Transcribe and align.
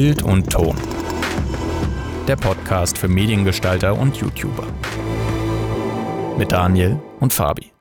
Bild 0.00 0.22
und 0.22 0.48
Ton. 0.48 0.76
Der 2.28 2.36
Podcast 2.36 2.96
für 2.96 3.08
Mediengestalter 3.08 3.98
und 3.98 4.16
YouTuber. 4.16 4.64
Mit 6.38 6.52
Daniel 6.52 7.00
und 7.18 7.32
Fabi. 7.32 7.72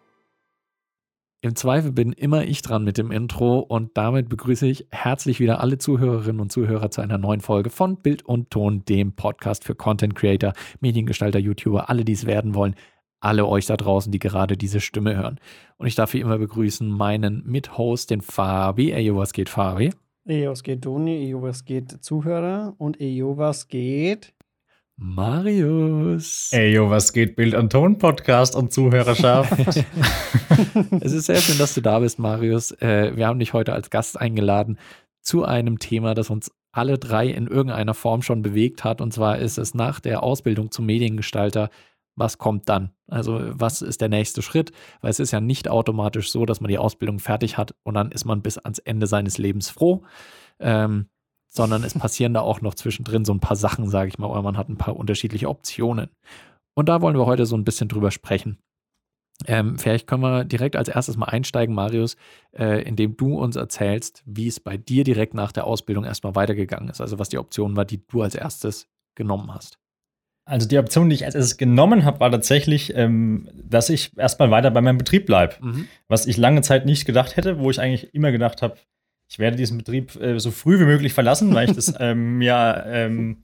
Im 1.42 1.56
Zweifel 1.56 1.92
bin 1.92 2.14
immer 2.14 2.44
ich 2.46 2.64
dran 2.64 2.84
mit 2.84 2.98
dem 2.98 3.12
Intro 3.12 3.60
und 3.60 3.96
damit 3.98 4.30
begrüße 4.30 4.66
ich 4.66 4.88
herzlich 4.90 5.40
wieder 5.40 5.60
alle 5.60 5.78
Zuhörerinnen 5.78 6.42
und 6.42 6.52
Zuhörer 6.52 6.90
zu 6.90 7.02
einer 7.02 7.20
neuen 7.20 7.42
Folge 7.42 7.70
von 7.70 8.02
Bild 8.02 8.26
und 8.26 8.50
Ton, 8.50 8.84
dem 8.86 9.16
Podcast 9.16 9.64
für 9.64 9.76
Content 9.76 10.16
Creator, 10.16 10.54
Mediengestalter, 10.80 11.38
YouTuber, 11.38 11.88
alle, 11.88 12.04
die 12.04 12.14
es 12.14 12.26
werden 12.26 12.56
wollen, 12.56 12.74
alle 13.20 13.46
euch 13.46 13.68
da 13.68 13.78
draußen, 13.78 14.12
die 14.12 14.18
gerade 14.18 14.58
diese 14.58 14.82
Stimme 14.82 15.16
hören. 15.16 15.40
Und 15.78 15.86
ich 15.86 15.94
darf 15.94 16.16
wie 16.16 16.22
immer 16.22 16.40
begrüßen 16.40 16.90
meinen 16.90 17.44
Mithost, 17.46 18.10
den 18.10 18.22
Fabi. 18.22 18.92
Ey, 18.92 19.16
was 19.16 19.34
geht, 19.34 19.50
Fabi? 19.50 19.92
Ey, 20.30 20.46
was 20.50 20.62
geht, 20.62 20.84
Doni? 20.84 21.26
Ey, 21.26 21.42
was 21.42 21.64
geht, 21.64 22.04
Zuhörer? 22.04 22.76
Und 22.80 23.00
ey, 23.00 23.24
was 23.24 23.70
geht? 23.70 24.34
Marius. 24.98 26.50
Ey, 26.52 26.74
yo, 26.74 26.90
was 26.90 27.14
geht? 27.14 27.38
Bild- 27.38 27.56
und 27.56 27.72
Ton-Podcast 27.72 28.54
und 28.54 28.74
Zuhörerschaft. 28.74 29.54
es 31.00 31.14
ist 31.14 31.28
sehr 31.28 31.38
schön, 31.38 31.58
dass 31.58 31.76
du 31.76 31.82
da 31.82 32.00
bist, 32.00 32.20
Marius. 32.20 32.72
Äh, 32.82 33.16
wir 33.16 33.26
haben 33.26 33.40
dich 33.40 33.54
heute 33.54 33.72
als 33.72 33.90
Gast 33.90 34.20
eingeladen 34.20 34.78
zu 35.22 35.46
einem 35.46 35.80
Thema, 35.80 36.14
das 36.14 36.30
uns 36.30 36.52
alle 36.74 36.98
drei 36.98 37.28
in 37.28 37.48
irgendeiner 37.48 37.94
Form 37.94 38.22
schon 38.22 38.42
bewegt 38.42 38.84
hat. 38.84 39.00
Und 39.00 39.14
zwar 39.14 39.38
ist 39.38 39.58
es 39.58 39.76
nach 39.76 40.02
der 40.02 40.24
Ausbildung 40.24 40.72
zum 40.72 40.88
Mediengestalter, 40.88 41.70
was 42.18 42.38
kommt 42.38 42.68
dann? 42.68 42.92
Also 43.08 43.40
was 43.54 43.82
ist 43.82 44.02
der 44.02 44.10
nächste 44.10 44.42
Schritt? 44.42 44.72
Weil 45.02 45.12
es 45.12 45.20
ist 45.20 45.32
ja 45.32 45.40
nicht 45.40 45.70
automatisch 45.70 46.32
so, 46.32 46.46
dass 46.46 46.60
man 46.60 46.70
die 46.70 46.78
Ausbildung 46.78 47.20
fertig 47.20 47.58
hat 47.58 47.76
und 47.84 47.94
dann 47.94 48.12
ist 48.12 48.26
man 48.26 48.42
bis 48.42 48.58
ans 48.58 48.80
Ende 48.80 49.08
seines 49.08 49.38
Lebens 49.38 49.70
froh. 49.70 50.04
Ähm, 50.60 51.08
sondern 51.50 51.84
es 51.84 51.94
passieren 51.98 52.34
da 52.34 52.42
auch 52.42 52.62
noch 52.62 52.76
zwischendrin 52.76 53.24
so 53.24 53.34
ein 53.34 53.40
paar 53.40 53.56
Sachen, 53.56 53.90
sage 53.90 54.10
ich 54.10 54.18
mal, 54.18 54.28
oder 54.28 54.42
man 54.42 54.58
hat 54.58 54.68
ein 54.68 54.78
paar 54.78 54.98
unterschiedliche 54.98 55.48
Optionen. 55.48 56.10
Und 56.76 56.90
da 56.90 57.02
wollen 57.02 57.18
wir 57.18 57.26
heute 57.26 57.46
so 57.46 57.56
ein 57.56 57.64
bisschen 57.64 57.88
drüber 57.88 58.12
sprechen. 58.12 58.58
Ähm, 59.46 59.78
vielleicht 59.78 60.08
können 60.08 60.24
wir 60.24 60.46
direkt 60.46 60.76
als 60.76 60.90
erstes 60.90 61.16
mal 61.16 61.28
einsteigen, 61.28 61.76
Marius, 61.76 62.18
äh, 62.54 62.82
indem 62.82 63.16
du 63.18 63.40
uns 63.40 63.56
erzählst, 63.56 64.24
wie 64.26 64.48
es 64.48 64.60
bei 64.60 64.78
dir 64.78 65.04
direkt 65.04 65.36
nach 65.36 65.52
der 65.52 65.66
Ausbildung 65.66 66.06
erstmal 66.06 66.36
weitergegangen 66.36 66.90
ist. 66.90 67.02
Also 67.02 67.20
was 67.20 67.30
die 67.30 67.38
Option 67.38 67.76
war, 67.76 67.86
die 67.86 68.06
du 68.08 68.24
als 68.24 68.34
erstes 68.34 68.90
genommen 69.16 69.54
hast. 69.54 69.78
Also 70.48 70.66
die 70.66 70.80
Option, 70.80 71.10
die 71.10 71.16
ich 71.16 71.26
als 71.26 71.36
erstes 71.36 71.58
genommen 71.58 72.06
habe, 72.06 72.22
war 72.22 72.32
tatsächlich, 72.32 72.96
ähm, 72.96 73.50
dass 73.54 73.90
ich 73.90 74.18
erstmal 74.18 74.50
weiter 74.50 74.72
bei 74.72 74.82
meinem 74.82 74.98
Betrieb 74.98 75.26
bleibe. 75.26 75.56
Mhm. 75.60 75.88
Was 76.08 76.26
ich 76.26 76.38
lange 76.38 76.62
Zeit 76.62 76.86
nicht 76.86 77.06
gedacht 77.06 77.36
hätte, 77.36 77.60
wo 77.60 77.70
ich 77.70 77.82
eigentlich 77.82 78.14
immer 78.14 78.32
gedacht 78.32 78.62
habe, 78.62 78.78
ich 79.28 79.40
werde 79.40 79.58
diesen 79.58 79.78
Betrieb 79.78 80.16
äh, 80.16 80.40
so 80.40 80.52
früh 80.52 80.80
wie 80.80 80.86
möglich 80.86 81.14
verlassen, 81.14 81.54
weil 81.54 81.70
ich 81.70 81.76
das 81.76 81.94
ähm, 82.00 82.42
ja 82.42 82.86
ähm, 82.86 83.44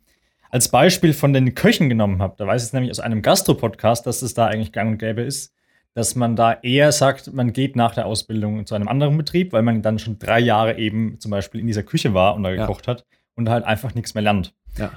als 0.49 0.69
Beispiel 0.69 1.13
von 1.13 1.33
den 1.33 1.55
Köchen 1.55 1.89
genommen 1.89 2.21
habe. 2.21 2.35
Da 2.37 2.47
weiß 2.47 2.65
ich 2.65 2.71
nämlich 2.71 2.91
aus 2.91 3.01
einem 3.01 3.21
Gastro-Podcast, 3.21 4.07
dass 4.07 4.21
es 4.21 4.33
da 4.33 4.45
eigentlich 4.47 4.71
gang 4.71 4.91
und 4.91 4.97
gäbe 4.97 5.23
ist, 5.23 5.53
dass 5.93 6.15
man 6.15 6.37
da 6.37 6.53
eher 6.53 6.93
sagt, 6.93 7.33
man 7.33 7.51
geht 7.51 7.75
nach 7.75 7.95
der 7.95 8.05
Ausbildung 8.05 8.65
zu 8.65 8.75
einem 8.75 8.87
anderen 8.87 9.17
Betrieb, 9.17 9.51
weil 9.51 9.61
man 9.61 9.81
dann 9.81 9.99
schon 9.99 10.19
drei 10.19 10.39
Jahre 10.39 10.77
eben 10.77 11.19
zum 11.19 11.31
Beispiel 11.31 11.59
in 11.59 11.67
dieser 11.67 11.83
Küche 11.83 12.13
war 12.13 12.35
und 12.35 12.43
da 12.43 12.55
gekocht 12.55 12.87
ja. 12.87 12.93
hat 12.93 13.05
und 13.35 13.49
halt 13.49 13.65
einfach 13.65 13.93
nichts 13.93 14.13
mehr 14.13 14.23
lernt. 14.23 14.53
Ja. 14.77 14.91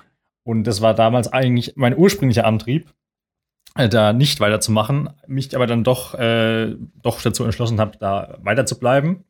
Und 0.47 0.63
das 0.63 0.81
war 0.81 0.95
damals 0.95 1.27
eigentlich 1.33 1.73
mein 1.75 1.99
ursprünglicher 1.99 2.47
Antrieb, 2.47 2.95
äh, 3.75 3.89
da 3.89 4.13
nicht 4.13 4.39
weiterzumachen, 4.39 5.11
mich 5.27 5.57
aber 5.57 5.67
dann 5.67 5.83
doch, 5.83 6.15
äh, 6.15 6.77
doch 7.03 7.21
dazu 7.21 7.43
entschlossen 7.43 7.81
habe, 7.81 7.99
da 7.99 8.39
weiter 8.43 8.65
zu 8.65 8.79
bleiben 8.79 9.25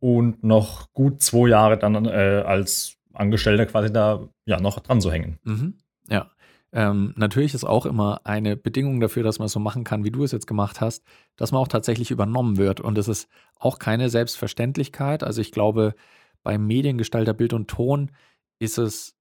und 0.00 0.42
noch 0.42 0.94
gut 0.94 1.20
zwei 1.20 1.50
Jahre 1.50 1.76
dann 1.76 2.06
äh, 2.06 2.42
als 2.46 2.96
Angestellter 3.12 3.66
quasi 3.66 3.92
da 3.92 4.30
ja 4.46 4.58
noch 4.58 4.80
dran 4.80 5.02
zu 5.02 5.12
hängen. 5.12 5.38
Mhm. 5.44 5.74
Ja. 6.08 6.30
Ähm, 6.72 7.12
natürlich 7.16 7.52
ist 7.52 7.64
auch 7.64 7.84
immer 7.84 8.22
eine 8.24 8.56
Bedingung 8.56 8.98
dafür, 9.00 9.22
dass 9.22 9.38
man 9.38 9.46
es 9.46 9.52
so 9.52 9.60
machen 9.60 9.84
kann, 9.84 10.04
wie 10.04 10.10
du 10.10 10.24
es 10.24 10.32
jetzt 10.32 10.46
gemacht 10.46 10.80
hast, 10.80 11.04
dass 11.36 11.52
man 11.52 11.60
auch 11.60 11.68
tatsächlich 11.68 12.10
übernommen 12.10 12.56
wird. 12.56 12.80
Und 12.80 12.96
es 12.96 13.08
ist 13.08 13.28
auch 13.56 13.78
keine 13.78 14.08
Selbstverständlichkeit. 14.08 15.22
Also 15.22 15.42
ich 15.42 15.52
glaube, 15.52 15.94
beim 16.42 16.66
Mediengestalter 16.66 17.34
Bild 17.34 17.52
und 17.52 17.68
Ton 17.68 18.10
ist 18.58 18.78
es 18.78 19.15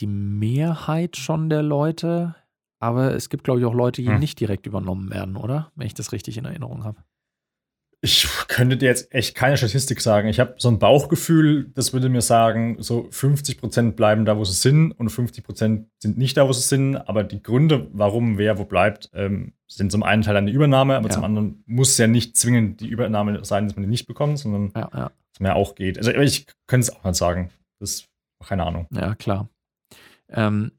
die 0.00 0.06
Mehrheit 0.06 1.16
schon 1.16 1.50
der 1.50 1.62
Leute, 1.62 2.34
aber 2.80 3.14
es 3.14 3.28
gibt, 3.28 3.44
glaube 3.44 3.60
ich, 3.60 3.66
auch 3.66 3.74
Leute, 3.74 4.02
die 4.02 4.08
hm. 4.08 4.18
nicht 4.18 4.40
direkt 4.40 4.66
übernommen 4.66 5.10
werden, 5.10 5.36
oder? 5.36 5.70
Wenn 5.74 5.86
ich 5.86 5.94
das 5.94 6.12
richtig 6.12 6.38
in 6.38 6.46
Erinnerung 6.46 6.84
habe. 6.84 7.02
Ich 8.02 8.26
könnte 8.48 8.78
dir 8.78 8.86
jetzt 8.86 9.12
echt 9.12 9.34
keine 9.34 9.58
Statistik 9.58 10.00
sagen. 10.00 10.28
Ich 10.28 10.40
habe 10.40 10.54
so 10.56 10.70
ein 10.70 10.78
Bauchgefühl, 10.78 11.70
das 11.74 11.92
würde 11.92 12.08
mir 12.08 12.22
sagen, 12.22 12.76
so 12.80 13.08
50 13.10 13.58
Prozent 13.58 13.96
bleiben 13.96 14.24
da, 14.24 14.38
wo 14.38 14.44
sie 14.44 14.54
sind 14.54 14.92
und 14.92 15.10
50 15.10 15.44
Prozent 15.44 15.88
sind 15.98 16.16
nicht 16.16 16.38
da, 16.38 16.48
wo 16.48 16.52
sie 16.54 16.66
sind. 16.66 16.96
Aber 16.96 17.24
die 17.24 17.42
Gründe, 17.42 17.88
warum 17.92 18.38
wer 18.38 18.56
wo 18.56 18.64
bleibt, 18.64 19.10
ähm, 19.12 19.52
sind 19.68 19.92
zum 19.92 20.02
einen 20.02 20.22
Teil 20.22 20.36
eine 20.36 20.50
Übernahme, 20.50 20.96
aber 20.96 21.08
ja. 21.08 21.14
zum 21.14 21.24
anderen 21.24 21.62
muss 21.66 21.98
ja 21.98 22.06
nicht 22.06 22.38
zwingend 22.38 22.80
die 22.80 22.88
Übernahme 22.88 23.44
sein, 23.44 23.66
dass 23.66 23.76
man 23.76 23.82
die 23.82 23.90
nicht 23.90 24.06
bekommt, 24.06 24.38
sondern 24.38 24.72
ja, 24.74 24.90
ja. 24.94 25.10
dass 25.32 25.40
mehr 25.40 25.56
auch 25.56 25.74
geht. 25.74 25.98
Also 25.98 26.10
ich 26.10 26.46
könnte 26.66 26.88
es 26.88 26.96
auch 26.96 27.04
nicht 27.04 27.16
sagen. 27.16 27.50
Das 27.80 27.90
ist 27.90 28.08
keine 28.42 28.64
Ahnung. 28.64 28.86
Ja, 28.92 29.14
klar. 29.14 29.50
Ähm, 30.32 30.72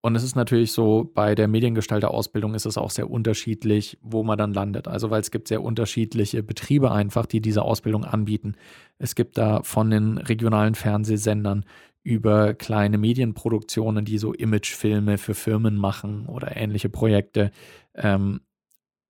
und 0.00 0.14
es 0.14 0.22
ist 0.22 0.36
natürlich 0.36 0.72
so, 0.72 1.10
bei 1.12 1.34
der 1.34 1.48
Mediengestalter-Ausbildung 1.48 2.54
ist 2.54 2.66
es 2.66 2.78
auch 2.78 2.90
sehr 2.90 3.10
unterschiedlich, 3.10 3.98
wo 4.00 4.22
man 4.22 4.38
dann 4.38 4.54
landet. 4.54 4.86
Also, 4.86 5.10
weil 5.10 5.20
es 5.20 5.32
gibt 5.32 5.48
sehr 5.48 5.62
unterschiedliche 5.62 6.42
Betriebe 6.42 6.92
einfach, 6.92 7.26
die 7.26 7.40
diese 7.40 7.62
Ausbildung 7.62 8.04
anbieten. 8.04 8.54
Es 8.98 9.16
gibt 9.16 9.36
da 9.38 9.62
von 9.64 9.90
den 9.90 10.18
regionalen 10.18 10.76
Fernsehsendern 10.76 11.64
über 12.04 12.54
kleine 12.54 12.96
Medienproduktionen, 12.96 14.04
die 14.04 14.18
so 14.18 14.32
Imagefilme 14.32 15.18
für 15.18 15.34
Firmen 15.34 15.76
machen 15.76 16.26
oder 16.26 16.56
ähnliche 16.56 16.88
Projekte. 16.88 17.50
Ähm, 17.94 18.40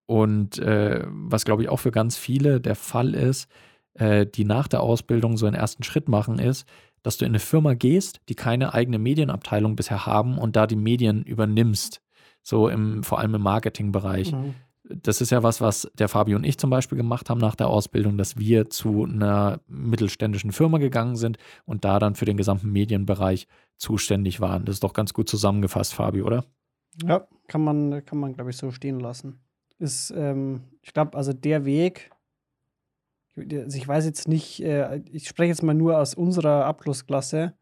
und 0.06 0.58
äh, 0.58 1.04
was, 1.06 1.44
glaube 1.44 1.62
ich, 1.62 1.68
auch 1.68 1.80
für 1.80 1.90
ganz 1.90 2.16
viele 2.16 2.62
der 2.62 2.74
Fall 2.74 3.14
ist, 3.14 3.50
äh, 3.92 4.26
die 4.26 4.44
nach 4.44 4.68
der 4.68 4.80
Ausbildung 4.80 5.36
so 5.36 5.46
einen 5.46 5.54
ersten 5.54 5.82
Schritt 5.82 6.08
machen, 6.08 6.38
ist, 6.38 6.66
dass 7.08 7.16
du 7.16 7.24
in 7.24 7.30
eine 7.30 7.38
Firma 7.38 7.72
gehst, 7.72 8.20
die 8.28 8.34
keine 8.34 8.74
eigene 8.74 8.98
Medienabteilung 8.98 9.76
bisher 9.76 10.04
haben 10.04 10.36
und 10.36 10.56
da 10.56 10.66
die 10.66 10.76
Medien 10.76 11.22
übernimmst. 11.22 12.02
So 12.42 12.68
im, 12.68 13.02
vor 13.02 13.18
allem 13.18 13.34
im 13.34 13.40
Marketingbereich. 13.40 14.32
Mhm. 14.32 14.54
Das 14.84 15.22
ist 15.22 15.30
ja 15.30 15.42
was, 15.42 15.62
was 15.62 15.90
der 15.94 16.08
Fabi 16.08 16.34
und 16.34 16.44
ich 16.44 16.58
zum 16.58 16.68
Beispiel 16.68 16.98
gemacht 16.98 17.30
haben 17.30 17.40
nach 17.40 17.54
der 17.54 17.68
Ausbildung, 17.68 18.18
dass 18.18 18.36
wir 18.36 18.68
zu 18.68 19.04
einer 19.04 19.60
mittelständischen 19.68 20.52
Firma 20.52 20.76
gegangen 20.76 21.16
sind 21.16 21.38
und 21.64 21.86
da 21.86 21.98
dann 21.98 22.14
für 22.14 22.26
den 22.26 22.36
gesamten 22.36 22.70
Medienbereich 22.70 23.48
zuständig 23.78 24.42
waren. 24.42 24.66
Das 24.66 24.76
ist 24.76 24.84
doch 24.84 24.92
ganz 24.92 25.14
gut 25.14 25.30
zusammengefasst, 25.30 25.94
Fabi, 25.94 26.20
oder? 26.20 26.44
Ja, 27.06 27.26
kann 27.46 27.64
man, 27.64 28.04
kann 28.04 28.18
man, 28.18 28.34
glaube 28.34 28.50
ich, 28.50 28.58
so 28.58 28.70
stehen 28.70 29.00
lassen. 29.00 29.40
Ist, 29.78 30.12
ähm, 30.14 30.64
ich 30.82 30.92
glaube, 30.92 31.16
also 31.16 31.32
der 31.32 31.64
Weg, 31.64 32.10
also 33.38 33.76
ich 33.76 33.86
weiß 33.86 34.04
jetzt 34.04 34.28
nicht, 34.28 34.62
äh, 34.62 34.98
ich 35.10 35.28
spreche 35.28 35.50
jetzt 35.50 35.62
mal 35.62 35.74
nur 35.74 35.98
aus 35.98 36.14
unserer 36.14 36.64
Abschlussklasse, 36.64 37.54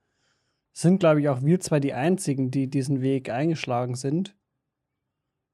sind, 0.73 1.01
glaube 1.01 1.21
ich, 1.21 1.29
auch 1.29 1.43
wir 1.43 1.59
zwei 1.61 1.81
die 1.81 1.95
Einzigen, 1.95 2.51
die 2.51 2.69
diesen 2.69 3.01
Weg 3.01 3.31
eingeschlagen 3.31 3.95
sind. 3.95 4.37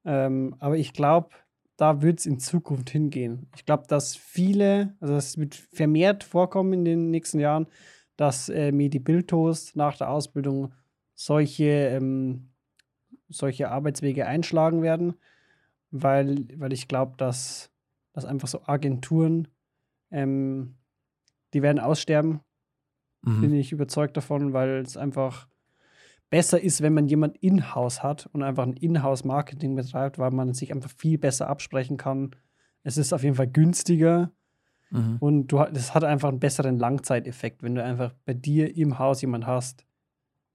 Ähm, 0.04 0.56
aber 0.58 0.76
ich 0.76 0.92
glaube, 0.92 1.30
da 1.76 2.02
wird 2.02 2.18
es 2.18 2.26
in 2.26 2.40
Zukunft 2.40 2.90
hingehen. 2.90 3.48
Ich 3.54 3.64
glaube, 3.64 3.84
dass 3.86 4.16
viele, 4.16 4.96
also 5.00 5.14
es 5.14 5.38
wird 5.38 5.54
vermehrt 5.54 6.24
vorkommen 6.24 6.72
in 6.72 6.84
den 6.84 7.10
nächsten 7.10 7.38
Jahren, 7.38 7.66
dass 8.16 8.48
äh, 8.48 8.72
Medi-Bildtoast 8.72 9.76
nach 9.76 9.96
der 9.96 10.10
Ausbildung 10.10 10.72
solche, 11.14 11.64
ähm, 11.64 12.50
solche 13.28 13.70
Arbeitswege 13.70 14.26
einschlagen 14.26 14.82
werden, 14.82 15.14
weil, 15.90 16.46
weil 16.56 16.72
ich 16.72 16.88
glaube, 16.88 17.14
dass, 17.16 17.70
dass 18.12 18.24
einfach 18.24 18.48
so 18.48 18.62
Agenturen 18.66 19.48
ähm, 20.12 20.76
die 21.54 21.62
werden 21.62 21.80
aussterben. 21.80 22.40
Mhm. 23.22 23.40
Bin 23.40 23.54
ich 23.54 23.72
überzeugt 23.72 24.16
davon, 24.16 24.52
weil 24.52 24.78
es 24.78 24.96
einfach 24.96 25.48
besser 26.30 26.60
ist, 26.62 26.80
wenn 26.80 26.94
man 26.94 27.08
jemand 27.08 27.36
in-house 27.38 28.02
hat 28.02 28.26
und 28.32 28.42
einfach 28.42 28.62
ein 28.62 28.72
In-house-Marketing 28.72 29.76
betreibt, 29.76 30.18
weil 30.18 30.30
man 30.30 30.54
sich 30.54 30.72
einfach 30.72 30.90
viel 30.96 31.18
besser 31.18 31.48
absprechen 31.48 31.98
kann. 31.98 32.30
Es 32.82 32.96
ist 32.96 33.12
auf 33.12 33.22
jeden 33.22 33.36
Fall 33.36 33.48
günstiger 33.48 34.32
mhm. 34.90 35.18
und 35.20 35.48
du, 35.48 35.58
das 35.58 35.94
hat 35.94 36.04
einfach 36.04 36.30
einen 36.30 36.40
besseren 36.40 36.78
Langzeiteffekt, 36.78 37.62
wenn 37.62 37.74
du 37.74 37.84
einfach 37.84 38.14
bei 38.24 38.32
dir 38.32 38.74
im 38.76 38.98
Haus 38.98 39.20
jemand 39.20 39.46
hast, 39.46 39.84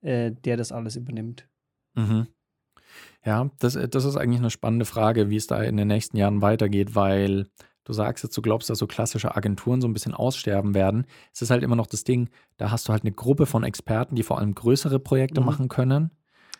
äh, 0.01 0.31
der 0.31 0.57
das 0.57 0.71
alles 0.71 0.95
übernimmt. 0.95 1.47
Mhm. 1.93 2.27
Ja, 3.23 3.51
das, 3.59 3.77
das 3.89 4.05
ist 4.05 4.15
eigentlich 4.15 4.39
eine 4.39 4.49
spannende 4.49 4.85
Frage, 4.85 5.29
wie 5.29 5.35
es 5.35 5.47
da 5.47 5.61
in 5.61 5.77
den 5.77 5.89
nächsten 5.89 6.17
Jahren 6.17 6.41
weitergeht, 6.41 6.95
weil 6.95 7.47
Du 7.87 7.93
sagst 7.93 8.21
jetzt, 8.21 8.35
du 8.35 8.41
glaubst, 8.41 8.69
dass 8.69 8.79
so 8.79 8.85
klassische 8.85 9.33
Agenturen 9.37 9.79
so 9.79 9.87
ein 9.87 9.93
bisschen 9.93 10.13
aussterben 10.13 10.73
werden. 10.73 11.05
Es 11.33 11.41
ist 11.41 11.51
halt 11.51 11.63
immer 11.63 11.77
noch 11.77 11.87
das 11.87 12.03
Ding, 12.03 12.27
da 12.57 12.69
hast 12.69 12.89
du 12.89 12.91
halt 12.91 13.03
eine 13.03 13.13
Gruppe 13.13 13.45
von 13.45 13.63
Experten, 13.63 14.15
die 14.15 14.23
vor 14.23 14.39
allem 14.39 14.53
größere 14.53 14.99
Projekte 14.99 15.39
mhm. 15.39 15.45
machen 15.45 15.67
können. 15.69 16.11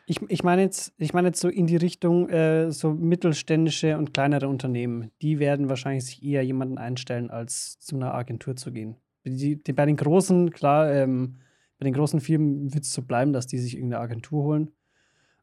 Ich, 0.05 0.21
ich 0.29 0.45
meine 0.45 0.61
jetzt, 0.61 0.93
ich 0.97 1.13
meine 1.13 1.27
jetzt 1.27 1.41
so 1.41 1.49
in 1.49 1.67
die 1.67 1.75
Richtung 1.75 2.29
äh, 2.29 2.71
so 2.71 2.93
mittelständische 2.93 3.97
und 3.97 4.13
kleinere 4.13 4.47
Unternehmen. 4.47 5.11
Die 5.21 5.37
werden 5.37 5.67
wahrscheinlich 5.67 6.05
sich 6.05 6.23
eher 6.23 6.45
jemanden 6.45 6.77
einstellen, 6.77 7.29
als 7.29 7.77
zu 7.79 7.97
einer 7.97 8.13
Agentur 8.13 8.55
zu 8.55 8.71
gehen. 8.71 8.95
Die, 9.25 9.61
die 9.61 9.73
bei 9.73 9.85
den 9.85 9.97
großen, 9.97 10.51
klar, 10.51 10.89
ähm, 10.93 11.39
bei 11.77 11.83
den 11.83 11.93
großen 11.93 12.21
Firmen 12.21 12.73
wird 12.73 12.85
es 12.85 12.93
so 12.93 13.01
bleiben, 13.01 13.33
dass 13.33 13.47
die 13.47 13.57
sich 13.57 13.75
irgendeine 13.75 14.01
Agentur 14.01 14.43
holen. 14.43 14.71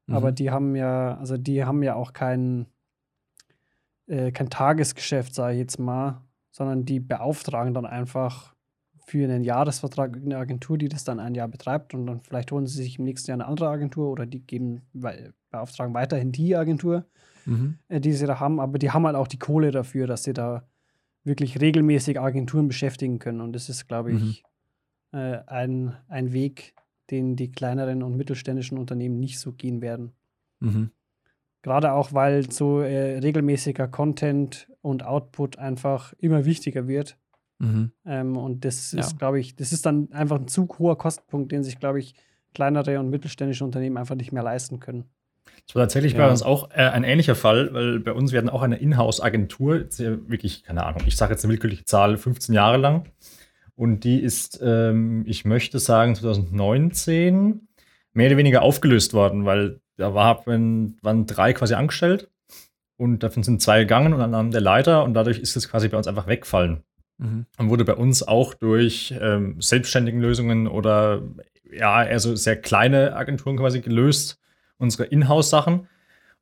Mhm. 0.06 0.14
Aber 0.14 0.32
die 0.32 0.50
haben 0.50 0.76
ja, 0.76 1.18
also 1.18 1.36
die 1.36 1.62
haben 1.62 1.82
ja 1.82 1.94
auch 1.94 2.14
kein, 2.14 2.68
äh, 4.06 4.32
kein 4.32 4.50
Tagesgeschäft, 4.50 5.34
sage 5.34 5.54
ich 5.54 5.60
jetzt 5.60 5.78
mal, 5.78 6.20
sondern 6.50 6.84
die 6.84 7.00
beauftragen 7.00 7.74
dann 7.74 7.86
einfach 7.86 8.54
für 9.06 9.24
einen 9.24 9.44
Jahresvertrag 9.44 10.16
eine 10.16 10.38
Agentur, 10.38 10.78
die 10.78 10.88
das 10.88 11.04
dann 11.04 11.20
ein 11.20 11.34
Jahr 11.34 11.48
betreibt 11.48 11.94
und 11.94 12.06
dann 12.06 12.20
vielleicht 12.20 12.50
holen 12.52 12.66
sie 12.66 12.82
sich 12.82 12.98
im 12.98 13.04
nächsten 13.04 13.30
Jahr 13.30 13.36
eine 13.36 13.46
andere 13.46 13.68
Agentur 13.68 14.10
oder 14.10 14.24
die 14.24 14.40
geben, 14.40 14.82
beauftragen 15.50 15.94
weiterhin 15.94 16.32
die 16.32 16.56
Agentur, 16.56 17.04
mhm. 17.44 17.78
äh, 17.88 18.00
die 18.00 18.12
sie 18.12 18.26
da 18.26 18.40
haben, 18.40 18.60
aber 18.60 18.78
die 18.78 18.90
haben 18.90 19.06
halt 19.06 19.16
auch 19.16 19.28
die 19.28 19.38
Kohle 19.38 19.70
dafür, 19.70 20.06
dass 20.06 20.24
sie 20.24 20.32
da 20.32 20.66
wirklich 21.22 21.60
regelmäßig 21.60 22.20
Agenturen 22.20 22.68
beschäftigen 22.68 23.18
können 23.18 23.40
und 23.40 23.52
das 23.52 23.68
ist, 23.68 23.88
glaube 23.88 24.12
ich, 24.12 24.42
mhm. 25.12 25.18
äh, 25.18 25.38
ein, 25.46 25.96
ein 26.08 26.32
Weg, 26.32 26.74
den 27.10 27.36
die 27.36 27.52
kleineren 27.52 28.02
und 28.02 28.16
mittelständischen 28.16 28.78
Unternehmen 28.78 29.20
nicht 29.20 29.38
so 29.38 29.52
gehen 29.52 29.82
werden. 29.82 30.12
Mhm. 30.60 30.90
Gerade 31.64 31.92
auch, 31.92 32.12
weil 32.12 32.50
so 32.50 32.80
äh, 32.80 33.20
regelmäßiger 33.20 33.88
Content 33.88 34.68
und 34.82 35.02
Output 35.02 35.58
einfach 35.58 36.12
immer 36.18 36.44
wichtiger 36.44 36.86
wird. 36.86 37.16
Mhm. 37.58 37.90
Ähm, 38.04 38.36
und 38.36 38.66
das 38.66 38.92
ja. 38.92 39.00
ist, 39.00 39.18
glaube 39.18 39.40
ich, 39.40 39.56
das 39.56 39.72
ist 39.72 39.86
dann 39.86 40.12
einfach 40.12 40.38
ein 40.38 40.46
zu 40.46 40.68
hoher 40.78 40.98
Kostenpunkt, 40.98 41.50
den 41.52 41.62
sich, 41.62 41.78
glaube 41.78 42.00
ich, 42.00 42.16
kleinere 42.52 43.00
und 43.00 43.08
mittelständische 43.08 43.64
Unternehmen 43.64 43.96
einfach 43.96 44.14
nicht 44.14 44.30
mehr 44.30 44.42
leisten 44.42 44.78
können. 44.78 45.04
Das 45.66 45.74
war 45.74 45.84
tatsächlich 45.84 46.12
ja. 46.12 46.18
bei 46.18 46.30
uns 46.30 46.42
auch 46.42 46.68
äh, 46.70 46.82
ein 46.82 47.02
ähnlicher 47.02 47.34
Fall, 47.34 47.72
weil 47.72 47.98
bei 47.98 48.12
uns 48.12 48.32
werden 48.32 48.50
auch 48.50 48.60
eine 48.60 48.76
Inhouse-Agentur, 48.76 49.86
wirklich, 50.28 50.64
keine 50.64 50.84
Ahnung, 50.84 51.00
ich 51.06 51.16
sage 51.16 51.32
jetzt 51.32 51.46
eine 51.46 51.52
willkürliche 51.52 51.86
Zahl, 51.86 52.18
15 52.18 52.54
Jahre 52.54 52.76
lang. 52.76 53.06
Und 53.74 54.04
die 54.04 54.20
ist, 54.20 54.60
ähm, 54.62 55.24
ich 55.26 55.46
möchte 55.46 55.78
sagen, 55.78 56.14
2019 56.14 57.68
mehr 58.12 58.26
oder 58.26 58.36
weniger 58.36 58.60
aufgelöst 58.60 59.14
worden, 59.14 59.46
weil 59.46 59.80
da 59.96 60.14
war, 60.14 60.46
waren 60.46 61.26
drei 61.26 61.52
quasi 61.52 61.74
angestellt 61.74 62.30
und 62.96 63.22
davon 63.22 63.42
sind 63.42 63.62
zwei 63.62 63.80
gegangen 63.80 64.12
und 64.12 64.32
dann 64.32 64.50
der 64.50 64.60
Leiter 64.60 65.04
und 65.04 65.14
dadurch 65.14 65.38
ist 65.38 65.56
es 65.56 65.68
quasi 65.68 65.88
bei 65.88 65.96
uns 65.96 66.06
einfach 66.06 66.26
weggefallen. 66.26 66.82
Mhm. 67.18 67.46
Und 67.58 67.70
wurde 67.70 67.84
bei 67.84 67.94
uns 67.94 68.26
auch 68.26 68.54
durch 68.54 69.14
ähm, 69.20 69.60
selbstständigen 69.60 70.20
Lösungen 70.20 70.66
oder 70.66 71.22
ja, 71.70 71.94
also 71.94 72.34
sehr 72.34 72.56
kleine 72.56 73.16
Agenturen 73.16 73.56
quasi 73.56 73.80
gelöst, 73.80 74.40
unsere 74.78 75.04
Inhouse-Sachen. 75.04 75.88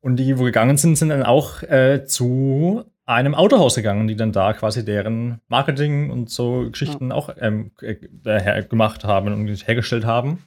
Und 0.01 0.17
die, 0.17 0.37
wo 0.37 0.43
gegangen 0.43 0.77
sind, 0.77 0.97
sind 0.97 1.09
dann 1.09 1.23
auch 1.23 1.63
äh, 1.63 2.05
zu 2.05 2.83
einem 3.05 3.35
Autohaus 3.35 3.75
gegangen, 3.75 4.07
die 4.07 4.15
dann 4.15 4.31
da 4.31 4.53
quasi 4.53 4.85
deren 4.85 5.41
Marketing 5.47 6.09
und 6.09 6.29
so 6.29 6.69
Geschichten 6.69 7.09
ja. 7.09 7.15
auch 7.15 7.29
ähm, 7.39 7.71
äh, 7.81 8.63
gemacht 8.63 9.03
haben 9.03 9.33
und 9.33 9.67
hergestellt 9.67 10.05
haben. 10.05 10.43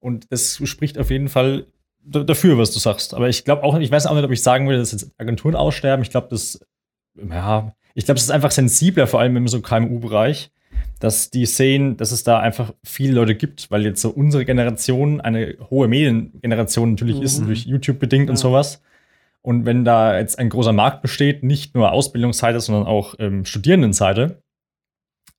Und 0.00 0.30
das 0.30 0.60
spricht 0.64 0.98
auf 0.98 1.10
jeden 1.10 1.28
Fall 1.28 1.66
dafür, 2.10 2.58
was 2.58 2.72
du 2.72 2.78
sagst. 2.78 3.14
Aber 3.14 3.28
ich 3.28 3.44
glaube 3.44 3.62
auch, 3.62 3.78
ich 3.78 3.90
weiß 3.90 4.06
auch 4.06 4.14
nicht, 4.14 4.24
ob 4.24 4.30
ich 4.30 4.42
sagen 4.42 4.66
würde, 4.66 4.78
dass 4.78 4.92
jetzt 4.92 5.12
Agenturen 5.18 5.54
aussterben. 5.54 6.02
Ich 6.02 6.10
glaube, 6.10 6.28
das, 6.30 6.60
ja, 7.16 7.74
ich 7.94 8.04
glaube, 8.04 8.18
es 8.18 8.24
ist 8.24 8.30
einfach 8.30 8.50
sensibler, 8.50 9.06
vor 9.06 9.20
allem 9.20 9.36
im 9.36 9.48
so 9.48 9.60
KMU-Bereich, 9.60 10.50
dass 11.00 11.30
die 11.30 11.46
sehen, 11.46 11.96
dass 11.96 12.12
es 12.12 12.22
da 12.24 12.40
einfach 12.40 12.74
viele 12.84 13.14
Leute 13.14 13.34
gibt, 13.34 13.70
weil 13.70 13.84
jetzt 13.84 14.00
so 14.00 14.10
unsere 14.10 14.44
Generation 14.44 15.20
eine 15.20 15.56
hohe 15.70 15.88
Mediengeneration 15.88 16.90
natürlich 16.90 17.18
mhm. 17.18 17.22
ist, 17.22 17.44
durch 17.44 17.66
YouTube 17.66 17.98
bedingt 17.98 18.26
ja. 18.26 18.30
und 18.30 18.36
sowas. 18.36 18.82
Und 19.42 19.66
wenn 19.66 19.84
da 19.84 20.18
jetzt 20.18 20.38
ein 20.38 20.50
großer 20.50 20.72
Markt 20.72 21.02
besteht, 21.02 21.42
nicht 21.42 21.74
nur 21.74 21.92
Ausbildungsseite, 21.92 22.60
sondern 22.60 22.86
auch 22.86 23.14
ähm, 23.18 23.44
Studierendenseite, 23.44 24.42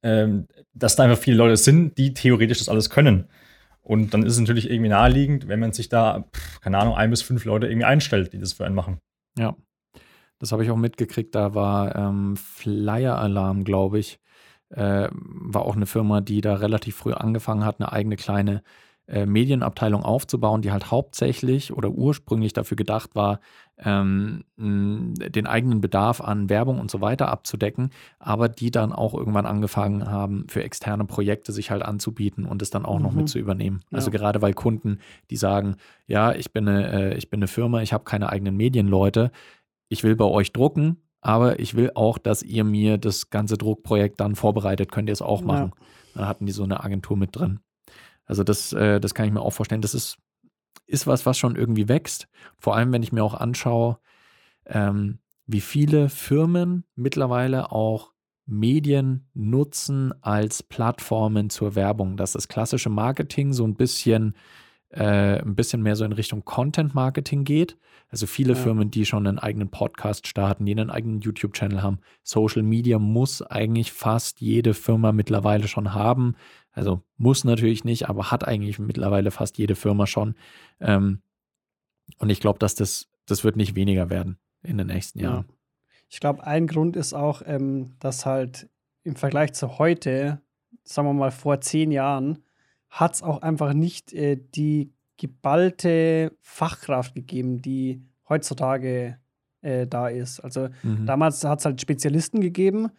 ähm, 0.04 0.48
dass 0.74 0.96
da 0.96 1.04
einfach 1.04 1.18
viele 1.18 1.38
Leute 1.38 1.58
sind, 1.58 1.98
die 1.98 2.14
theoretisch 2.14 2.60
das 2.60 2.70
alles 2.70 2.90
können. 2.90 3.26
Und 3.90 4.14
dann 4.14 4.22
ist 4.22 4.34
es 4.34 4.40
natürlich 4.40 4.70
irgendwie 4.70 4.90
naheliegend, 4.90 5.48
wenn 5.48 5.60
man 5.60 5.74
sich 5.74 5.90
da, 5.90 6.26
keine 6.62 6.78
Ahnung, 6.78 6.94
ein 6.94 7.10
bis 7.10 7.24
fünf 7.24 7.44
Leute 7.44 7.66
irgendwie 7.66 7.86
einstellt, 7.86 8.34
die 8.34 8.38
das 8.38 8.54
für 8.54 8.64
einen 8.64 8.76
machen. 8.76 9.00
Ja, 9.36 9.56
das 10.38 10.52
habe 10.52 10.64
ich 10.64 10.70
auch 10.70 10.78
mitgekriegt. 10.78 11.34
Da 11.34 11.56
war 11.56 11.96
ähm, 11.96 12.38
Flyer 12.38 13.18
Alarm, 13.18 13.64
glaube 13.64 13.98
ich, 13.98 14.20
äh, 14.70 15.10
war 15.12 15.64
auch 15.64 15.76
eine 15.76 15.88
Firma, 15.88 16.22
die 16.22 16.42
da 16.42 16.54
relativ 16.54 16.98
früh 16.98 17.14
angefangen 17.14 17.66
hat, 17.66 17.80
eine 17.80 17.92
eigene 17.92 18.16
kleine 18.16 18.62
äh, 19.10 19.26
Medienabteilung 19.26 20.04
aufzubauen, 20.04 20.62
die 20.62 20.72
halt 20.72 20.92
hauptsächlich 20.92 21.74
oder 21.74 21.90
ursprünglich 21.90 22.54
dafür 22.54 22.78
gedacht 22.78 23.16
war, 23.16 23.40
ähm, 23.84 24.44
den 24.58 25.48
eigenen 25.48 25.82
Bedarf 25.82 26.22
an 26.22 26.50
Werbung 26.50 26.80
und 26.80 26.92
so 26.92 27.02
weiter 27.02 27.30
abzudecken, 27.30 27.90
aber 28.20 28.50
die 28.50 28.72
dann 28.72 28.92
auch 28.92 29.14
irgendwann 29.14 29.46
angefangen 29.46 30.08
haben, 30.10 30.46
für 30.48 30.64
externe 30.64 31.06
Projekte 31.06 31.52
sich 31.52 31.72
halt 31.72 31.82
anzubieten 31.82 32.46
und 32.46 32.62
es 32.62 32.70
dann 32.70 32.86
auch 32.86 32.98
mhm. 32.98 33.04
noch 33.04 33.12
mit 33.14 33.22
mhm. 33.24 33.28
zu 33.28 33.40
übernehmen. 33.40 33.82
Ja. 33.90 33.98
Also 33.98 34.12
gerade 34.12 34.42
weil 34.42 34.54
Kunden, 34.54 35.00
die 35.30 35.38
sagen, 35.38 35.78
ja, 36.06 36.34
ich 36.34 36.52
bin 36.52 36.68
eine, 36.68 36.92
äh, 36.92 37.18
ich 37.18 37.30
bin 37.30 37.40
eine 37.40 37.48
Firma, 37.48 37.82
ich 37.82 37.94
habe 37.94 38.04
keine 38.04 38.30
eigenen 38.30 38.58
Medienleute, 38.58 39.32
ich 39.88 40.04
will 40.04 40.16
bei 40.16 40.26
euch 40.26 40.54
drucken, 40.54 40.98
aber 41.22 41.60
ich 41.60 41.76
will 41.76 41.92
auch, 41.96 42.18
dass 42.18 42.44
ihr 42.44 42.64
mir 42.64 42.98
das 42.98 43.30
ganze 43.30 43.58
Druckprojekt 43.58 44.20
dann 44.20 44.36
vorbereitet, 44.36 44.92
könnt 44.92 45.10
ihr 45.10 45.14
es 45.14 45.22
auch 45.22 45.42
machen. 45.42 45.72
Ja. 45.76 45.86
Dann 46.16 46.28
hatten 46.28 46.46
die 46.46 46.52
so 46.52 46.64
eine 46.64 46.84
Agentur 46.84 47.18
mit 47.18 47.36
drin. 47.36 47.60
Also 48.30 48.44
das, 48.44 48.72
äh, 48.72 49.02
das 49.02 49.14
kann 49.14 49.26
ich 49.26 49.34
mir 49.34 49.42
auch 49.42 49.52
vorstellen. 49.52 49.82
Das 49.82 49.96
ist, 49.96 50.18
ist 50.86 51.08
was, 51.08 51.26
was 51.26 51.38
schon 51.38 51.56
irgendwie 51.56 51.90
wächst. 51.90 52.30
Vor 52.58 52.76
allem, 52.76 52.94
wenn 52.94 53.04
ich 53.04 53.12
mir 53.12 53.24
auch 53.24 53.34
anschaue, 53.34 53.98
ähm, 54.68 55.18
wie 55.48 55.62
viele 55.62 56.10
Firmen 56.10 56.86
mittlerweile 56.96 57.72
auch 57.72 58.14
Medien 58.46 59.28
nutzen 59.34 60.14
als 60.22 60.62
Plattformen 60.62 61.50
zur 61.50 61.74
Werbung. 61.74 62.18
Dass 62.18 62.34
das 62.34 62.48
klassische 62.48 62.90
Marketing 62.90 63.52
so 63.52 63.66
ein 63.66 63.76
bisschen, 63.76 64.36
äh, 64.92 65.40
ein 65.40 65.56
bisschen 65.56 65.82
mehr 65.82 65.96
so 65.96 66.06
in 66.06 66.12
Richtung 66.12 66.46
Content 66.46 66.94
Marketing 66.94 67.46
geht. 67.46 67.78
Also 68.10 68.28
viele 68.28 68.54
ja. 68.54 68.60
Firmen, 68.60 68.92
die 68.92 69.06
schon 69.06 69.26
einen 69.26 69.40
eigenen 69.40 69.70
Podcast 69.70 70.28
starten, 70.28 70.66
die 70.66 70.72
einen 70.72 70.92
eigenen 70.92 71.22
YouTube-Channel 71.22 71.82
haben. 71.82 72.00
Social 72.24 72.64
Media 72.64 73.00
muss 73.00 73.42
eigentlich 73.42 73.92
fast 73.92 74.40
jede 74.42 74.76
Firma 74.76 75.12
mittlerweile 75.12 75.68
schon 75.68 75.96
haben. 75.96 76.36
Also 76.80 77.02
muss 77.18 77.44
natürlich 77.44 77.84
nicht, 77.84 78.08
aber 78.08 78.32
hat 78.32 78.48
eigentlich 78.48 78.80
mittlerweile 78.80 79.32
fast 79.32 79.58
jede 79.58 79.76
Firma 79.76 80.08
schon. 80.08 80.36
Ähm, 80.80 81.22
und 82.20 82.30
ich 82.30 82.40
glaube, 82.40 82.58
dass 82.58 82.74
das, 82.74 83.10
das 83.26 83.44
wird 83.44 83.58
nicht 83.58 83.76
weniger 83.76 84.10
werden 84.10 84.38
in 84.64 84.78
den 84.78 84.88
nächsten 84.88 85.20
Jahren. 85.20 85.46
Ja. 85.50 85.56
Ich 86.08 86.20
glaube, 86.20 86.46
ein 86.46 86.68
Grund 86.68 86.96
ist 86.96 87.14
auch, 87.14 87.42
ähm, 87.46 87.96
dass 88.00 88.26
halt 88.26 88.70
im 89.04 89.16
Vergleich 89.16 89.54
zu 89.54 89.78
heute, 89.78 90.42
sagen 90.84 91.08
wir 91.08 91.14
mal 91.14 91.32
vor 91.32 91.60
zehn 91.60 91.92
Jahren, 91.92 92.44
hat 92.90 93.16
es 93.16 93.24
auch 93.24 93.42
einfach 93.42 93.74
nicht 93.74 94.14
äh, 94.14 94.38
die 94.56 94.94
geballte 95.18 96.32
Fachkraft 96.42 97.14
gegeben, 97.14 97.62
die 97.62 98.02
heutzutage 98.30 99.20
äh, 99.62 99.86
da 99.86 100.08
ist. 100.08 100.40
Also 100.40 100.70
mhm. 100.82 101.06
damals 101.06 101.44
hat 101.44 101.60
es 101.60 101.66
halt 101.66 101.82
Spezialisten 101.82 102.40
gegeben. 102.40 102.90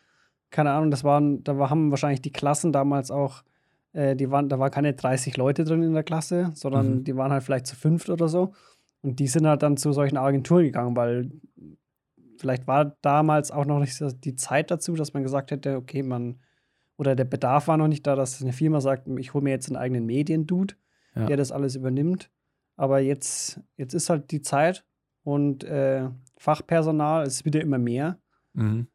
Keine 0.50 0.73
Ahnung, 0.73 0.90
das 0.90 1.02
waren, 1.02 1.43
da 1.45 1.71
haben 1.71 1.90
wahrscheinlich 1.90 2.21
die 2.21 2.33
Klassen 2.33 2.73
damals 2.73 3.11
auch 3.11 3.43
äh, 3.92 4.16
die 4.16 4.30
waren, 4.30 4.49
da 4.49 4.59
waren 4.59 4.70
keine 4.70 4.94
30 4.94 5.37
Leute 5.37 5.64
drin 5.64 5.82
in 5.82 5.94
der 5.94 6.02
Klasse, 6.02 6.50
sondern 6.54 6.97
mhm. 6.97 7.04
die 7.04 7.16
waren 7.16 7.32
halt 7.32 7.42
vielleicht 7.42 7.66
zu 7.66 7.76
fünft 7.76 8.09
oder 8.11 8.28
so. 8.28 8.52
Und 9.02 9.18
die 9.18 9.26
sind 9.26 9.47
halt 9.47 9.62
dann 9.62 9.76
zu 9.76 9.92
solchen 9.92 10.16
Agenturen 10.16 10.64
gegangen, 10.64 10.97
weil 10.97 11.30
vielleicht 12.38 12.66
war 12.66 12.97
damals 13.02 13.50
auch 13.50 13.64
noch 13.64 13.80
nicht 13.80 13.99
die 14.25 14.37
Zeit 14.37 14.70
dazu, 14.70 14.94
dass 14.94 15.14
man 15.14 15.23
gesagt 15.23 15.50
hätte, 15.50 15.76
okay, 15.76 16.02
man, 16.02 16.40
oder 16.97 17.14
der 17.14 17.25
Bedarf 17.25 17.68
war 17.68 17.76
noch 17.76 17.88
nicht 17.88 18.06
da, 18.06 18.14
dass 18.14 18.42
eine 18.42 18.52
Firma 18.52 18.80
sagt, 18.80 19.09
ich 19.18 19.35
hole 19.35 19.44
mir 19.44 19.50
jetzt 19.50 19.68
einen 19.68 19.76
eigenen 19.76 20.06
Mediendude, 20.06 20.75
ja. 21.14 21.26
der 21.26 21.37
das 21.37 21.52
alles 21.52 21.76
übernimmt. 21.76 22.30
Aber 22.76 23.00
jetzt, 23.00 23.61
jetzt 23.76 23.94
ist 23.94 24.11
halt 24.11 24.30
die 24.30 24.42
Zeit 24.42 24.85
und 25.23 25.64
äh, 25.64 26.09
Fachpersonal 26.37 27.26
ist 27.26 27.44
wieder 27.44 27.61
immer 27.61 27.78
mehr. 27.78 28.18
Mhm. 28.54 28.87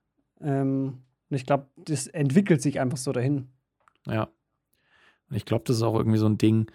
Ähm, 0.41 1.03
und 1.29 1.35
ich 1.35 1.45
glaube, 1.45 1.67
das 1.77 2.07
entwickelt 2.07 2.61
sich 2.61 2.79
einfach 2.79 2.97
so 2.97 3.11
dahin. 3.11 3.49
Ja. 4.07 4.27
Und 5.29 5.35
ich 5.35 5.45
glaube, 5.45 5.63
das 5.65 5.77
ist 5.77 5.83
auch 5.83 5.95
irgendwie 5.95 6.17
so 6.17 6.27
ein 6.27 6.37
Ding, 6.37 6.71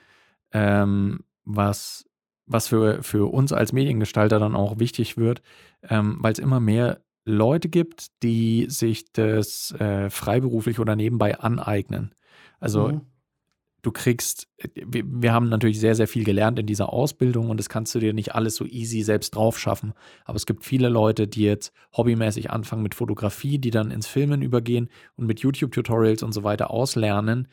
ähm, 0.52 1.21
was, 1.45 2.09
was 2.47 2.69
für, 2.69 3.02
für 3.02 3.33
uns 3.33 3.52
als 3.52 3.73
Mediengestalter 3.73 4.38
dann 4.38 4.57
auch 4.57 4.78
wichtig 4.78 5.16
wird, 5.16 5.42
ähm, 5.88 6.19
weil 6.21 6.33
es 6.33 6.38
immer 6.38 6.61
mehr 6.61 7.00
Leute 7.25 7.69
gibt, 7.69 8.23
die 8.23 8.66
sich 8.69 9.12
das 9.12 9.73
äh, 9.78 10.11
freiberuflich 10.11 10.78
oder 10.78 10.97
nebenbei 10.97 11.38
aneignen. 11.38 12.14
Also 12.59 12.88
mhm. 12.88 13.00
du 13.83 13.92
kriegst, 13.92 14.49
wir, 14.75 15.04
wir, 15.07 15.33
haben 15.33 15.49
natürlich 15.49 15.78
sehr, 15.78 15.95
sehr 15.95 16.09
viel 16.09 16.25
gelernt 16.25 16.59
in 16.59 16.66
dieser 16.66 16.92
Ausbildung 16.92 17.50
und 17.50 17.59
das 17.59 17.69
kannst 17.69 17.95
du 17.95 18.00
dir 18.00 18.14
nicht 18.14 18.35
alles 18.35 18.57
so 18.57 18.64
easy 18.64 19.02
selbst 19.02 19.35
drauf 19.35 19.59
schaffen. 19.59 19.92
Aber 20.25 20.37
es 20.37 20.47
gibt 20.47 20.64
viele 20.64 20.88
Leute, 20.88 21.28
die 21.28 21.42
jetzt 21.42 21.73
hobbymäßig 21.97 22.50
anfangen 22.50 22.83
mit 22.83 22.95
Fotografie, 22.95 23.59
die 23.59 23.71
dann 23.71 23.90
ins 23.90 24.07
Filmen 24.07 24.42
übergehen 24.42 24.88
und 25.16 25.26
mit 25.26 25.40
YouTube-Tutorials 25.40 26.23
und 26.23 26.33
so 26.33 26.42
weiter 26.42 26.71
auslernen 26.71 27.49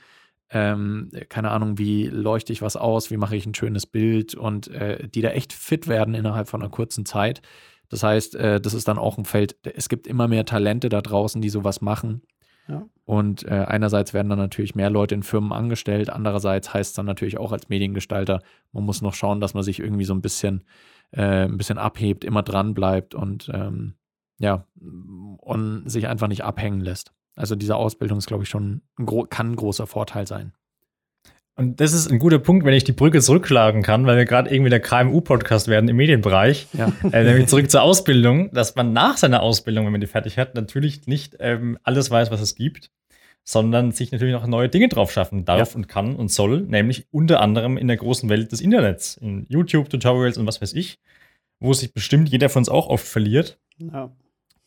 ähm, 0.49 1.11
keine 1.29 1.51
Ahnung, 1.51 1.77
wie 1.77 2.07
leuchte 2.07 2.53
ich 2.53 2.61
was 2.61 2.77
aus, 2.77 3.11
wie 3.11 3.17
mache 3.17 3.35
ich 3.35 3.45
ein 3.45 3.55
schönes 3.55 3.85
Bild 3.85 4.35
und 4.35 4.67
äh, 4.69 5.07
die 5.07 5.21
da 5.21 5.29
echt 5.29 5.53
fit 5.53 5.87
werden 5.87 6.13
innerhalb 6.13 6.47
von 6.47 6.61
einer 6.61 6.71
kurzen 6.71 7.05
Zeit. 7.05 7.41
Das 7.89 8.03
heißt, 8.03 8.35
äh, 8.35 8.61
das 8.61 8.73
ist 8.73 8.87
dann 8.87 8.97
auch 8.97 9.17
ein 9.17 9.25
Feld, 9.25 9.57
es 9.63 9.89
gibt 9.89 10.07
immer 10.07 10.27
mehr 10.27 10.45
Talente 10.45 10.89
da 10.89 11.01
draußen, 11.01 11.41
die 11.41 11.49
sowas 11.49 11.81
machen. 11.81 12.21
Ja. 12.67 12.85
Und 13.05 13.45
äh, 13.45 13.65
einerseits 13.67 14.13
werden 14.13 14.29
dann 14.29 14.39
natürlich 14.39 14.75
mehr 14.75 14.89
Leute 14.89 15.15
in 15.15 15.23
Firmen 15.23 15.53
angestellt, 15.53 16.09
andererseits 16.09 16.73
heißt 16.73 16.91
es 16.91 16.95
dann 16.95 17.05
natürlich 17.05 17.37
auch 17.37 17.53
als 17.53 17.69
Mediengestalter, 17.69 18.41
man 18.73 18.83
muss 18.83 19.01
noch 19.01 19.13
schauen, 19.13 19.39
dass 19.39 19.53
man 19.53 19.63
sich 19.63 19.79
irgendwie 19.79 20.03
so 20.03 20.13
ein 20.13 20.21
bisschen, 20.21 20.65
äh, 21.11 21.45
ein 21.45 21.57
bisschen 21.57 21.77
abhebt, 21.77 22.25
immer 22.25 22.43
dran 22.43 22.73
bleibt 22.73 23.15
und 23.15 23.49
ähm, 23.53 23.95
ja, 24.39 24.65
und 24.75 25.89
sich 25.89 26.07
einfach 26.07 26.27
nicht 26.27 26.43
abhängen 26.43 26.81
lässt. 26.81 27.13
Also 27.37 27.55
diese 27.55 27.75
Ausbildung 27.75 28.17
ist, 28.17 28.27
glaube 28.27 28.43
ich, 28.43 28.49
schon 28.49 28.81
ein 28.97 29.29
kann 29.29 29.51
ein 29.51 29.55
großer 29.55 29.87
Vorteil 29.87 30.27
sein. 30.27 30.53
Und 31.55 31.81
das 31.81 31.93
ist 31.93 32.11
ein 32.11 32.19
guter 32.19 32.37
Punkt, 32.37 32.65
wenn 32.65 32.73
ich 32.73 32.83
die 32.83 32.91
Brücke 32.91 33.19
zurückschlagen 33.19 33.81
kann, 33.81 34.05
weil 34.05 34.17
wir 34.17 34.25
gerade 34.25 34.53
irgendwie 34.53 34.69
der 34.69 34.79
KMU-Podcast 34.79 35.67
werden 35.67 35.89
im 35.89 35.95
Medienbereich. 35.95 36.67
Ja. 36.73 36.91
Äh, 37.11 37.23
nämlich 37.23 37.47
zurück 37.47 37.71
zur 37.71 37.81
Ausbildung, 37.81 38.51
dass 38.51 38.75
man 38.75 38.93
nach 38.93 39.17
seiner 39.17 39.41
Ausbildung, 39.41 39.85
wenn 39.85 39.91
man 39.91 40.01
die 40.01 40.07
fertig 40.07 40.37
hat, 40.37 40.53
natürlich 40.53 41.07
nicht 41.07 41.37
ähm, 41.39 41.79
alles 41.83 42.11
weiß, 42.11 42.29
was 42.29 42.41
es 42.41 42.53
gibt, 42.53 42.91
sondern 43.43 43.91
sich 43.91 44.11
natürlich 44.11 44.33
noch 44.33 44.45
neue 44.45 44.69
Dinge 44.69 44.87
drauf 44.87 45.11
schaffen 45.11 45.45
darf 45.45 45.71
ja. 45.71 45.75
und 45.77 45.87
kann 45.87 46.15
und 46.15 46.29
soll, 46.29 46.61
nämlich 46.61 47.07
unter 47.11 47.41
anderem 47.41 47.77
in 47.77 47.87
der 47.87 47.97
großen 47.97 48.29
Welt 48.29 48.51
des 48.51 48.61
Internets, 48.61 49.17
in 49.17 49.45
YouTube-Tutorials 49.49 50.37
und 50.37 50.45
was 50.45 50.61
weiß 50.61 50.73
ich, 50.73 50.99
wo 51.59 51.73
sich 51.73 51.91
bestimmt 51.93 52.29
jeder 52.29 52.49
von 52.49 52.61
uns 52.61 52.69
auch 52.69 52.87
oft 52.87 53.07
verliert. 53.07 53.57
Ja. 53.79 54.11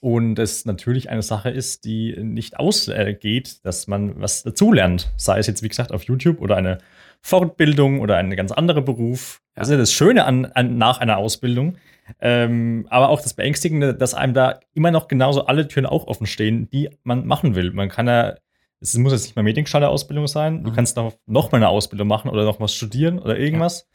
Und 0.01 0.39
es 0.39 0.65
natürlich 0.65 1.11
eine 1.11 1.23
Sache 1.23 1.51
ist, 1.51 1.85
die 1.85 2.17
nicht 2.19 2.59
ausgeht, 2.59 3.65
dass 3.65 3.87
man 3.87 4.19
was 4.19 4.43
dazulernt. 4.43 5.13
Sei 5.17 5.39
es 5.39 5.47
jetzt, 5.47 5.63
wie 5.63 5.69
gesagt, 5.69 5.93
auf 5.93 6.05
YouTube 6.05 6.41
oder 6.41 6.57
eine 6.57 6.79
Fortbildung 7.21 8.01
oder 8.01 8.17
ein 8.17 8.35
ganz 8.35 8.51
anderer 8.51 8.81
Beruf. 8.81 9.43
Das 9.55 9.69
ist 9.69 9.73
ja 9.73 9.79
das 9.79 9.93
Schöne 9.93 10.25
an, 10.25 10.47
an 10.47 10.79
nach 10.79 10.99
einer 10.99 11.19
Ausbildung. 11.19 11.77
Ähm, 12.19 12.87
aber 12.89 13.11
auch 13.11 13.21
das 13.21 13.35
Beängstigende, 13.35 13.95
dass 13.95 14.15
einem 14.15 14.33
da 14.33 14.61
immer 14.73 14.91
noch 14.91 15.07
genauso 15.07 15.45
alle 15.45 15.69
Türen 15.69 15.85
auch 15.85 16.07
offen 16.07 16.27
stehen, 16.27 16.71
die 16.71 16.89
man 17.03 17.27
machen 17.27 17.55
will. 17.55 17.71
Man 17.73 17.91
kann 17.91 18.09
ja, 18.09 18.37
es 18.81 18.97
muss 18.97 19.13
jetzt 19.13 19.25
nicht 19.25 19.37
mal 19.37 19.43
Mediengestalter-Ausbildung 19.43 20.29
sein. 20.29 20.65
Du 20.65 20.71
mhm. 20.71 20.75
kannst 20.75 20.97
noch, 20.97 21.13
noch 21.27 21.53
mal 21.53 21.59
eine 21.59 21.69
Ausbildung 21.69 22.09
machen 22.09 22.31
oder 22.31 22.47
noch 22.47 22.59
was 22.59 22.75
studieren 22.75 23.19
oder 23.19 23.39
irgendwas. 23.39 23.83
Ja. 23.83 23.87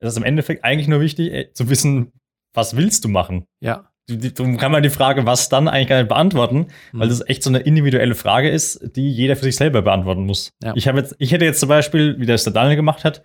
Das 0.00 0.12
ist 0.12 0.18
im 0.18 0.24
Endeffekt 0.24 0.62
eigentlich 0.62 0.88
nur 0.88 1.00
wichtig, 1.00 1.32
ey, 1.32 1.52
zu 1.54 1.70
wissen, 1.70 2.12
was 2.52 2.76
willst 2.76 3.06
du 3.06 3.08
machen? 3.08 3.46
Ja 3.60 3.88
darum 4.08 4.56
kann 4.56 4.72
man 4.72 4.82
die 4.82 4.90
Frage, 4.90 5.26
was 5.26 5.48
dann 5.48 5.68
eigentlich 5.68 5.88
gar 5.88 5.98
nicht 5.98 6.08
beantworten, 6.08 6.68
mhm. 6.92 7.00
weil 7.00 7.08
das 7.08 7.26
echt 7.28 7.42
so 7.42 7.50
eine 7.50 7.60
individuelle 7.60 8.14
Frage 8.14 8.48
ist, 8.48 8.96
die 8.96 9.10
jeder 9.10 9.36
für 9.36 9.44
sich 9.44 9.56
selber 9.56 9.82
beantworten 9.82 10.24
muss. 10.24 10.52
Ja. 10.62 10.72
Ich, 10.74 10.86
jetzt, 10.86 11.14
ich 11.18 11.32
hätte 11.32 11.44
jetzt 11.44 11.60
zum 11.60 11.68
Beispiel, 11.68 12.18
wie 12.18 12.26
das 12.26 12.44
der 12.44 12.52
Daniel 12.52 12.76
gemacht 12.76 13.04
hat, 13.04 13.22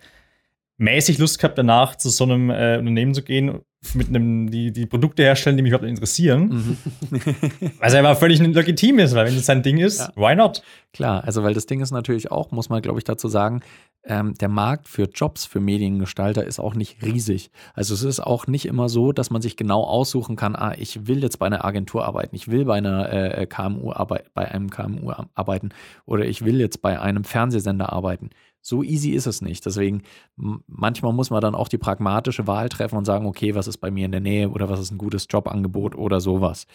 mäßig 0.76 1.18
Lust 1.18 1.38
gehabt, 1.38 1.56
danach 1.56 1.96
zu 1.96 2.10
so 2.10 2.24
einem 2.24 2.50
äh, 2.50 2.76
Unternehmen 2.78 3.14
zu 3.14 3.22
gehen, 3.22 3.60
mit 3.94 4.08
einem, 4.08 4.50
die, 4.50 4.72
die 4.72 4.86
Produkte 4.86 5.22
herstellen, 5.22 5.56
die 5.56 5.62
mich 5.62 5.70
überhaupt 5.70 5.88
interessieren. 5.88 6.76
Mhm. 7.10 7.20
Was 7.80 7.94
aber 7.94 8.16
völlig 8.16 8.40
legitim 8.40 8.98
ist, 8.98 9.14
weil 9.14 9.26
wenn 9.26 9.36
es 9.36 9.46
sein 9.46 9.62
Ding 9.62 9.78
ist, 9.78 10.00
ja. 10.00 10.12
why 10.16 10.34
not? 10.34 10.62
Klar, 10.92 11.24
also 11.24 11.42
weil 11.42 11.54
das 11.54 11.66
Ding 11.66 11.80
ist 11.80 11.90
natürlich 11.90 12.30
auch, 12.30 12.50
muss 12.50 12.68
man 12.68 12.80
glaube 12.80 12.98
ich 12.98 13.04
dazu 13.04 13.28
sagen, 13.28 13.60
ähm, 14.06 14.34
der 14.34 14.48
Markt 14.48 14.88
für 14.88 15.04
Jobs 15.04 15.46
für 15.46 15.60
Mediengestalter 15.60 16.44
ist 16.44 16.60
auch 16.60 16.74
nicht 16.74 17.02
riesig. 17.02 17.50
Also 17.74 17.94
es 17.94 18.02
ist 18.02 18.20
auch 18.20 18.46
nicht 18.46 18.66
immer 18.66 18.88
so, 18.88 19.12
dass 19.12 19.30
man 19.30 19.40
sich 19.40 19.56
genau 19.56 19.82
aussuchen 19.82 20.36
kann, 20.36 20.54
ah, 20.54 20.74
ich 20.76 21.06
will 21.06 21.22
jetzt 21.22 21.38
bei 21.38 21.46
einer 21.46 21.64
Agentur 21.64 22.04
arbeiten, 22.04 22.36
ich 22.36 22.50
will 22.50 22.64
bei 22.66 22.76
einer 22.76 23.12
äh, 23.12 23.46
KMU 23.46 23.92
arbeiten, 23.92 24.28
bei 24.34 24.50
einem 24.50 24.70
KMU 24.70 25.10
arbeiten 25.34 25.70
oder 26.06 26.26
ich 26.26 26.44
will 26.44 26.60
jetzt 26.60 26.82
bei 26.82 27.00
einem 27.00 27.24
Fernsehsender 27.24 27.92
arbeiten. 27.92 28.30
So 28.66 28.82
easy 28.82 29.10
ist 29.10 29.26
es 29.26 29.42
nicht. 29.42 29.66
Deswegen, 29.66 30.02
manchmal 30.36 31.12
muss 31.12 31.28
man 31.28 31.42
dann 31.42 31.54
auch 31.54 31.68
die 31.68 31.76
pragmatische 31.76 32.46
Wahl 32.46 32.70
treffen 32.70 32.96
und 32.96 33.04
sagen, 33.04 33.26
okay, 33.26 33.54
was 33.54 33.66
ist 33.66 33.76
bei 33.76 33.90
mir 33.90 34.06
in 34.06 34.12
der 34.12 34.22
Nähe 34.22 34.48
oder 34.48 34.70
was 34.70 34.80
ist 34.80 34.90
ein 34.90 34.96
gutes 34.96 35.26
Jobangebot 35.28 35.94
oder 35.94 36.18
sowas. 36.22 36.66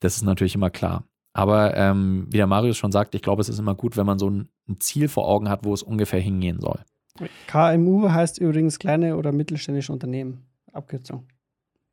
Das 0.00 0.16
ist 0.16 0.22
natürlich 0.22 0.56
immer 0.56 0.70
klar. 0.70 1.04
Aber 1.32 1.76
ähm, 1.76 2.26
wie 2.28 2.38
der 2.38 2.48
Marius 2.48 2.76
schon 2.76 2.90
sagt, 2.90 3.14
ich 3.14 3.22
glaube, 3.22 3.40
es 3.40 3.48
ist 3.48 3.60
immer 3.60 3.76
gut, 3.76 3.96
wenn 3.96 4.04
man 4.04 4.18
so 4.18 4.28
ein, 4.28 4.48
ein 4.68 4.80
Ziel 4.80 5.06
vor 5.06 5.28
Augen 5.28 5.48
hat, 5.48 5.64
wo 5.64 5.72
es 5.72 5.84
ungefähr 5.84 6.18
hingehen 6.18 6.60
soll. 6.60 6.80
KMU 7.46 8.10
heißt 8.10 8.38
übrigens 8.38 8.80
kleine 8.80 9.16
oder 9.16 9.30
mittelständische 9.30 9.92
Unternehmen. 9.92 10.44
Abkürzung. 10.72 11.28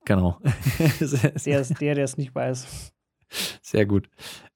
Genau. 0.06 0.40
der 1.46 1.60
ist 1.62 1.80
der, 1.82 1.94
der 1.94 2.04
es 2.04 2.18
nicht 2.18 2.34
weiß. 2.34 2.94
Sehr 3.62 3.86
gut. 3.86 4.10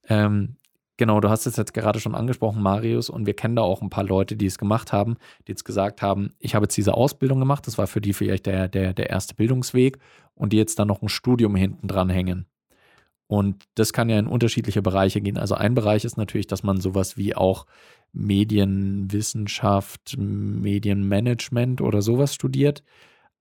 Ähm, 0.08 0.56
Genau, 1.00 1.22
du 1.22 1.30
hast 1.30 1.46
es 1.46 1.56
jetzt 1.56 1.74
gerade 1.74 2.02
schon 2.02 2.14
angesprochen, 2.14 2.62
Marius, 2.62 3.10
und 3.10 3.26
wir 3.26 3.34
kennen 3.34 3.56
da 3.56 3.62
auch 3.62 3.82
ein 3.82 3.90
paar 3.90 4.04
Leute, 4.04 4.36
die 4.36 4.48
es 4.48 4.58
gemacht 4.58 4.92
haben, 4.92 5.16
die 5.48 5.54
jetzt 5.54 5.64
gesagt 5.64 6.02
haben, 6.02 6.34
ich 6.40 6.56
habe 6.56 6.66
jetzt 6.66 6.76
diese 6.76 6.94
Ausbildung 6.94 7.40
gemacht, 7.40 7.66
das 7.68 7.78
war 7.78 7.88
für 7.88 8.02
die 8.02 8.12
vielleicht 8.12 8.48
der, 8.48 8.68
der, 8.68 8.92
der 8.92 9.10
erste 9.10 9.34
Bildungsweg 9.34 9.98
und 10.36 10.52
die 10.52 10.58
jetzt 10.58 10.78
dann 10.78 10.90
noch 10.90 11.02
ein 11.02 11.08
Studium 11.08 11.56
hinten 11.56 11.88
dran 11.88 12.10
hängen. 12.10 12.48
Und 13.28 13.64
das 13.76 13.94
kann 13.94 14.10
ja 14.10 14.20
in 14.20 14.28
unterschiedliche 14.28 14.82
Bereiche 14.82 15.22
gehen. 15.22 15.38
Also 15.38 15.56
ein 15.56 15.74
Bereich 15.74 16.04
ist 16.04 16.18
natürlich, 16.18 16.48
dass 16.48 16.64
man 16.64 16.82
sowas 16.82 17.16
wie 17.16 17.34
auch 17.34 17.66
Medienwissenschaft, 18.12 20.18
Medienmanagement 20.18 21.80
oder 21.80 22.02
sowas 22.02 22.36
studiert. 22.36 22.84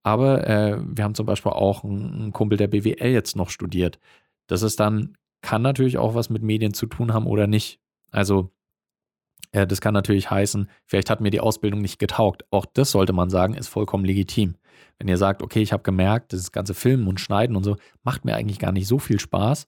Aber 0.01 0.47
äh, 0.47 0.77
wir 0.81 1.03
haben 1.03 1.15
zum 1.15 1.25
Beispiel 1.25 1.51
auch 1.51 1.83
einen, 1.83 2.13
einen 2.13 2.31
Kumpel, 2.31 2.57
der 2.57 2.69
BWL 2.69 3.11
jetzt 3.11 3.35
noch 3.35 3.49
studiert. 3.49 3.99
Das 4.47 4.61
ist 4.61 4.79
dann 4.79 5.17
kann 5.41 5.61
natürlich 5.61 5.97
auch 5.97 6.15
was 6.15 6.29
mit 6.29 6.43
Medien 6.43 6.73
zu 6.73 6.85
tun 6.85 7.13
haben 7.13 7.25
oder 7.25 7.47
nicht. 7.47 7.79
Also 8.11 8.51
äh, 9.51 9.67
das 9.67 9.81
kann 9.81 9.93
natürlich 9.93 10.29
heißen, 10.29 10.69
vielleicht 10.85 11.09
hat 11.09 11.21
mir 11.21 11.31
die 11.31 11.39
Ausbildung 11.39 11.81
nicht 11.81 11.99
getaugt. 11.99 12.43
Auch 12.51 12.65
das 12.65 12.91
sollte 12.91 13.13
man 13.13 13.29
sagen, 13.29 13.53
ist 13.53 13.67
vollkommen 13.67 14.05
legitim. 14.05 14.55
Wenn 14.97 15.07
ihr 15.07 15.17
sagt, 15.17 15.41
okay, 15.41 15.61
ich 15.61 15.73
habe 15.73 15.83
gemerkt, 15.83 16.33
das 16.33 16.51
ganze 16.51 16.73
Filmen 16.73 17.07
und 17.07 17.19
Schneiden 17.19 17.55
und 17.55 17.63
so 17.63 17.77
macht 18.03 18.25
mir 18.25 18.35
eigentlich 18.35 18.59
gar 18.59 18.71
nicht 18.71 18.87
so 18.87 18.99
viel 18.99 19.19
Spaß, 19.19 19.65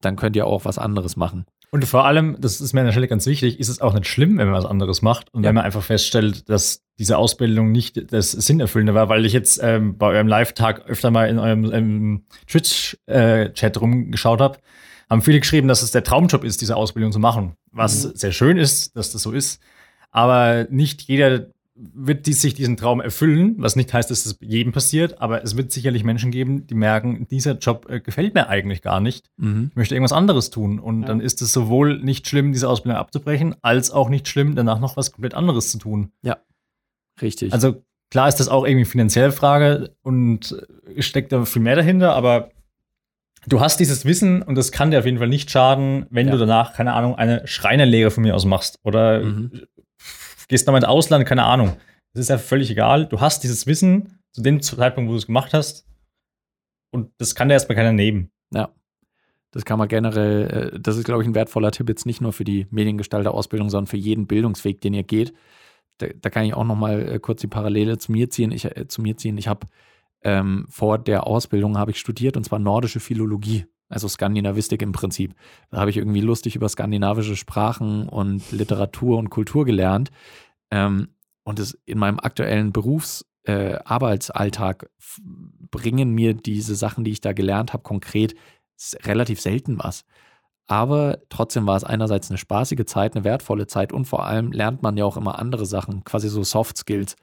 dann 0.00 0.16
könnt 0.16 0.36
ihr 0.36 0.46
auch 0.46 0.64
was 0.64 0.78
anderes 0.78 1.16
machen. 1.16 1.46
Und 1.72 1.84
vor 1.84 2.04
allem, 2.04 2.36
das 2.40 2.60
ist 2.60 2.72
mir 2.72 2.80
an 2.80 2.86
der 2.86 2.92
Stelle 2.92 3.06
ganz 3.06 3.26
wichtig, 3.26 3.60
ist 3.60 3.68
es 3.68 3.80
auch 3.80 3.94
nicht 3.94 4.08
schlimm, 4.08 4.38
wenn 4.38 4.46
man 4.46 4.56
was 4.56 4.64
anderes 4.66 5.02
macht 5.02 5.32
und 5.32 5.44
ja. 5.44 5.48
wenn 5.48 5.54
man 5.54 5.64
einfach 5.64 5.84
feststellt, 5.84 6.48
dass 6.48 6.82
diese 6.98 7.16
Ausbildung 7.16 7.70
nicht 7.70 8.12
das 8.12 8.32
Sinnerfüllende 8.32 8.92
war, 8.92 9.08
weil 9.08 9.24
ich 9.24 9.32
jetzt 9.32 9.60
ähm, 9.62 9.96
bei 9.96 10.08
eurem 10.08 10.26
Live-Tag 10.26 10.86
öfter 10.86 11.12
mal 11.12 11.28
in 11.28 11.38
eurem 11.38 11.72
ähm, 11.72 12.24
Twitch-Chat 12.48 13.76
äh, 13.76 13.78
rumgeschaut 13.78 14.40
habe 14.40 14.58
haben 15.10 15.22
viele 15.22 15.40
geschrieben, 15.40 15.68
dass 15.68 15.82
es 15.82 15.90
der 15.90 16.04
Traumjob 16.04 16.44
ist, 16.44 16.60
diese 16.60 16.76
Ausbildung 16.76 17.12
zu 17.12 17.18
machen. 17.18 17.54
Was 17.72 18.06
mhm. 18.06 18.12
sehr 18.14 18.32
schön 18.32 18.56
ist, 18.56 18.96
dass 18.96 19.10
das 19.10 19.22
so 19.22 19.32
ist. 19.32 19.60
Aber 20.12 20.66
nicht 20.70 21.02
jeder 21.02 21.48
wird 21.74 22.26
die, 22.26 22.32
sich 22.32 22.54
diesen 22.54 22.76
Traum 22.76 23.00
erfüllen, 23.00 23.54
was 23.58 23.74
nicht 23.74 23.92
heißt, 23.92 24.10
dass 24.10 24.26
es 24.26 24.36
jedem 24.40 24.72
passiert, 24.72 25.20
aber 25.20 25.42
es 25.42 25.56
wird 25.56 25.72
sicherlich 25.72 26.04
Menschen 26.04 26.30
geben, 26.30 26.66
die 26.66 26.74
merken, 26.74 27.26
dieser 27.30 27.56
Job 27.56 27.86
äh, 27.88 28.00
gefällt 28.00 28.34
mir 28.34 28.48
eigentlich 28.48 28.82
gar 28.82 29.00
nicht. 29.00 29.30
Mhm. 29.38 29.68
Ich 29.70 29.76
möchte 29.76 29.94
irgendwas 29.94 30.12
anderes 30.12 30.50
tun. 30.50 30.78
Und 30.78 31.02
ja. 31.02 31.06
dann 31.08 31.20
ist 31.20 31.40
es 31.42 31.52
sowohl 31.52 31.98
nicht 31.98 32.28
schlimm, 32.28 32.52
diese 32.52 32.68
Ausbildung 32.68 32.98
abzubrechen, 32.98 33.56
als 33.62 33.90
auch 33.90 34.10
nicht 34.10 34.28
schlimm, 34.28 34.54
danach 34.54 34.78
noch 34.78 34.96
was 34.96 35.12
komplett 35.12 35.34
anderes 35.34 35.70
zu 35.70 35.78
tun. 35.78 36.12
Ja, 36.22 36.38
richtig. 37.22 37.52
Also 37.52 37.82
klar 38.10 38.28
ist 38.28 38.36
das 38.36 38.48
auch 38.48 38.66
irgendwie 38.66 38.84
finanzielle 38.84 39.32
Frage 39.32 39.94
und 40.02 40.56
steckt 40.98 41.32
da 41.32 41.44
viel 41.46 41.62
mehr 41.62 41.76
dahinter, 41.76 42.14
aber 42.14 42.50
du 43.46 43.60
hast 43.60 43.80
dieses 43.80 44.04
Wissen 44.04 44.42
und 44.42 44.56
das 44.56 44.72
kann 44.72 44.90
dir 44.90 44.98
auf 44.98 45.06
jeden 45.06 45.18
Fall 45.18 45.28
nicht 45.28 45.50
schaden, 45.50 46.06
wenn 46.10 46.26
ja. 46.26 46.32
du 46.32 46.38
danach, 46.38 46.74
keine 46.74 46.92
Ahnung, 46.92 47.16
eine 47.16 47.46
Schreinerlehre 47.46 48.10
von 48.10 48.22
mir 48.22 48.34
aus 48.34 48.44
machst 48.44 48.78
oder 48.84 49.20
mhm. 49.20 49.62
gehst 50.48 50.66
nochmal 50.66 50.82
ins 50.82 50.88
Ausland, 50.88 51.26
keine 51.26 51.44
Ahnung. 51.44 51.76
Das 52.12 52.22
ist 52.22 52.28
ja 52.28 52.38
völlig 52.38 52.70
egal. 52.70 53.06
Du 53.06 53.20
hast 53.20 53.42
dieses 53.42 53.66
Wissen 53.66 54.18
zu 54.32 54.42
dem 54.42 54.60
Zeitpunkt, 54.60 55.08
wo 55.08 55.12
du 55.12 55.18
es 55.18 55.26
gemacht 55.26 55.54
hast 55.54 55.86
und 56.90 57.10
das 57.18 57.34
kann 57.34 57.48
dir 57.48 57.54
erstmal 57.54 57.76
keiner 57.76 57.92
nehmen. 57.92 58.30
Ja. 58.52 58.70
Das 59.52 59.64
kann 59.64 59.78
man 59.78 59.88
generell, 59.88 60.72
äh, 60.74 60.80
das 60.80 60.96
ist, 60.96 61.04
glaube 61.04 61.22
ich, 61.22 61.28
ein 61.28 61.34
wertvoller 61.34 61.72
Tipp 61.72 61.88
jetzt 61.88 62.06
nicht 62.06 62.20
nur 62.20 62.32
für 62.32 62.44
die 62.44 62.66
Mediengestalter-Ausbildung, 62.70 63.68
sondern 63.70 63.86
für 63.88 63.96
jeden 63.96 64.26
Bildungsweg, 64.26 64.80
den 64.80 64.94
ihr 64.94 65.02
geht. 65.02 65.32
Da, 65.98 66.06
da 66.20 66.30
kann 66.30 66.44
ich 66.44 66.54
auch 66.54 66.64
noch 66.64 66.76
mal 66.76 67.14
äh, 67.14 67.18
kurz 67.18 67.40
die 67.40 67.48
Parallele 67.48 67.98
zu 67.98 68.12
mir 68.12 68.30
ziehen. 68.30 68.52
Ich, 68.52 68.64
äh, 68.64 68.86
zu 68.86 69.02
mir 69.02 69.16
ziehen. 69.16 69.38
Ich 69.38 69.48
habe 69.48 69.66
ähm, 70.22 70.66
vor 70.68 70.98
der 70.98 71.26
Ausbildung 71.26 71.78
habe 71.78 71.92
ich 71.92 71.98
studiert 71.98 72.36
und 72.36 72.44
zwar 72.44 72.58
nordische 72.58 73.00
Philologie, 73.00 73.64
also 73.88 74.06
Skandinavistik 74.08 74.82
im 74.82 74.92
Prinzip. 74.92 75.34
Da 75.70 75.78
habe 75.78 75.88
ich 75.90 75.96
irgendwie 75.96 76.20
lustig 76.20 76.56
über 76.56 76.68
skandinavische 76.68 77.36
Sprachen 77.36 78.06
und 78.08 78.52
Literatur 78.52 79.18
und 79.18 79.30
Kultur 79.30 79.64
gelernt. 79.64 80.10
Ähm, 80.70 81.08
und 81.42 81.58
es 81.58 81.72
in 81.86 81.98
meinem 81.98 82.20
aktuellen 82.20 82.72
Berufsarbeitsalltag 82.72 84.84
äh, 84.84 84.88
bringen 85.70 86.10
mir 86.10 86.34
diese 86.34 86.74
Sachen, 86.74 87.04
die 87.04 87.12
ich 87.12 87.20
da 87.20 87.32
gelernt 87.32 87.72
habe, 87.72 87.82
konkret 87.82 88.34
relativ 89.04 89.40
selten 89.40 89.78
was. 89.78 90.04
Aber 90.66 91.18
trotzdem 91.30 91.66
war 91.66 91.76
es 91.76 91.82
einerseits 91.82 92.30
eine 92.30 92.38
spaßige 92.38 92.84
Zeit, 92.84 93.16
eine 93.16 93.24
wertvolle 93.24 93.66
Zeit 93.66 93.92
und 93.92 94.04
vor 94.04 94.24
allem 94.24 94.52
lernt 94.52 94.82
man 94.82 94.96
ja 94.96 95.04
auch 95.04 95.16
immer 95.16 95.38
andere 95.38 95.66
Sachen, 95.66 96.04
quasi 96.04 96.28
so 96.28 96.44
Soft 96.44 96.76
Skills. 96.76 97.16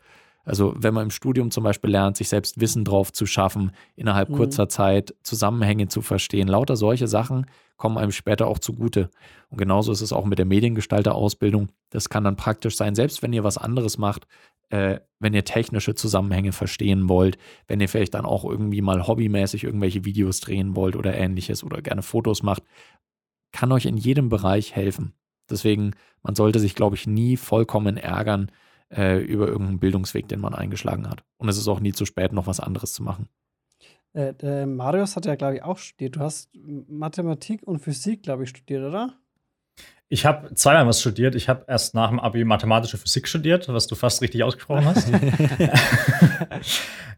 Also 0.47 0.73
wenn 0.77 0.93
man 0.93 1.03
im 1.03 1.11
Studium 1.11 1.51
zum 1.51 1.65
Beispiel 1.65 1.89
lernt, 1.89 2.15
sich 2.15 2.29
selbst 2.29 2.61
Wissen 2.61 2.85
drauf 2.85 3.11
zu 3.11 3.25
schaffen, 3.25 3.71
innerhalb 3.97 4.29
mhm. 4.29 4.35
kurzer 4.35 4.69
Zeit 4.69 5.13
Zusammenhänge 5.21 5.89
zu 5.89 6.01
verstehen, 6.01 6.47
lauter 6.47 6.77
solche 6.77 7.07
Sachen 7.07 7.47
kommen 7.75 7.97
einem 7.97 8.13
später 8.13 8.47
auch 8.47 8.57
zugute. 8.57 9.09
Und 9.49 9.57
genauso 9.57 9.91
ist 9.91 9.99
es 9.99 10.13
auch 10.13 10.25
mit 10.25 10.39
der 10.39 10.45
Mediengestalter-Ausbildung. 10.45 11.67
Das 11.89 12.07
kann 12.07 12.23
dann 12.23 12.37
praktisch 12.37 12.77
sein, 12.77 12.95
selbst 12.95 13.21
wenn 13.21 13.33
ihr 13.33 13.43
was 13.43 13.57
anderes 13.57 13.97
macht, 13.97 14.25
äh, 14.69 14.99
wenn 15.19 15.33
ihr 15.33 15.43
technische 15.43 15.95
Zusammenhänge 15.95 16.53
verstehen 16.53 17.09
wollt, 17.09 17.37
wenn 17.67 17.81
ihr 17.81 17.89
vielleicht 17.89 18.13
dann 18.13 18.25
auch 18.25 18.45
irgendwie 18.45 18.81
mal 18.81 19.05
hobbymäßig 19.05 19.65
irgendwelche 19.65 20.05
Videos 20.05 20.39
drehen 20.39 20.77
wollt 20.77 20.95
oder 20.95 21.13
ähnliches 21.13 21.61
oder 21.61 21.81
gerne 21.81 22.03
Fotos 22.03 22.41
macht, 22.41 22.63
kann 23.51 23.73
euch 23.73 23.85
in 23.85 23.97
jedem 23.97 24.29
Bereich 24.29 24.75
helfen. 24.75 25.13
Deswegen, 25.49 25.91
man 26.23 26.35
sollte 26.35 26.59
sich, 26.59 26.73
glaube 26.73 26.95
ich, 26.95 27.05
nie 27.05 27.35
vollkommen 27.35 27.97
ärgern 27.97 28.49
äh, 28.95 29.19
über 29.19 29.47
irgendeinen 29.47 29.79
Bildungsweg, 29.79 30.27
den 30.27 30.39
man 30.39 30.53
eingeschlagen 30.53 31.09
hat. 31.09 31.23
Und 31.37 31.49
es 31.49 31.57
ist 31.57 31.67
auch 31.67 31.79
nie 31.79 31.93
zu 31.93 32.05
spät, 32.05 32.33
noch 32.33 32.47
was 32.47 32.59
anderes 32.59 32.93
zu 32.93 33.03
machen. 33.03 33.27
Äh, 34.13 34.33
äh, 34.41 34.65
Marius 34.65 35.15
hat 35.15 35.25
ja, 35.25 35.35
glaube 35.35 35.55
ich, 35.55 35.63
auch 35.63 35.77
studiert. 35.77 36.15
Du 36.15 36.21
hast 36.21 36.49
Mathematik 36.55 37.63
und 37.63 37.79
Physik, 37.79 38.23
glaube 38.23 38.43
ich, 38.43 38.49
studiert, 38.49 38.83
oder? 38.83 39.13
Ich 40.09 40.25
habe 40.25 40.55
zweimal 40.55 40.87
was 40.87 41.01
studiert. 41.01 41.35
Ich 41.35 41.49
habe 41.49 41.65
erst 41.67 41.93
nach 41.93 42.09
dem 42.09 42.19
Abi 42.19 42.45
mathematische 42.45 42.97
Physik 42.97 43.27
studiert, 43.27 43.67
was 43.67 43.87
du 43.87 43.95
fast 43.95 44.21
richtig 44.21 44.43
ausgesprochen 44.43 44.85
hast. 44.85 45.11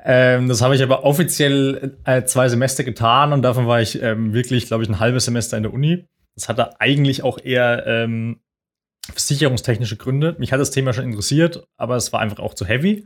ähm, 0.03 0.47
das 0.47 0.61
habe 0.61 0.75
ich 0.75 0.81
aber 0.81 1.03
offiziell 1.03 1.97
äh, 2.03 2.23
zwei 2.23 2.49
Semester 2.49 2.83
getan 2.83 3.31
und 3.31 3.43
davon 3.43 3.67
war 3.67 3.79
ich 3.79 4.01
ähm, 4.01 4.33
wirklich, 4.33 4.65
glaube 4.65 4.83
ich, 4.83 4.89
ein 4.89 4.99
halbes 4.99 5.25
Semester 5.25 5.55
in 5.55 5.63
der 5.63 5.73
Uni. 5.73 6.07
Das 6.35 6.49
hatte 6.49 6.81
eigentlich 6.81 7.21
auch 7.21 7.37
eher 7.37 7.85
ähm, 7.85 8.39
versicherungstechnische 9.13 9.97
Gründe. 9.97 10.35
Mich 10.39 10.51
hat 10.51 10.59
das 10.59 10.71
Thema 10.71 10.93
schon 10.93 11.05
interessiert, 11.05 11.67
aber 11.77 11.95
es 11.95 12.13
war 12.13 12.19
einfach 12.19 12.39
auch 12.39 12.53
zu 12.53 12.65
heavy. 12.65 13.05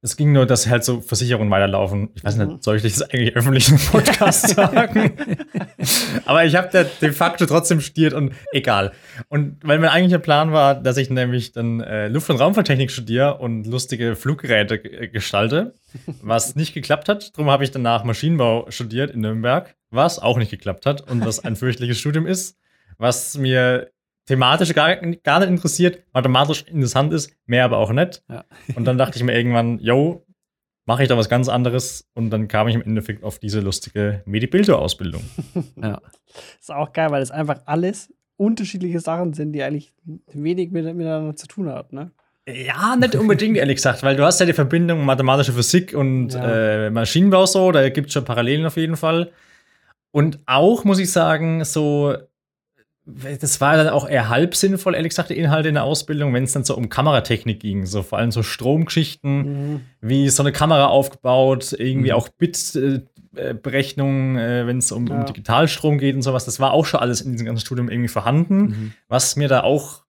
Es 0.00 0.16
ging 0.16 0.30
nur, 0.30 0.46
dass 0.46 0.68
halt 0.68 0.84
so 0.84 1.00
Versicherungen 1.00 1.50
weiterlaufen. 1.50 2.10
Ich 2.14 2.22
weiß 2.22 2.36
nicht, 2.36 2.48
mhm. 2.48 2.58
soll 2.60 2.76
ich 2.76 2.82
das 2.82 3.02
eigentlich 3.02 3.34
öffentlich 3.34 3.68
im 3.68 3.78
Podcast 3.78 4.48
sagen? 4.54 5.12
Aber 6.24 6.44
ich 6.44 6.54
habe 6.54 6.68
da 6.70 6.84
de 6.84 7.10
facto 7.10 7.46
trotzdem 7.46 7.80
studiert 7.80 8.14
und 8.14 8.32
egal. 8.52 8.92
Und 9.28 9.58
weil 9.64 9.80
mein 9.80 9.90
eigentlicher 9.90 10.20
Plan 10.20 10.52
war, 10.52 10.76
dass 10.76 10.98
ich 10.98 11.10
nämlich 11.10 11.50
dann 11.50 11.80
äh, 11.80 12.06
Luft- 12.06 12.30
und 12.30 12.36
Raumfahrttechnik 12.36 12.92
studiere 12.92 13.38
und 13.38 13.66
lustige 13.66 14.14
Fluggeräte 14.14 14.76
äh, 14.76 15.08
gestalte, 15.08 15.74
was 16.22 16.54
nicht 16.54 16.74
geklappt 16.74 17.08
hat. 17.08 17.36
Darum 17.36 17.50
habe 17.50 17.64
ich 17.64 17.72
danach 17.72 18.04
Maschinenbau 18.04 18.66
studiert 18.70 19.10
in 19.10 19.22
Nürnberg, 19.22 19.74
was 19.90 20.20
auch 20.20 20.38
nicht 20.38 20.52
geklappt 20.52 20.86
hat 20.86 21.10
und 21.10 21.26
was 21.26 21.40
ein 21.40 21.56
fürchtliches 21.56 21.98
Studium 21.98 22.28
ist, 22.28 22.56
was 22.98 23.36
mir 23.36 23.90
thematisch 24.28 24.74
gar, 24.74 24.96
gar 24.96 25.40
nicht 25.40 25.48
interessiert, 25.48 26.04
mathematisch 26.12 26.62
interessant 26.68 27.12
ist, 27.14 27.34
mehr 27.46 27.64
aber 27.64 27.78
auch 27.78 27.90
nicht. 27.92 28.22
Ja. 28.28 28.44
Und 28.76 28.84
dann 28.84 28.98
dachte 28.98 29.16
ich 29.16 29.24
mir 29.24 29.34
irgendwann, 29.34 29.78
yo, 29.78 30.26
mache 30.84 31.02
ich 31.02 31.08
da 31.08 31.16
was 31.16 31.30
ganz 31.30 31.48
anderes. 31.48 32.06
Und 32.14 32.30
dann 32.30 32.46
kam 32.46 32.68
ich 32.68 32.74
im 32.74 32.82
Endeffekt 32.82 33.24
auf 33.24 33.38
diese 33.38 33.60
lustige 33.60 34.22
Medibildo-Ausbildung. 34.26 35.22
ja. 35.76 36.00
Ist 36.60 36.70
auch 36.70 36.92
geil, 36.92 37.10
weil 37.10 37.22
es 37.22 37.30
einfach 37.30 37.62
alles 37.64 38.12
unterschiedliche 38.36 39.00
Sachen 39.00 39.32
sind, 39.32 39.52
die 39.52 39.62
eigentlich 39.62 39.92
wenig 40.32 40.70
mit, 40.70 40.84
miteinander 40.84 41.34
zu 41.34 41.46
tun 41.46 41.68
haben, 41.68 41.96
ne? 41.96 42.10
Ja, 42.46 42.96
nicht 42.96 43.14
unbedingt, 43.14 43.58
ehrlich 43.58 43.76
gesagt, 43.76 44.02
weil 44.02 44.16
du 44.16 44.24
hast 44.24 44.40
ja 44.40 44.46
die 44.46 44.54
Verbindung 44.54 45.04
mathematische 45.04 45.52
Physik 45.52 45.92
und 45.94 46.32
ja. 46.32 46.86
äh, 46.86 46.90
Maschinenbau 46.90 47.44
so, 47.44 47.72
da 47.72 47.86
gibt 47.90 48.06
es 48.06 48.14
schon 48.14 48.24
Parallelen 48.24 48.64
auf 48.64 48.78
jeden 48.78 48.96
Fall. 48.96 49.32
Und 50.12 50.38
auch, 50.46 50.84
muss 50.84 50.98
ich 50.98 51.12
sagen, 51.12 51.62
so 51.64 52.16
das 53.40 53.60
war 53.60 53.76
dann 53.76 53.88
auch 53.88 54.08
eher 54.08 54.28
halb 54.28 54.54
sinnvoll, 54.54 54.94
ehrlich 54.94 55.10
gesagt, 55.10 55.30
die 55.30 55.38
Inhalte 55.38 55.68
in 55.68 55.74
der 55.74 55.84
Ausbildung, 55.84 56.34
wenn 56.34 56.44
es 56.44 56.52
dann 56.52 56.64
so 56.64 56.76
um 56.76 56.88
Kameratechnik 56.88 57.60
ging, 57.60 57.86
so 57.86 58.02
vor 58.02 58.18
allem 58.18 58.30
so 58.30 58.42
Stromgeschichten, 58.42 59.72
mhm. 59.72 59.80
wie 60.00 60.28
so 60.28 60.42
eine 60.42 60.52
Kamera 60.52 60.86
aufgebaut, 60.86 61.74
irgendwie 61.76 62.10
mhm. 62.10 62.16
auch 62.16 62.28
Bitberechnungen, 62.28 64.36
äh, 64.36 64.66
wenn 64.66 64.78
es 64.78 64.92
um, 64.92 65.06
ja. 65.06 65.20
um, 65.20 65.26
Digitalstrom 65.26 65.98
geht 65.98 66.16
und 66.16 66.22
sowas. 66.22 66.44
Das 66.44 66.60
war 66.60 66.72
auch 66.72 66.86
schon 66.86 67.00
alles 67.00 67.20
in 67.20 67.32
diesem 67.32 67.46
ganzen 67.46 67.64
Studium 67.64 67.88
irgendwie 67.88 68.08
vorhanden, 68.08 68.60
mhm. 68.60 68.92
was 69.08 69.36
mir 69.36 69.48
da 69.48 69.62
auch 69.62 70.04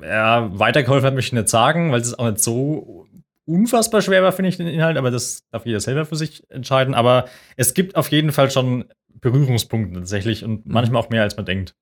ja, 0.00 0.48
weitergeholfen 0.58 1.06
hat, 1.06 1.14
möchte 1.14 1.36
ich 1.36 1.40
nicht 1.40 1.48
sagen, 1.48 1.92
weil 1.92 2.00
es 2.00 2.18
auch 2.18 2.30
nicht 2.30 2.40
so 2.40 3.06
unfassbar 3.44 4.02
schwer 4.02 4.22
war, 4.22 4.32
finde 4.32 4.50
ich, 4.50 4.58
den 4.58 4.68
Inhalt, 4.68 4.96
aber 4.96 5.10
das 5.10 5.42
darf 5.50 5.66
jeder 5.66 5.80
selber 5.80 6.04
für 6.04 6.16
sich 6.16 6.48
entscheiden. 6.50 6.94
Aber 6.94 7.24
es 7.56 7.74
gibt 7.74 7.96
auf 7.96 8.10
jeden 8.10 8.30
Fall 8.30 8.50
schon 8.50 8.84
Berührungspunkte 9.20 10.00
tatsächlich 10.00 10.44
und 10.44 10.66
mhm. 10.66 10.72
manchmal 10.72 11.02
auch 11.02 11.10
mehr, 11.10 11.22
als 11.22 11.36
man 11.36 11.46
denkt. 11.46 11.74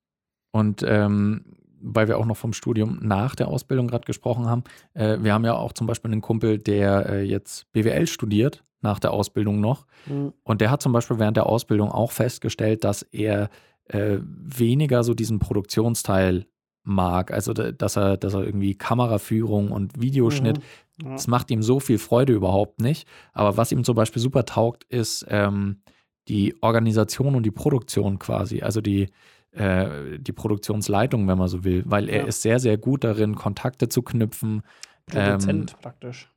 Und 0.51 0.83
ähm, 0.87 1.45
weil 1.79 2.07
wir 2.07 2.17
auch 2.17 2.25
noch 2.25 2.37
vom 2.37 2.53
Studium 2.53 2.99
nach 3.01 3.35
der 3.35 3.47
Ausbildung 3.47 3.87
gerade 3.87 4.05
gesprochen 4.05 4.47
haben, 4.47 4.63
äh, 4.93 5.17
wir 5.21 5.33
haben 5.33 5.45
ja 5.45 5.55
auch 5.55 5.73
zum 5.73 5.87
Beispiel 5.87 6.11
einen 6.11 6.21
Kumpel, 6.21 6.57
der 6.57 7.09
äh, 7.09 7.23
jetzt 7.23 7.71
BWL 7.71 8.07
studiert, 8.07 8.63
nach 8.81 8.99
der 8.99 9.11
Ausbildung 9.11 9.59
noch. 9.59 9.85
Mhm. 10.05 10.33
Und 10.43 10.61
der 10.61 10.71
hat 10.71 10.81
zum 10.81 10.93
Beispiel 10.93 11.19
während 11.19 11.37
der 11.37 11.47
Ausbildung 11.47 11.91
auch 11.91 12.11
festgestellt, 12.11 12.83
dass 12.83 13.01
er 13.03 13.49
äh, 13.85 14.17
weniger 14.21 15.03
so 15.03 15.13
diesen 15.13 15.39
Produktionsteil 15.39 16.45
mag. 16.83 17.31
Also, 17.31 17.53
dass 17.53 17.97
er, 17.97 18.17
dass 18.17 18.33
er 18.33 18.43
irgendwie 18.43 18.75
Kameraführung 18.75 19.71
und 19.71 19.99
Videoschnitt, 19.99 20.59
mhm. 20.59 21.05
ja. 21.05 21.11
das 21.13 21.27
macht 21.27 21.51
ihm 21.51 21.61
so 21.61 21.79
viel 21.79 21.97
Freude 21.97 22.33
überhaupt 22.33 22.81
nicht. 22.81 23.07
Aber 23.33 23.57
was 23.57 23.71
ihm 23.71 23.83
zum 23.83 23.95
Beispiel 23.95 24.21
super 24.21 24.45
taugt, 24.45 24.83
ist 24.85 25.25
ähm, 25.29 25.81
die 26.27 26.55
Organisation 26.61 27.35
und 27.35 27.43
die 27.43 27.51
Produktion 27.51 28.19
quasi. 28.19 28.61
Also 28.61 28.81
die, 28.81 29.07
äh, 29.51 30.19
die 30.19 30.33
Produktionsleitung, 30.33 31.27
wenn 31.27 31.37
man 31.37 31.47
so 31.47 31.63
will, 31.63 31.83
weil 31.85 32.09
er 32.09 32.21
ja. 32.21 32.27
ist 32.27 32.41
sehr, 32.41 32.59
sehr 32.59 32.77
gut 32.77 33.03
darin, 33.03 33.35
Kontakte 33.35 33.89
zu 33.89 34.01
knüpfen. 34.01 34.61
Produzent 35.05 35.71
ähm, 35.71 35.81
praktisch. 35.81 36.31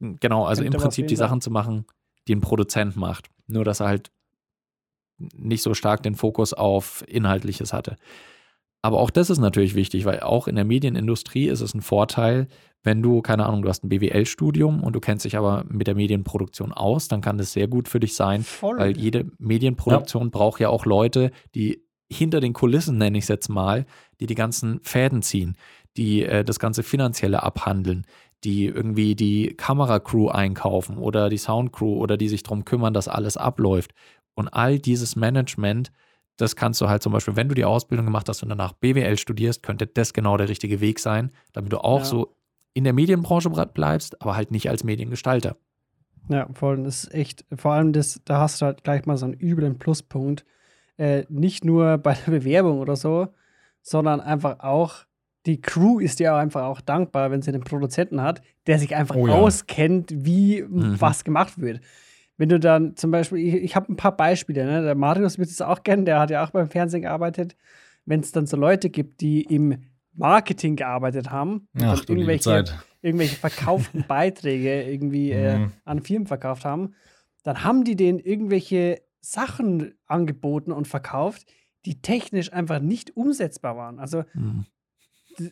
Genau, 0.00 0.44
also 0.44 0.62
Kennt 0.62 0.74
im 0.74 0.80
Prinzip 0.80 1.08
die 1.08 1.16
Sachen 1.16 1.40
zu 1.40 1.50
machen, 1.50 1.86
die 2.28 2.34
ein 2.34 2.40
Produzent 2.40 2.96
macht. 2.96 3.30
Nur, 3.46 3.64
dass 3.64 3.80
er 3.80 3.88
halt 3.88 4.10
nicht 5.18 5.62
so 5.62 5.74
stark 5.74 6.02
den 6.02 6.14
Fokus 6.14 6.52
auf 6.52 7.04
Inhaltliches 7.08 7.72
hatte. 7.72 7.96
Aber 8.82 9.00
auch 9.00 9.10
das 9.10 9.30
ist 9.30 9.38
natürlich 9.38 9.74
wichtig, 9.74 10.04
weil 10.04 10.20
auch 10.20 10.46
in 10.46 10.56
der 10.56 10.64
Medienindustrie 10.64 11.48
ist 11.48 11.60
es 11.60 11.74
ein 11.74 11.80
Vorteil, 11.80 12.48
wenn 12.82 13.02
du, 13.02 13.20
keine 13.20 13.46
Ahnung, 13.46 13.62
du 13.62 13.68
hast 13.68 13.82
ein 13.82 13.88
BWL-Studium 13.88 14.84
und 14.84 14.92
du 14.94 15.00
kennst 15.00 15.24
dich 15.24 15.36
aber 15.36 15.64
mit 15.68 15.88
der 15.88 15.96
Medienproduktion 15.96 16.72
aus, 16.72 17.08
dann 17.08 17.20
kann 17.20 17.36
das 17.36 17.52
sehr 17.52 17.66
gut 17.66 17.88
für 17.88 17.98
dich 17.98 18.14
sein, 18.14 18.44
Voll. 18.44 18.78
weil 18.78 18.96
jede 18.96 19.26
Medienproduktion 19.38 20.24
ja. 20.24 20.30
braucht 20.30 20.60
ja 20.60 20.68
auch 20.68 20.86
Leute, 20.86 21.32
die 21.56 21.82
hinter 22.10 22.40
den 22.40 22.52
Kulissen, 22.52 22.98
nenne 22.98 23.18
ich 23.18 23.24
es 23.24 23.28
jetzt 23.28 23.48
mal, 23.48 23.86
die 24.20 24.26
die 24.26 24.34
ganzen 24.34 24.80
Fäden 24.82 25.22
ziehen, 25.22 25.56
die 25.96 26.24
äh, 26.24 26.44
das 26.44 26.58
ganze 26.58 26.82
Finanzielle 26.82 27.42
abhandeln, 27.42 28.06
die 28.44 28.66
irgendwie 28.66 29.14
die 29.14 29.54
Kameracrew 29.56 30.28
einkaufen 30.28 30.98
oder 30.98 31.28
die 31.28 31.38
Soundcrew 31.38 31.98
oder 31.98 32.16
die 32.16 32.28
sich 32.28 32.42
darum 32.42 32.64
kümmern, 32.64 32.94
dass 32.94 33.08
alles 33.08 33.36
abläuft. 33.36 33.92
Und 34.34 34.48
all 34.48 34.78
dieses 34.78 35.16
Management, 35.16 35.90
das 36.36 36.54
kannst 36.54 36.80
du 36.80 36.88
halt 36.88 37.02
zum 37.02 37.12
Beispiel, 37.12 37.36
wenn 37.36 37.48
du 37.48 37.54
die 37.54 37.64
Ausbildung 37.64 38.06
gemacht 38.06 38.28
hast 38.28 38.42
und 38.42 38.50
danach 38.50 38.72
BWL 38.72 39.16
studierst, 39.16 39.62
könnte 39.62 39.86
das 39.86 40.12
genau 40.12 40.36
der 40.36 40.48
richtige 40.48 40.80
Weg 40.80 41.00
sein, 41.00 41.32
damit 41.52 41.72
du 41.72 41.78
auch 41.78 42.00
ja. 42.00 42.04
so 42.04 42.36
in 42.74 42.84
der 42.84 42.92
Medienbranche 42.92 43.48
bleibst, 43.48 44.20
aber 44.20 44.36
halt 44.36 44.50
nicht 44.50 44.68
als 44.68 44.84
Mediengestalter. 44.84 45.56
Ja, 46.28 46.48
voll. 46.52 46.82
Das 46.82 47.04
ist 47.04 47.14
echt, 47.14 47.44
vor 47.56 47.72
allem 47.72 47.92
das, 47.92 48.20
da 48.24 48.40
hast 48.40 48.60
du 48.60 48.66
halt 48.66 48.84
gleich 48.84 49.06
mal 49.06 49.16
so 49.16 49.24
einen 49.24 49.40
üblen 49.40 49.78
Pluspunkt, 49.78 50.44
äh, 50.98 51.24
nicht 51.28 51.64
nur 51.64 51.98
bei 52.02 52.14
der 52.14 52.32
Bewerbung 52.32 52.80
oder 52.80 52.96
so, 52.96 53.28
sondern 53.82 54.20
einfach 54.20 54.60
auch, 54.60 55.04
die 55.46 55.60
Crew 55.60 56.00
ist 56.00 56.18
ja 56.18 56.36
einfach 56.36 56.64
auch 56.64 56.80
dankbar, 56.80 57.30
wenn 57.30 57.40
sie 57.40 57.52
einen 57.52 57.62
Produzenten 57.62 58.20
hat, 58.20 58.42
der 58.66 58.78
sich 58.78 58.96
einfach 58.96 59.14
oh 59.14 59.28
ja. 59.28 59.34
auskennt, 59.34 60.12
wie 60.12 60.62
mhm. 60.62 61.00
was 61.00 61.22
gemacht 61.22 61.60
wird. 61.60 61.80
Wenn 62.36 62.48
du 62.48 62.58
dann 62.58 62.96
zum 62.96 63.10
Beispiel, 63.10 63.38
ich, 63.38 63.54
ich 63.54 63.76
habe 63.76 63.92
ein 63.92 63.96
paar 63.96 64.16
Beispiele, 64.16 64.64
ne? 64.66 64.82
der 64.82 64.94
Marius 64.94 65.38
wird 65.38 65.48
es 65.48 65.62
auch 65.62 65.84
kennen, 65.84 66.04
der 66.04 66.18
hat 66.18 66.30
ja 66.30 66.44
auch 66.44 66.50
beim 66.50 66.68
Fernsehen 66.68 67.02
gearbeitet. 67.02 67.56
Wenn 68.04 68.20
es 68.20 68.32
dann 68.32 68.46
so 68.46 68.56
Leute 68.56 68.90
gibt, 68.90 69.20
die 69.20 69.42
im 69.42 69.78
Marketing 70.16 70.76
gearbeitet 70.76 71.30
haben 71.30 71.68
Ach, 71.80 72.00
und 72.00 72.10
irgendwelche, 72.10 72.64
irgendwelche 73.02 73.36
verkauften 73.36 74.04
Beiträge 74.08 74.82
irgendwie 74.82 75.30
äh, 75.30 75.58
mhm. 75.58 75.64
äh, 75.64 75.68
an 75.84 76.02
Firmen 76.02 76.26
verkauft 76.26 76.64
haben, 76.64 76.94
dann 77.42 77.62
haben 77.62 77.84
die 77.84 77.96
denen 77.96 78.18
irgendwelche 78.18 79.00
Sachen 79.30 79.94
angeboten 80.06 80.72
und 80.72 80.86
verkauft, 80.86 81.46
die 81.84 82.00
technisch 82.00 82.52
einfach 82.52 82.80
nicht 82.80 83.16
umsetzbar 83.16 83.76
waren. 83.76 83.98
Also 83.98 84.24
mhm. 84.34 84.66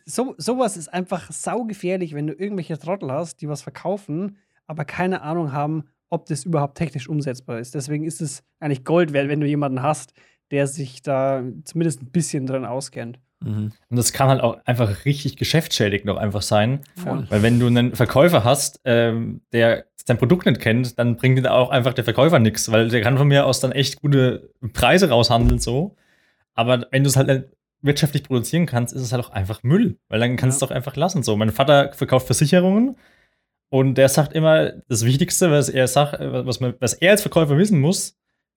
so, 0.04 0.34
sowas 0.38 0.76
ist 0.76 0.88
einfach 0.88 1.30
saugefährlich, 1.30 2.14
wenn 2.14 2.26
du 2.26 2.34
irgendwelche 2.34 2.78
Trottel 2.78 3.10
hast, 3.10 3.40
die 3.40 3.48
was 3.48 3.62
verkaufen, 3.62 4.38
aber 4.66 4.84
keine 4.84 5.22
Ahnung 5.22 5.52
haben, 5.52 5.84
ob 6.08 6.26
das 6.26 6.44
überhaupt 6.44 6.78
technisch 6.78 7.08
umsetzbar 7.08 7.58
ist. 7.58 7.74
Deswegen 7.74 8.04
ist 8.04 8.20
es 8.20 8.44
eigentlich 8.60 8.84
Gold 8.84 9.12
wert, 9.12 9.28
wenn 9.28 9.40
du 9.40 9.46
jemanden 9.46 9.82
hast, 9.82 10.12
der 10.50 10.66
sich 10.66 11.02
da 11.02 11.42
zumindest 11.64 12.02
ein 12.02 12.10
bisschen 12.10 12.46
drin 12.46 12.64
auskennt. 12.64 13.20
Mhm. 13.44 13.72
Und 13.90 13.96
das 13.96 14.12
kann 14.12 14.28
halt 14.28 14.40
auch 14.40 14.58
einfach 14.64 15.04
richtig 15.04 15.36
geschäftsschädigend 15.36 16.10
auch 16.10 16.16
einfach 16.16 16.42
sein. 16.42 16.80
Voll. 16.96 17.26
Weil 17.28 17.42
wenn 17.42 17.60
du 17.60 17.66
einen 17.66 17.94
Verkäufer 17.94 18.44
hast, 18.44 18.80
ähm, 18.84 19.42
der 19.52 19.84
sein 20.06 20.18
Produkt 20.18 20.46
nicht 20.46 20.60
kennt, 20.60 20.98
dann 20.98 21.16
bringt 21.16 21.38
dir 21.38 21.52
auch 21.52 21.70
einfach 21.70 21.94
der 21.94 22.04
Verkäufer 22.04 22.38
nichts, 22.38 22.70
weil 22.70 22.88
der 22.88 23.00
kann 23.00 23.16
von 23.16 23.28
mir 23.28 23.46
aus 23.46 23.60
dann 23.60 23.72
echt 23.72 24.00
gute 24.00 24.50
Preise 24.72 25.08
raushandeln 25.08 25.58
so. 25.58 25.96
Aber 26.54 26.86
wenn 26.90 27.04
du 27.04 27.08
es 27.08 27.16
halt 27.16 27.28
nicht 27.28 27.44
wirtschaftlich 27.80 28.24
produzieren 28.24 28.66
kannst, 28.66 28.94
ist 28.94 29.02
es 29.02 29.12
halt 29.12 29.24
auch 29.24 29.30
einfach 29.30 29.62
Müll, 29.62 29.98
weil 30.08 30.20
dann 30.20 30.36
kannst 30.36 30.60
du 30.60 30.64
ja. 30.64 30.66
es 30.66 30.70
doch 30.70 30.76
einfach 30.76 30.96
lassen 30.96 31.22
so. 31.22 31.36
Mein 31.36 31.50
Vater 31.50 31.92
verkauft 31.92 32.26
Versicherungen 32.26 32.96
und 33.70 33.96
der 33.96 34.08
sagt 34.08 34.34
immer, 34.34 34.72
das 34.88 35.04
Wichtigste, 35.04 35.50
was 35.50 35.68
er 35.68 35.88
sagt, 35.88 36.18
was, 36.20 36.60
man, 36.60 36.74
was 36.80 36.94
er 36.94 37.12
als 37.12 37.22
Verkäufer 37.22 37.56
wissen 37.58 37.80
muss, 37.80 38.16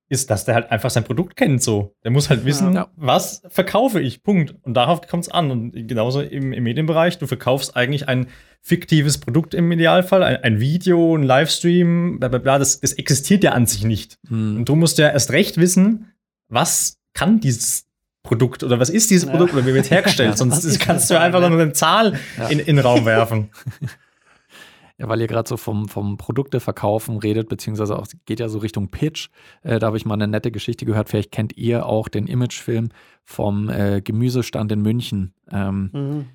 ist, 0.09 0.29
dass 0.29 0.45
der 0.45 0.55
halt 0.55 0.71
einfach 0.71 0.89
sein 0.89 1.03
Produkt 1.03 1.35
kennt 1.35 1.61
so. 1.61 1.95
Der 2.03 2.11
muss 2.11 2.29
halt 2.29 2.45
wissen, 2.45 2.73
ja. 2.73 2.87
was 2.95 3.41
verkaufe 3.49 3.99
ich, 3.99 4.23
Punkt. 4.23 4.55
Und 4.61 4.73
darauf 4.73 5.01
kommt 5.01 5.23
es 5.23 5.29
an. 5.29 5.51
Und 5.51 5.87
genauso 5.87 6.21
im, 6.21 6.53
im, 6.53 6.63
Medienbereich, 6.63 7.17
du 7.17 7.27
verkaufst 7.27 7.75
eigentlich 7.75 8.07
ein 8.07 8.27
fiktives 8.61 9.17
Produkt 9.17 9.53
im 9.53 9.71
Idealfall, 9.71 10.23
ein, 10.23 10.37
ein 10.37 10.59
Video, 10.59 11.15
ein 11.15 11.23
Livestream, 11.23 12.19
bla 12.19 12.29
bla 12.29 12.39
bla, 12.39 12.57
das, 12.57 12.79
das 12.79 12.93
existiert 12.93 13.43
ja 13.43 13.51
an 13.51 13.65
sich 13.65 13.83
nicht. 13.83 14.17
Hm. 14.29 14.57
Und 14.57 14.69
du 14.69 14.75
musst 14.75 14.97
ja 14.97 15.09
erst 15.09 15.31
recht 15.31 15.57
wissen, 15.57 16.13
was 16.47 16.99
kann 17.13 17.39
dieses 17.39 17.85
Produkt 18.23 18.63
oder 18.63 18.79
was 18.79 18.89
ist 18.89 19.09
dieses 19.09 19.25
ja. 19.25 19.31
Produkt 19.31 19.53
oder 19.53 19.65
wie 19.65 19.73
wird 19.73 19.91
hergestellt? 19.91 20.37
Sonst 20.37 20.79
kannst 20.79 21.09
du 21.09 21.19
einfach 21.19 21.41
nur 21.41 21.59
eine 21.59 21.73
Zahl 21.73 22.19
in, 22.49 22.59
in 22.59 22.77
den 22.77 22.79
Raum 22.79 23.05
werfen. 23.05 23.49
Ja, 24.99 25.07
weil 25.07 25.21
ihr 25.21 25.27
gerade 25.27 25.47
so 25.47 25.57
vom, 25.57 25.87
vom 25.87 26.17
Produkteverkaufen 26.17 27.17
redet, 27.17 27.49
beziehungsweise 27.49 27.99
auch 27.99 28.07
geht 28.25 28.39
ja 28.39 28.49
so 28.49 28.57
Richtung 28.57 28.89
Pitch. 28.89 29.29
Äh, 29.61 29.77
da 29.77 29.87
habe 29.87 29.97
ich 29.97 30.05
mal 30.05 30.15
eine 30.15 30.27
nette 30.27 30.51
Geschichte 30.51 30.85
gehört. 30.85 31.09
Vielleicht 31.09 31.31
kennt 31.31 31.55
ihr 31.55 31.85
auch 31.85 32.07
den 32.07 32.25
Imagefilm 32.25 32.89
vom 33.23 33.69
äh, 33.69 34.01
Gemüsestand 34.01 34.71
in 34.71 34.81
München. 34.81 35.35
Ähm, 35.51 35.89
mhm. 35.93 36.25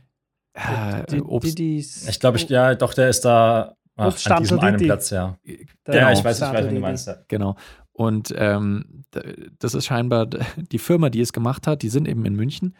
äh, 0.54 1.04
die, 1.10 1.20
Obst. 1.22 1.58
Die, 1.58 1.78
ich 1.78 2.20
glaube, 2.20 2.36
ich, 2.36 2.48
ja, 2.48 2.76
doch, 2.76 2.94
der 2.94 3.08
ist 3.08 3.24
da 3.24 3.74
ach, 3.96 4.26
an 4.30 4.42
diesem 4.42 4.60
einen 4.60 4.78
Platz, 4.78 5.10
ja. 5.10 5.38
Der 5.86 5.94
ja, 5.94 6.12
ich 6.12 6.22
weiß, 6.22 6.40
ich 6.40 6.42
weiß, 6.42 6.70
wie 6.70 6.74
du 6.74 6.80
meinst. 6.80 7.08
Ja. 7.08 7.16
Genau. 7.26 7.56
Und 7.92 8.32
ähm, 8.36 9.04
das 9.58 9.74
ist 9.74 9.86
scheinbar 9.86 10.26
die 10.26 10.78
Firma, 10.78 11.10
die 11.10 11.20
es 11.20 11.32
gemacht 11.32 11.66
hat, 11.66 11.82
die 11.82 11.88
sind 11.88 12.06
eben 12.06 12.24
in 12.24 12.36
München. 12.36 12.76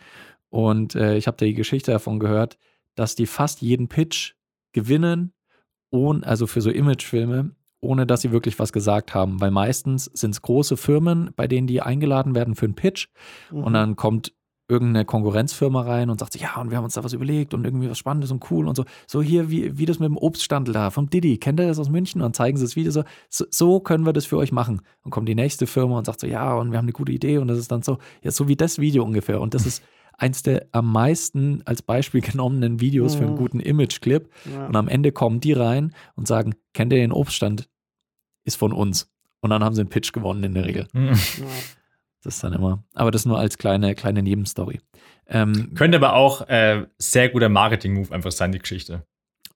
Und 0.49 0.95
äh, 0.95 1.17
ich 1.17 1.27
habe 1.27 1.37
da 1.37 1.45
die 1.45 1.55
Geschichte 1.55 1.91
davon 1.91 2.19
gehört, 2.19 2.57
dass 2.95 3.15
die 3.15 3.27
fast 3.27 3.63
jeden 3.63 3.89
Pitch 3.89 4.35
gewinnen, 4.73 5.33
ohne, 5.93 6.27
also 6.27 6.49
für 6.49 6.61
so 6.61 6.71
Imagefilme, 6.71 7.53
ohne 7.81 8.07
dass 8.07 8.23
sie 8.23 8.33
wirklich 8.33 8.59
was 8.59 8.73
gesagt 8.73 9.15
haben. 9.15 9.41
Weil 9.41 9.51
meistens 9.51 10.07
sind 10.07 10.33
es 10.33 10.43
große 10.43 10.77
Firmen, 10.77 11.31
bei 11.37 11.47
denen 11.47 11.67
die 11.67 11.83
eingeladen 11.83 12.35
werden 12.35 12.57
für 12.57 12.67
einen 12.67 12.75
Pitch. 12.75 13.09
Mhm. 13.51 13.65
Und 13.65 13.73
dann 13.75 13.97
kommt 13.97 14.33
irgendeine 14.69 15.05
Konkurrenzfirma 15.05 15.83
rein 15.83 16.09
und 16.09 16.21
sagt, 16.21 16.37
ja, 16.37 16.57
und 16.57 16.71
wir 16.71 16.79
haben 16.79 16.85
uns 16.85 16.95
da 16.95 17.05
was 17.05 17.13
überlegt 17.13 17.53
und 17.53 17.65
irgendwie 17.65 17.91
was 17.91 17.99
Spannendes 17.99 18.31
und 18.31 18.51
cool 18.51 18.69
und 18.69 18.77
so. 18.77 18.85
So 19.07 19.21
hier, 19.21 19.51
wie, 19.51 19.77
wie 19.77 19.85
das 19.85 19.99
mit 19.99 20.09
dem 20.09 20.17
Obststandel 20.17 20.73
da 20.73 20.91
vom 20.91 21.11
Diddy. 21.11 21.37
Kennt 21.39 21.61
ihr 21.61 21.67
das 21.67 21.79
aus 21.79 21.91
München? 21.91 22.21
Und 22.21 22.27
dann 22.27 22.35
zeigen 22.35 22.57
sie 22.57 22.65
das 22.65 22.77
Video 22.77 22.91
so, 22.91 23.05
so, 23.29 23.45
so 23.51 23.81
können 23.81 24.07
wir 24.07 24.13
das 24.15 24.25
für 24.25 24.39
euch 24.39 24.53
machen. 24.53 24.81
Und 25.03 25.11
kommt 25.11 25.29
die 25.29 25.35
nächste 25.35 25.67
Firma 25.67 25.99
und 25.99 26.07
sagt 26.07 26.21
so, 26.21 26.27
ja, 26.27 26.55
und 26.55 26.71
wir 26.71 26.79
haben 26.79 26.87
eine 26.87 26.93
gute 26.93 27.13
Idee 27.13 27.39
und 27.39 27.49
das 27.49 27.59
ist 27.59 27.71
dann 27.71 27.83
so, 27.83 27.99
ja, 28.23 28.31
so 28.31 28.49
wie 28.49 28.57
das 28.57 28.79
Video 28.79 29.05
ungefähr. 29.05 29.41
Und 29.41 29.53
das 29.55 29.67
ist 29.67 29.83
eins 30.19 30.43
der 30.43 30.67
am 30.73 30.91
meisten 30.91 31.63
als 31.65 31.83
Beispiel 31.83 32.21
genommenen 32.23 32.81
Videos 32.81 33.15
mhm. 33.15 33.19
für 33.19 33.25
einen 33.25 33.35
mhm. 33.35 33.39
guten 33.39 33.61
Image-Clip. 33.61 34.29
Ja. 34.53 34.67
Und 34.67 34.77
am 34.77 34.89
Ende 34.89 35.13
kommen 35.13 35.41
die 35.41 35.53
rein 35.53 35.95
und 36.17 36.29
sagen, 36.29 36.55
kennt 36.75 36.93
ihr 36.93 36.99
den 36.99 37.13
Obststand? 37.13 37.69
Ist 38.45 38.57
von 38.57 38.73
uns. 38.73 39.11
Und 39.41 39.51
dann 39.51 39.65
haben 39.65 39.75
sie 39.75 39.81
einen 39.81 39.91
Pitch 39.91 40.13
gewonnen 40.13 40.45
in 40.45 40.55
der 40.55 40.65
Regel. 40.65 40.89
Mhm. 40.93 41.09
Ja. 41.09 41.47
Das 42.23 42.37
ist 42.37 42.45
dann 42.45 42.53
immer, 42.53 42.85
aber 42.95 43.11
das 43.11 43.27
nur 43.27 43.39
als 43.39 43.59
kleine, 43.59 43.97
kleine 43.97 44.23
Nebenstory. 44.23 44.81
Ähm, 45.27 45.75
Könnte 45.75 45.99
aber 45.99 46.15
auch 46.15 46.49
äh, 46.49 46.87
sehr 46.99 47.29
guter 47.29 47.49
Marketing-Move 47.49 48.15
einfach 48.15 48.31
sein, 48.31 48.53
die 48.53 48.61
Geschichte. 48.61 49.05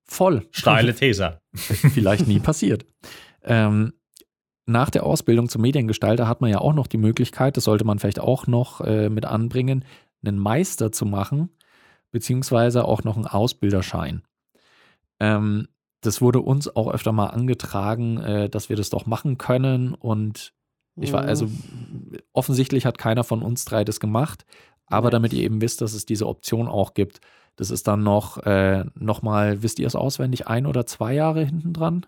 Voll. 0.05 0.47
Steile 0.51 0.95
These. 0.97 1.41
Vielleicht 1.55 2.27
nie 2.27 2.41
passiert. 2.41 2.85
Ähm, 3.45 3.93
nach 4.67 4.91
der 4.91 5.05
Ausbildung 5.05 5.49
zum 5.49 5.63
Mediengestalter 5.63 6.27
hat 6.27 6.41
man 6.41 6.51
ja 6.51 6.59
auch 6.59 6.75
noch 6.75 6.89
die 6.89 6.97
Möglichkeit, 6.97 7.57
das 7.57 7.65
sollte 7.65 7.85
man 7.85 8.01
vielleicht 8.01 8.19
auch 8.19 8.49
noch 8.49 8.81
äh, 8.81 9.09
mit 9.09 9.25
anbringen, 9.25 9.85
einen 10.25 10.39
Meister 10.39 10.93
zu 10.93 11.07
machen, 11.07 11.51
beziehungsweise 12.11 12.85
auch 12.85 13.05
noch 13.05 13.17
einen 13.17 13.27
Ausbilderschein. 13.27 14.23
Ähm, 15.21 15.69
das 16.01 16.21
wurde 16.21 16.41
uns 16.41 16.75
auch 16.75 16.89
öfter 16.89 17.13
mal 17.13 17.29
angetragen, 17.29 18.19
äh, 18.19 18.49
dass 18.49 18.69
wir 18.69 18.77
das 18.77 18.91
doch 18.91 19.07
machen 19.07 19.39
können. 19.39 19.95
Und 19.95 20.53
ich 20.97 21.13
war, 21.13 21.23
also 21.23 21.47
mhm. 21.47 22.19
offensichtlich 22.33 22.87
hat 22.87 22.99
keiner 22.99 23.25
von 23.25 23.43
uns 23.43 23.65
drei 23.65 23.85
das 23.85 24.01
gemacht, 24.01 24.47
aber 24.87 25.11
damit 25.11 25.33
ihr 25.33 25.43
eben 25.43 25.61
wisst, 25.61 25.81
dass 25.81 25.95
es 25.95 26.07
diese 26.07 26.27
Option 26.27 26.69
auch 26.69 26.95
gibt. 26.95 27.21
Das 27.57 27.71
ist 27.71 27.89
dann 27.89 28.03
noch, 28.03 28.39
äh, 28.45 28.85
noch 28.95 29.23
mal, 29.23 29.63
wisst 29.63 29.79
ihr 29.79 29.87
es 29.87 29.97
auswendig, 29.97 30.47
ein 30.47 30.67
oder 30.67 30.87
zwei 30.87 31.15
Jahre 31.15 31.45
hinten 31.45 31.73
dran? 31.73 32.07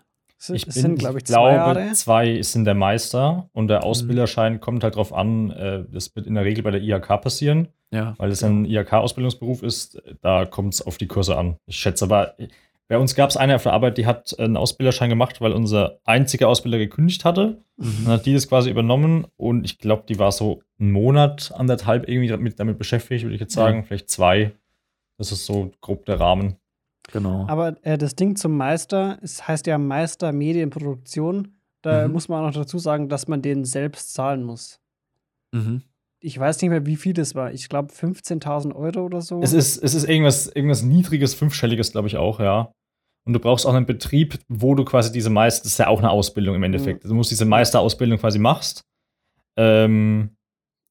Ich 0.53 0.63
bin, 0.65 0.71
sind, 0.71 0.99
glaube 0.99 1.17
ich, 1.17 1.25
zwei 1.25 1.33
glaube, 1.33 1.79
Jahre. 1.79 1.91
zwei 1.93 2.41
sind 2.41 2.63
der 2.63 2.75
Meister 2.75 3.49
und 3.51 3.67
der 3.67 3.79
mhm. 3.79 3.83
Ausbilderschein 3.83 4.53
mhm. 4.53 4.59
kommt 4.61 4.83
halt 4.83 4.95
drauf 4.95 5.11
an, 5.11 5.49
äh, 5.51 5.83
das 5.91 6.15
wird 6.15 6.27
in 6.27 6.35
der 6.35 6.45
Regel 6.45 6.63
bei 6.63 6.71
der 6.71 6.81
IHK 6.81 7.21
passieren, 7.21 7.67
ja, 7.91 8.13
weil 8.17 8.31
es 8.31 8.43
ein 8.43 8.65
IHK-Ausbildungsberuf 8.65 9.63
ist, 9.63 10.01
da 10.21 10.45
kommt 10.45 10.75
es 10.75 10.81
auf 10.81 10.97
die 10.97 11.07
Kurse 11.07 11.37
an. 11.37 11.57
Ich 11.65 11.77
schätze 11.77 12.05
aber, 12.05 12.35
bei 12.87 12.97
uns 12.97 13.13
gab 13.13 13.29
es 13.29 13.37
eine 13.37 13.55
auf 13.55 13.63
der 13.63 13.73
Arbeit, 13.73 13.97
die 13.97 14.07
hat 14.07 14.37
einen 14.39 14.57
Ausbilderschein 14.57 15.09
gemacht, 15.09 15.41
weil 15.41 15.53
unser 15.53 15.99
einziger 16.05 16.47
Ausbilder 16.47 16.79
gekündigt 16.79 17.23
hatte. 17.23 17.61
Mhm. 17.77 18.03
Dann 18.03 18.13
hat 18.13 18.25
die 18.25 18.33
das 18.33 18.49
quasi 18.49 18.69
übernommen 18.69 19.27
und 19.37 19.63
ich 19.63 19.77
glaube, 19.77 20.03
die 20.09 20.17
war 20.17 20.31
so 20.31 20.61
einen 20.79 20.91
Monat, 20.91 21.51
anderthalb 21.55 22.09
irgendwie 22.09 22.27
damit, 22.27 22.59
damit 22.59 22.77
beschäftigt, 22.77 23.23
würde 23.23 23.35
ich 23.35 23.41
jetzt 23.41 23.53
sagen, 23.53 23.77
ja. 23.77 23.83
vielleicht 23.83 24.09
zwei. 24.09 24.53
Das 25.17 25.31
ist 25.31 25.45
so 25.45 25.71
grob 25.81 26.05
der 26.05 26.19
Rahmen. 26.19 26.55
Genau. 27.11 27.45
Aber 27.47 27.75
äh, 27.83 27.97
das 27.97 28.15
Ding 28.15 28.35
zum 28.35 28.57
Meister, 28.57 29.19
es 29.21 29.47
heißt 29.47 29.67
ja 29.67 29.77
Meister 29.77 30.31
Medienproduktion. 30.31 31.59
Da 31.81 32.07
mhm. 32.07 32.13
muss 32.13 32.27
man 32.27 32.41
auch 32.41 32.47
noch 32.47 32.61
dazu 32.61 32.79
sagen, 32.79 33.09
dass 33.09 33.27
man 33.27 33.41
den 33.41 33.65
selbst 33.65 34.13
zahlen 34.13 34.43
muss. 34.43 34.79
Mhm. 35.51 35.83
Ich 36.21 36.37
weiß 36.37 36.61
nicht 36.61 36.69
mehr, 36.69 36.85
wie 36.85 36.97
viel 36.97 37.13
das 37.13 37.35
war. 37.35 37.53
Ich 37.53 37.69
glaube 37.69 37.93
15.000 37.93 38.75
Euro 38.75 39.05
oder 39.05 39.21
so. 39.21 39.41
Es 39.41 39.53
ist, 39.53 39.77
es 39.77 39.93
ist 39.93 40.07
irgendwas, 40.07 40.47
irgendwas 40.47 40.83
Niedriges, 40.83 41.33
Fünfstelliges, 41.33 41.91
glaube 41.91 42.07
ich 42.07 42.17
auch, 42.17 42.39
ja. 42.39 42.71
Und 43.25 43.33
du 43.33 43.39
brauchst 43.39 43.65
auch 43.65 43.73
einen 43.73 43.85
Betrieb, 43.85 44.39
wo 44.47 44.75
du 44.75 44.83
quasi 44.83 45.11
diese 45.11 45.29
Meister, 45.29 45.63
das 45.63 45.73
ist 45.73 45.77
ja 45.77 45.87
auch 45.87 45.99
eine 45.99 46.09
Ausbildung 46.09 46.55
im 46.55 46.63
Endeffekt. 46.63 47.03
Mhm. 47.03 47.09
Du 47.09 47.15
musst 47.15 47.31
diese 47.31 47.45
Meisterausbildung 47.45 48.19
quasi 48.19 48.39
machst. 48.39 48.83
Ähm, 49.55 50.35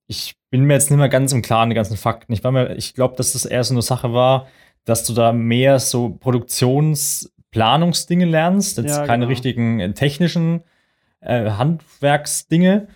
ich 0.06 0.34
bin 0.50 0.64
mir 0.64 0.74
jetzt 0.74 0.90
nicht 0.90 0.98
mehr 0.98 1.08
ganz 1.08 1.32
im 1.32 1.42
Klaren, 1.42 1.70
die 1.70 1.74
ganzen 1.74 1.96
Fakten. 1.96 2.32
Ich, 2.32 2.42
ich 2.76 2.94
glaube, 2.94 3.16
dass 3.16 3.32
das 3.32 3.44
eher 3.44 3.64
so 3.64 3.74
eine 3.74 3.82
Sache 3.82 4.12
war, 4.12 4.46
dass 4.84 5.04
du 5.04 5.12
da 5.12 5.32
mehr 5.32 5.78
so 5.78 6.10
Produktionsplanungsdinge 6.10 8.24
lernst, 8.24 8.78
jetzt 8.78 8.96
ja, 8.96 9.06
keine 9.06 9.26
genau. 9.26 9.28
richtigen 9.28 9.80
äh, 9.80 9.92
technischen 9.92 10.62
äh, 11.20 11.50
Handwerksdinge, 11.50 12.88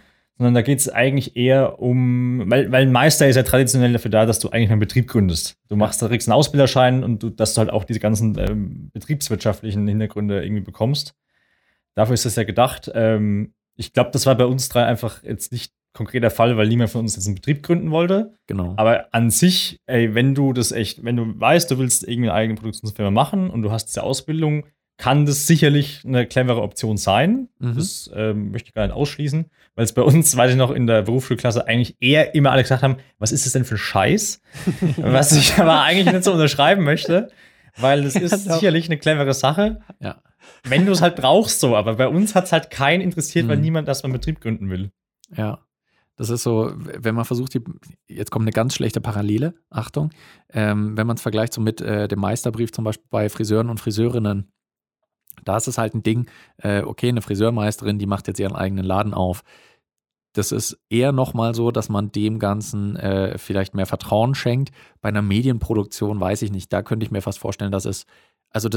sondern 0.43 0.55
da 0.55 0.63
geht 0.63 0.81
es 0.81 0.89
eigentlich 0.89 1.37
eher 1.37 1.79
um, 1.79 2.43
weil, 2.51 2.73
weil 2.73 2.83
ein 2.83 2.91
Meister 2.91 3.29
ist 3.29 3.37
ja 3.37 3.45
traditionell 3.45 3.93
dafür 3.93 4.11
da, 4.11 4.27
dass 4.27 4.41
du 4.41 4.49
eigentlich 4.49 4.71
einen 4.71 4.81
Betrieb 4.81 5.07
gründest. 5.07 5.57
Du 5.69 5.77
machst, 5.77 6.03
da 6.03 6.09
kriegst 6.09 6.29
einen 6.29 6.37
Ausbilderschein 6.37 7.05
und 7.05 7.23
du, 7.23 7.31
dass 7.31 7.55
du 7.55 7.61
halt 7.61 7.71
auch 7.71 7.85
diese 7.85 8.01
ganzen 8.01 8.37
ähm, 8.39 8.91
betriebswirtschaftlichen 8.93 9.87
Hintergründe 9.87 10.43
irgendwie 10.43 10.63
bekommst. 10.63 11.15
Dafür 11.95 12.15
ist 12.15 12.25
das 12.25 12.35
ja 12.35 12.43
gedacht. 12.43 12.91
Ähm, 12.93 13.55
ich 13.77 13.93
glaube, 13.93 14.11
das 14.13 14.27
war 14.27 14.35
bei 14.35 14.47
uns 14.47 14.69
drei 14.69 14.85
einfach 14.85 15.23
jetzt 15.23 15.53
nicht 15.53 15.73
konkreter 15.93 16.31
Fall, 16.31 16.57
weil 16.57 16.67
niemand 16.67 16.91
von 16.91 17.03
uns 17.03 17.15
jetzt 17.15 17.27
einen 17.27 17.37
Betrieb 17.37 17.63
gründen 17.63 17.93
wollte. 17.93 18.35
Genau. 18.49 18.75
Aber 18.79 19.07
an 19.13 19.31
sich, 19.31 19.81
ey, 19.87 20.13
wenn 20.13 20.35
du 20.35 20.53
das 20.53 20.73
echt, 20.73 21.05
wenn 21.05 21.17
du 21.17 21.39
weißt, 21.39 21.71
du 21.71 21.79
willst 21.79 22.03
irgendwie 22.03 22.31
eine 22.31 22.39
eigene 22.39 22.57
Produktionsfirma 22.57 23.13
machen 23.13 23.49
und 23.49 23.63
du 23.63 23.71
hast 23.71 23.87
diese 23.87 24.03
Ausbildung, 24.03 24.67
kann 24.99 25.27
das 25.27 25.47
sicherlich 25.47 26.03
eine 26.07 26.27
clevere 26.27 26.63
Option 26.63 26.97
sein. 26.97 27.49
Mhm. 27.59 27.75
Das 27.75 28.11
ähm, 28.15 28.51
möchte 28.51 28.69
ich 28.69 28.75
gar 28.75 28.87
nicht 28.87 28.95
ausschließen, 28.95 29.47
weil 29.75 29.85
es 29.85 29.93
bei 29.93 30.03
uns, 30.03 30.37
weiß 30.37 30.51
ich 30.53 30.57
noch, 30.57 30.71
in 30.71 30.87
der 30.87 31.03
Berufsschulklasse 31.03 31.67
eigentlich 31.67 31.97
eher 32.01 32.35
immer 32.35 32.53
alle 32.53 32.63
gesagt 32.63 32.83
haben, 32.83 32.97
was 33.19 33.33
ist 33.33 33.47
das 33.47 33.53
denn 33.53 33.65
für 33.65 33.75
ein 33.75 33.79
Scheiß? 33.79 34.41
was 34.97 35.33
ich 35.33 35.59
aber 35.59 35.83
eigentlich 35.83 36.13
nicht 36.13 36.25
so 36.25 36.33
unterschreiben 36.33 36.85
möchte, 36.85 37.31
weil 37.77 38.03
das 38.03 38.15
ist 38.17 38.47
ja, 38.47 38.55
sicherlich 38.55 38.87
eine 38.87 38.99
clevere 38.99 39.35
Sache. 39.35 39.81
Ja. 40.01 40.23
Wenn 40.65 40.87
du 40.87 40.93
es 40.93 41.03
halt 41.03 41.17
brauchst 41.17 41.61
so, 41.61 41.77
aber 41.77 41.95
bei 41.95 42.09
uns 42.09 42.35
hat 42.35 42.45
es 42.45 42.53
halt 42.53 42.71
keinen 42.71 43.01
interessiert, 43.01 43.47
mhm. 43.47 43.51
weil 43.51 43.59
niemand 43.59 43.89
das 43.89 44.03
beim 44.03 44.13
Betrieb 44.13 44.41
gründen 44.41 44.71
will. 44.71 44.91
Ja. 45.37 45.61
Das 46.17 46.29
ist 46.29 46.43
so, 46.43 46.73
wenn 46.77 47.15
man 47.15 47.25
versucht, 47.25 47.55
die, 47.55 47.65
jetzt 48.07 48.31
kommt 48.31 48.45
eine 48.45 48.53
ganz 48.53 48.75
schlechte 48.75 49.01
Parallele, 49.01 49.55
Achtung, 49.71 50.11
ähm, 50.53 50.97
wenn 50.97 51.07
man 51.07 51.17
es 51.17 51.23
vergleicht 51.23 51.55
so 51.55 51.61
mit 51.61 51.81
äh, 51.81 52.07
dem 52.07 52.21
Meisterbrief 52.21 52.71
zum 52.71 52.85
Beispiel 52.85 53.07
bei 53.11 53.29
Friseuren 53.29 53.71
und 53.71 53.81
Friseurinnen, 53.81 54.53
da 55.45 55.57
ist 55.57 55.69
es 55.69 55.79
halt 55.79 55.95
ein 55.95 56.03
Ding, 56.03 56.27
äh, 56.59 56.83
okay, 56.83 57.09
eine 57.09 57.23
Friseurmeisterin, 57.23 57.99
die 57.99 58.07
macht 58.07 58.29
jetzt 58.29 58.41
ihren 58.41 58.55
eigenen 58.55 58.85
Laden 58.85 59.15
auf. 59.15 59.43
Das 60.35 60.51
ist 60.51 60.79
eher 60.89 61.13
nochmal 61.13 61.55
so, 61.55 61.71
dass 61.71 61.89
man 61.89 62.11
dem 62.11 62.39
Ganzen 62.39 62.97
äh, 62.97 63.37
vielleicht 63.37 63.75
mehr 63.75 63.87
Vertrauen 63.87 64.35
schenkt. 64.35 64.71
Bei 65.01 65.11
einer 65.11 65.23
Medienproduktion 65.23 66.21
weiß 66.21 66.43
ich 66.43 66.51
nicht, 66.51 66.73
da 66.73 66.83
könnte 66.83 67.05
ich 67.05 67.11
mir 67.11 67.21
fast 67.21 67.39
vorstellen, 67.39 67.73
dass 67.73 67.85
es, 67.85 68.07
also 68.51 68.71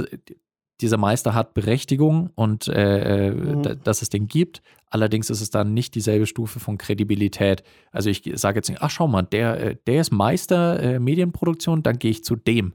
dieser 0.81 0.97
Meister 0.97 1.33
hat 1.33 1.53
Berechtigung 1.53 2.31
und 2.35 2.67
äh, 2.67 3.27
äh 3.27 3.31
mhm. 3.31 3.79
dass 3.83 4.01
es 4.01 4.09
den 4.09 4.27
gibt. 4.27 4.61
Allerdings 4.89 5.29
ist 5.29 5.41
es 5.41 5.49
dann 5.49 5.73
nicht 5.73 5.95
dieselbe 5.95 6.25
Stufe 6.25 6.59
von 6.59 6.77
Kredibilität. 6.77 7.63
Also 7.91 8.09
ich 8.09 8.29
sage 8.35 8.57
jetzt 8.57 8.69
nicht, 8.69 8.81
ach 8.81 8.89
schau 8.89 9.07
mal, 9.07 9.23
der, 9.23 9.59
äh, 9.59 9.75
der 9.87 10.01
ist 10.01 10.11
Meister 10.11 10.81
äh, 10.81 10.99
Medienproduktion, 10.99 11.83
dann 11.83 11.99
gehe 11.99 12.11
ich 12.11 12.23
zu 12.23 12.35
dem. 12.35 12.73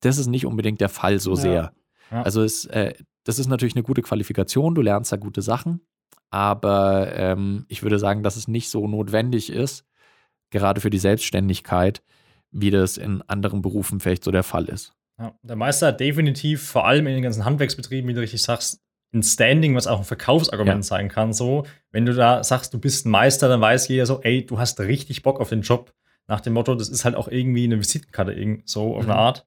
Das 0.00 0.18
ist 0.18 0.26
nicht 0.26 0.46
unbedingt 0.46 0.80
der 0.80 0.88
Fall 0.88 1.20
so 1.20 1.30
ja. 1.32 1.36
sehr. 1.36 1.72
Ja. 2.12 2.22
Also 2.22 2.42
es, 2.42 2.66
äh, 2.66 2.94
das 3.24 3.38
ist 3.38 3.48
natürlich 3.48 3.74
eine 3.74 3.82
gute 3.82 4.02
Qualifikation, 4.02 4.74
du 4.74 4.82
lernst 4.82 5.12
da 5.12 5.16
gute 5.16 5.42
Sachen, 5.42 5.80
aber 6.30 7.14
ähm, 7.16 7.64
ich 7.68 7.82
würde 7.82 7.98
sagen, 7.98 8.22
dass 8.22 8.36
es 8.36 8.48
nicht 8.48 8.68
so 8.68 8.86
notwendig 8.86 9.50
ist, 9.50 9.84
gerade 10.50 10.80
für 10.80 10.90
die 10.90 10.98
Selbstständigkeit, 10.98 12.02
wie 12.50 12.70
das 12.70 12.98
in 12.98 13.22
anderen 13.22 13.62
Berufen 13.62 14.00
vielleicht 14.00 14.24
so 14.24 14.30
der 14.30 14.42
Fall 14.42 14.66
ist. 14.66 14.92
Ja, 15.18 15.34
der 15.42 15.56
Meister 15.56 15.88
hat 15.88 16.00
definitiv, 16.00 16.62
vor 16.62 16.86
allem 16.86 17.06
in 17.06 17.14
den 17.14 17.22
ganzen 17.22 17.44
Handwerksbetrieben, 17.44 18.08
wie 18.08 18.14
du 18.14 18.20
richtig 18.20 18.42
sagst, 18.42 18.80
ein 19.14 19.22
Standing, 19.22 19.74
was 19.74 19.86
auch 19.86 19.98
ein 19.98 20.04
Verkaufsargument 20.04 20.78
ja. 20.78 20.82
sein 20.82 21.08
kann. 21.08 21.32
So, 21.32 21.66
wenn 21.90 22.06
du 22.06 22.14
da 22.14 22.42
sagst, 22.42 22.72
du 22.72 22.78
bist 22.78 23.06
ein 23.06 23.10
Meister, 23.10 23.48
dann 23.48 23.60
weiß 23.60 23.88
jeder 23.88 24.06
so, 24.06 24.22
ey, 24.22 24.44
du 24.44 24.58
hast 24.58 24.80
richtig 24.80 25.22
Bock 25.22 25.40
auf 25.40 25.50
den 25.50 25.62
Job. 25.62 25.92
Nach 26.28 26.40
dem 26.40 26.54
Motto, 26.54 26.74
das 26.74 26.88
ist 26.88 27.04
halt 27.04 27.14
auch 27.14 27.28
irgendwie 27.28 27.64
eine 27.64 27.78
Visitenkarte, 27.78 28.62
so 28.64 28.96
auf 28.96 29.04
mhm. 29.04 29.10
eine 29.10 29.18
Art. 29.18 29.46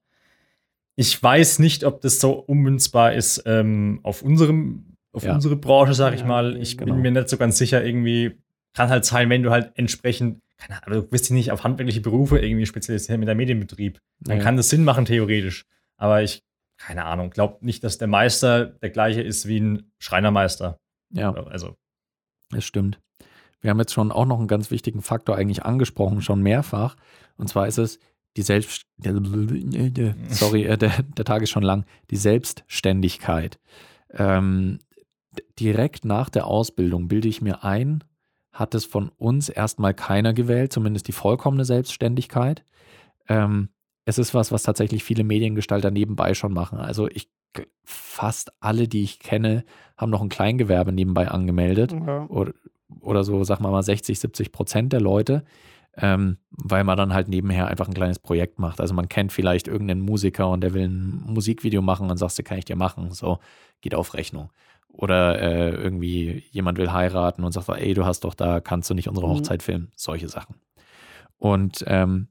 Ich 0.95 1.21
weiß 1.21 1.59
nicht, 1.59 1.83
ob 1.83 2.01
das 2.01 2.19
so 2.19 2.33
ummünzbar 2.33 3.13
ist 3.13 3.43
ähm, 3.45 3.99
auf 4.03 4.21
unserem, 4.21 4.95
auf 5.11 5.23
ja. 5.23 5.33
unsere 5.33 5.55
Branche, 5.55 5.93
sag 5.93 6.13
ich 6.13 6.21
ja, 6.21 6.25
mal. 6.25 6.57
Ich 6.57 6.77
genau. 6.77 6.93
bin 6.93 7.01
mir 7.01 7.11
nicht 7.11 7.29
so 7.29 7.37
ganz 7.37 7.57
sicher, 7.57 7.83
irgendwie 7.83 8.37
kann 8.73 8.89
halt 8.89 9.05
sein, 9.05 9.29
wenn 9.29 9.43
du 9.43 9.51
halt 9.51 9.71
entsprechend 9.75 10.41
keine 10.57 10.83
Ahnung, 10.83 11.01
du 11.01 11.11
wirst 11.11 11.25
dich 11.25 11.31
nicht 11.31 11.51
auf 11.51 11.63
handwerkliche 11.63 12.01
Berufe 12.01 12.39
irgendwie 12.39 12.65
spezialisieren 12.65 13.19
mit 13.19 13.27
der 13.27 13.35
Medienbetrieb. 13.35 13.99
Dann 14.19 14.37
ja. 14.37 14.43
kann 14.43 14.57
das 14.57 14.69
Sinn 14.69 14.83
machen, 14.83 15.05
theoretisch. 15.05 15.65
Aber 15.97 16.23
ich, 16.23 16.43
keine 16.77 17.05
Ahnung, 17.05 17.29
glaube 17.29 17.65
nicht, 17.65 17.83
dass 17.83 17.97
der 17.97 18.07
Meister 18.07 18.65
der 18.65 18.89
gleiche 18.89 19.21
ist 19.21 19.47
wie 19.47 19.59
ein 19.59 19.91
Schreinermeister. 19.99 20.79
Ja. 21.11 21.33
Also. 21.33 21.75
Das 22.49 22.65
stimmt. 22.65 22.99
Wir 23.61 23.71
haben 23.71 23.79
jetzt 23.79 23.93
schon 23.93 24.11
auch 24.11 24.25
noch 24.25 24.37
einen 24.37 24.47
ganz 24.47 24.71
wichtigen 24.71 25.01
Faktor 25.01 25.35
eigentlich 25.35 25.63
angesprochen, 25.63 26.21
schon 26.21 26.41
mehrfach. 26.41 26.95
Und 27.37 27.47
zwar 27.47 27.67
ist 27.67 27.79
es 27.79 27.99
die 28.37 28.41
Selbst... 28.41 28.85
Sorry, 30.29 30.63
äh, 30.63 30.77
der, 30.77 31.03
der 31.03 31.25
Tag 31.25 31.41
ist 31.41 31.49
schon 31.49 31.63
lang. 31.63 31.85
Die 32.11 32.17
Selbstständigkeit. 32.17 33.59
Ähm, 34.11 34.79
direkt 35.59 36.05
nach 36.05 36.29
der 36.29 36.47
Ausbildung 36.47 37.07
bilde 37.07 37.27
ich 37.27 37.41
mir 37.41 37.63
ein, 37.63 38.03
hat 38.51 38.73
es 38.75 38.85
von 38.85 39.09
uns 39.17 39.49
erstmal 39.49 39.93
keiner 39.93 40.33
gewählt, 40.33 40.71
zumindest 40.71 41.07
die 41.07 41.13
vollkommene 41.13 41.65
Selbstständigkeit. 41.65 42.63
Ähm, 43.27 43.69
es 44.05 44.17
ist 44.17 44.33
was, 44.33 44.51
was 44.51 44.63
tatsächlich 44.63 45.03
viele 45.03 45.23
Mediengestalter 45.23 45.91
nebenbei 45.91 46.33
schon 46.33 46.53
machen. 46.53 46.77
Also 46.77 47.07
ich 47.07 47.29
fast 47.83 48.51
alle, 48.59 48.87
die 48.87 49.03
ich 49.03 49.19
kenne, 49.19 49.63
haben 49.97 50.11
noch 50.11 50.21
ein 50.21 50.29
Kleingewerbe 50.29 50.91
nebenbei 50.91 51.29
angemeldet. 51.29 51.93
Ja. 51.93 52.25
Oder, 52.27 52.53
oder 52.99 53.23
so, 53.23 53.43
sag 53.43 53.59
mal 53.59 53.71
mal 53.71 53.83
60, 53.83 54.19
70 54.19 54.51
Prozent 54.51 54.93
der 54.93 55.01
Leute, 55.01 55.43
ähm, 55.97 56.37
weil 56.49 56.83
man 56.83 56.97
dann 56.97 57.13
halt 57.13 57.27
nebenher 57.27 57.67
einfach 57.67 57.87
ein 57.87 57.93
kleines 57.93 58.19
Projekt 58.19 58.59
macht. 58.59 58.81
Also 58.81 58.93
man 58.93 59.09
kennt 59.09 59.31
vielleicht 59.31 59.67
irgendeinen 59.67 60.01
Musiker 60.01 60.49
und 60.49 60.61
der 60.61 60.73
will 60.73 60.87
ein 60.87 61.23
Musikvideo 61.25 61.81
machen 61.81 62.09
und 62.09 62.17
sagst 62.17 62.37
du, 62.37 62.43
kann 62.43 62.57
ich 62.57 62.65
dir 62.65 62.75
machen. 62.75 63.11
So, 63.11 63.39
geht 63.81 63.95
auf 63.95 64.13
Rechnung. 64.13 64.51
Oder 64.89 65.41
äh, 65.41 65.69
irgendwie 65.71 66.43
jemand 66.51 66.77
will 66.77 66.91
heiraten 66.91 67.43
und 67.43 67.51
sagt, 67.51 67.69
ey, 67.69 67.93
du 67.93 68.05
hast 68.05 68.21
doch 68.21 68.33
da, 68.33 68.59
kannst 68.59 68.89
du 68.89 68.93
nicht 68.93 69.09
unsere 69.09 69.27
mhm. 69.27 69.31
Hochzeit 69.31 69.63
filmen? 69.63 69.91
Solche 69.95 70.29
Sachen. 70.29 70.55
Und 71.37 71.83
ähm, 71.87 72.29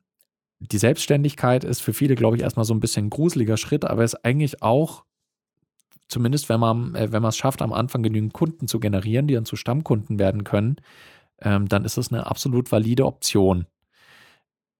die 0.60 0.78
Selbstständigkeit 0.78 1.64
ist 1.64 1.80
für 1.80 1.92
viele, 1.92 2.14
glaube 2.14 2.36
ich, 2.36 2.42
erstmal 2.42 2.64
so 2.64 2.74
ein 2.74 2.80
bisschen 2.80 3.06
ein 3.06 3.10
gruseliger 3.10 3.56
Schritt, 3.56 3.84
aber 3.84 4.04
ist 4.04 4.24
eigentlich 4.24 4.62
auch, 4.62 5.04
zumindest 6.08 6.48
wenn 6.48 6.60
man 6.60 6.94
äh, 6.94 7.12
wenn 7.12 7.22
man 7.22 7.30
es 7.30 7.36
schafft, 7.36 7.60
am 7.60 7.72
Anfang 7.72 8.02
genügend 8.02 8.32
Kunden 8.32 8.66
zu 8.66 8.80
generieren, 8.80 9.26
die 9.26 9.34
dann 9.34 9.44
zu 9.44 9.56
Stammkunden 9.56 10.18
werden 10.18 10.44
können, 10.44 10.76
ähm, 11.40 11.68
dann 11.68 11.84
ist 11.84 11.96
es 11.96 12.12
eine 12.12 12.26
absolut 12.26 12.70
valide 12.70 13.06
Option. 13.06 13.66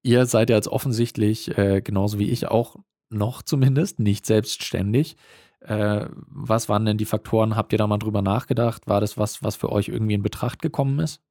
Ihr 0.02 0.26
seid 0.26 0.50
ja 0.50 0.56
jetzt 0.56 0.68
offensichtlich, 0.68 1.56
äh, 1.56 1.80
genauso 1.80 2.18
wie 2.18 2.30
ich 2.30 2.46
auch 2.46 2.76
noch 3.10 3.42
zumindest, 3.42 4.00
nicht 4.00 4.26
selbstständig. 4.26 5.16
Äh, 5.60 6.06
was 6.10 6.68
waren 6.68 6.84
denn 6.84 6.98
die 6.98 7.06
Faktoren? 7.06 7.56
Habt 7.56 7.72
ihr 7.72 7.78
da 7.78 7.86
mal 7.86 7.98
drüber 7.98 8.20
nachgedacht? 8.20 8.86
War 8.86 9.00
das 9.00 9.16
was, 9.16 9.42
was 9.42 9.56
für 9.56 9.72
euch 9.72 9.88
irgendwie 9.88 10.14
in 10.14 10.22
Betracht 10.22 10.60
gekommen 10.60 10.98
ist? 11.00 11.22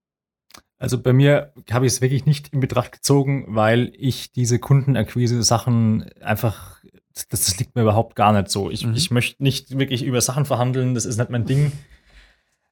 Also 0.77 1.01
bei 1.01 1.13
mir 1.13 1.53
habe 1.71 1.85
ich 1.85 1.93
es 1.93 2.01
wirklich 2.01 2.25
nicht 2.25 2.49
in 2.49 2.59
Betracht 2.59 2.91
gezogen, 2.91 3.45
weil 3.47 3.93
ich 3.95 4.31
diese 4.31 4.59
Kundenakquise-Sachen 4.59 6.11
einfach, 6.19 6.83
das, 7.13 7.27
das, 7.27 7.59
liegt 7.59 7.75
mir 7.75 7.83
überhaupt 7.83 8.15
gar 8.15 8.33
nicht 8.33 8.49
so. 8.49 8.69
Ich, 8.69 8.85
mhm. 8.85 8.93
ich 8.95 9.11
möchte 9.11 9.41
nicht 9.43 9.77
wirklich 9.77 10.03
über 10.03 10.19
Sachen 10.19 10.45
verhandeln, 10.45 10.93
das 10.93 11.05
ist 11.05 11.17
nicht 11.17 11.29
mein 11.29 11.45
Ding. 11.45 11.71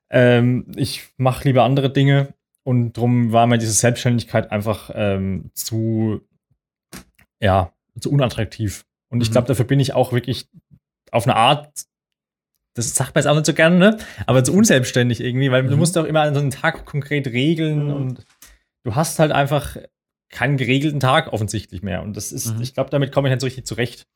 Ähm, 0.10 0.66
ich 0.76 1.04
mache 1.18 1.48
lieber 1.48 1.64
andere 1.64 1.90
Dinge 1.90 2.34
und 2.64 2.94
darum 2.98 3.32
war 3.32 3.48
mir 3.48 3.58
diese 3.58 3.72
Selbstständigkeit 3.72 4.52
einfach 4.52 4.92
ähm, 4.94 5.52
zu, 5.54 6.22
ja, 7.40 7.74
zu 8.00 8.12
unattraktiv. 8.12 8.86
Und 9.10 9.22
ich 9.22 9.30
mhm. 9.30 9.34
glaube, 9.34 9.48
dafür 9.48 9.66
bin 9.66 9.80
ich 9.80 9.94
auch 9.94 10.14
wirklich 10.14 10.48
auf 11.12 11.26
eine 11.26 11.36
Art, 11.36 11.86
das 12.76 12.96
sagt 12.96 13.16
man 13.16 13.22
jetzt 13.22 13.30
auch 13.30 13.36
nicht 13.36 13.46
so 13.46 13.54
gerne, 13.54 13.78
ne? 13.78 13.98
aber 14.28 14.44
zu 14.44 14.54
unselbstständig 14.54 15.20
irgendwie, 15.22 15.52
weil 15.52 15.64
mhm. 15.64 15.70
du 15.70 15.78
musst 15.78 15.98
auch 15.98 16.06
immer 16.06 16.22
an 16.22 16.34
so 16.34 16.40
einen 16.40 16.52
Tag 16.52 16.86
konkret 16.86 17.28
regeln 17.28 17.88
mhm. 17.88 17.94
und 17.94 18.26
du 18.84 18.96
hast 18.96 19.20
halt 19.20 19.32
einfach 19.32 19.78
keinen 20.30 20.58
geregelten 20.58 21.00
Tag 21.00 21.34
offensichtlich 21.34 21.84
mehr. 21.84 22.02
Und 22.04 22.16
das 22.16 22.32
ist, 22.32 22.56
mhm. 22.56 22.62
ich 22.62 22.74
glaube, 22.74 22.90
damit 22.90 23.12
komme 23.12 23.28
ich 23.28 23.34
nicht 23.34 23.42
so 23.42 23.46
richtig 23.46 23.66
zurecht. 23.66 24.08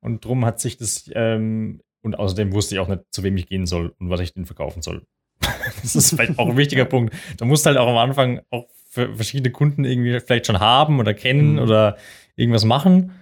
Und 0.00 0.24
drum 0.24 0.44
hat 0.44 0.60
sich 0.60 0.76
das, 0.76 1.10
ähm, 1.14 1.80
und 2.02 2.16
außerdem 2.16 2.52
wusste 2.52 2.76
ich 2.76 2.78
auch 2.78 2.88
nicht, 2.88 3.02
zu 3.10 3.24
wem 3.24 3.36
ich 3.36 3.48
gehen 3.48 3.66
soll 3.66 3.94
und 3.98 4.10
was 4.10 4.20
ich 4.20 4.32
denn 4.32 4.46
verkaufen 4.46 4.82
soll. 4.82 5.04
das 5.82 5.96
ist 5.96 6.10
vielleicht 6.10 6.38
auch 6.38 6.48
ein 6.48 6.56
wichtiger 6.56 6.84
Punkt. 6.84 7.14
Du 7.38 7.44
musst 7.44 7.66
halt 7.66 7.76
auch 7.76 7.88
am 7.88 7.96
Anfang 7.96 8.40
auch 8.50 8.68
für 8.88 9.14
verschiedene 9.14 9.52
Kunden 9.52 9.84
irgendwie 9.84 10.18
vielleicht 10.20 10.46
schon 10.46 10.60
haben 10.60 11.00
oder 11.00 11.14
kennen 11.14 11.54
mhm. 11.54 11.58
oder 11.58 11.96
irgendwas 12.36 12.64
machen. 12.64 13.12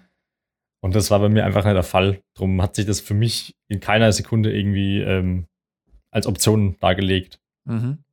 Und 0.80 0.94
das 0.94 1.10
war 1.10 1.18
bei 1.18 1.28
mir 1.28 1.44
einfach 1.44 1.64
nicht 1.64 1.74
der 1.74 1.82
Fall. 1.82 2.20
Darum 2.34 2.60
hat 2.60 2.74
sich 2.74 2.86
das 2.86 3.00
für 3.00 3.14
mich 3.14 3.56
in 3.68 3.80
keiner 3.80 4.12
Sekunde 4.12 4.54
irgendwie 4.54 5.00
ähm, 5.00 5.46
als 6.10 6.26
Option 6.26 6.76
dargelegt. 6.78 7.40
Mhm. 7.64 8.04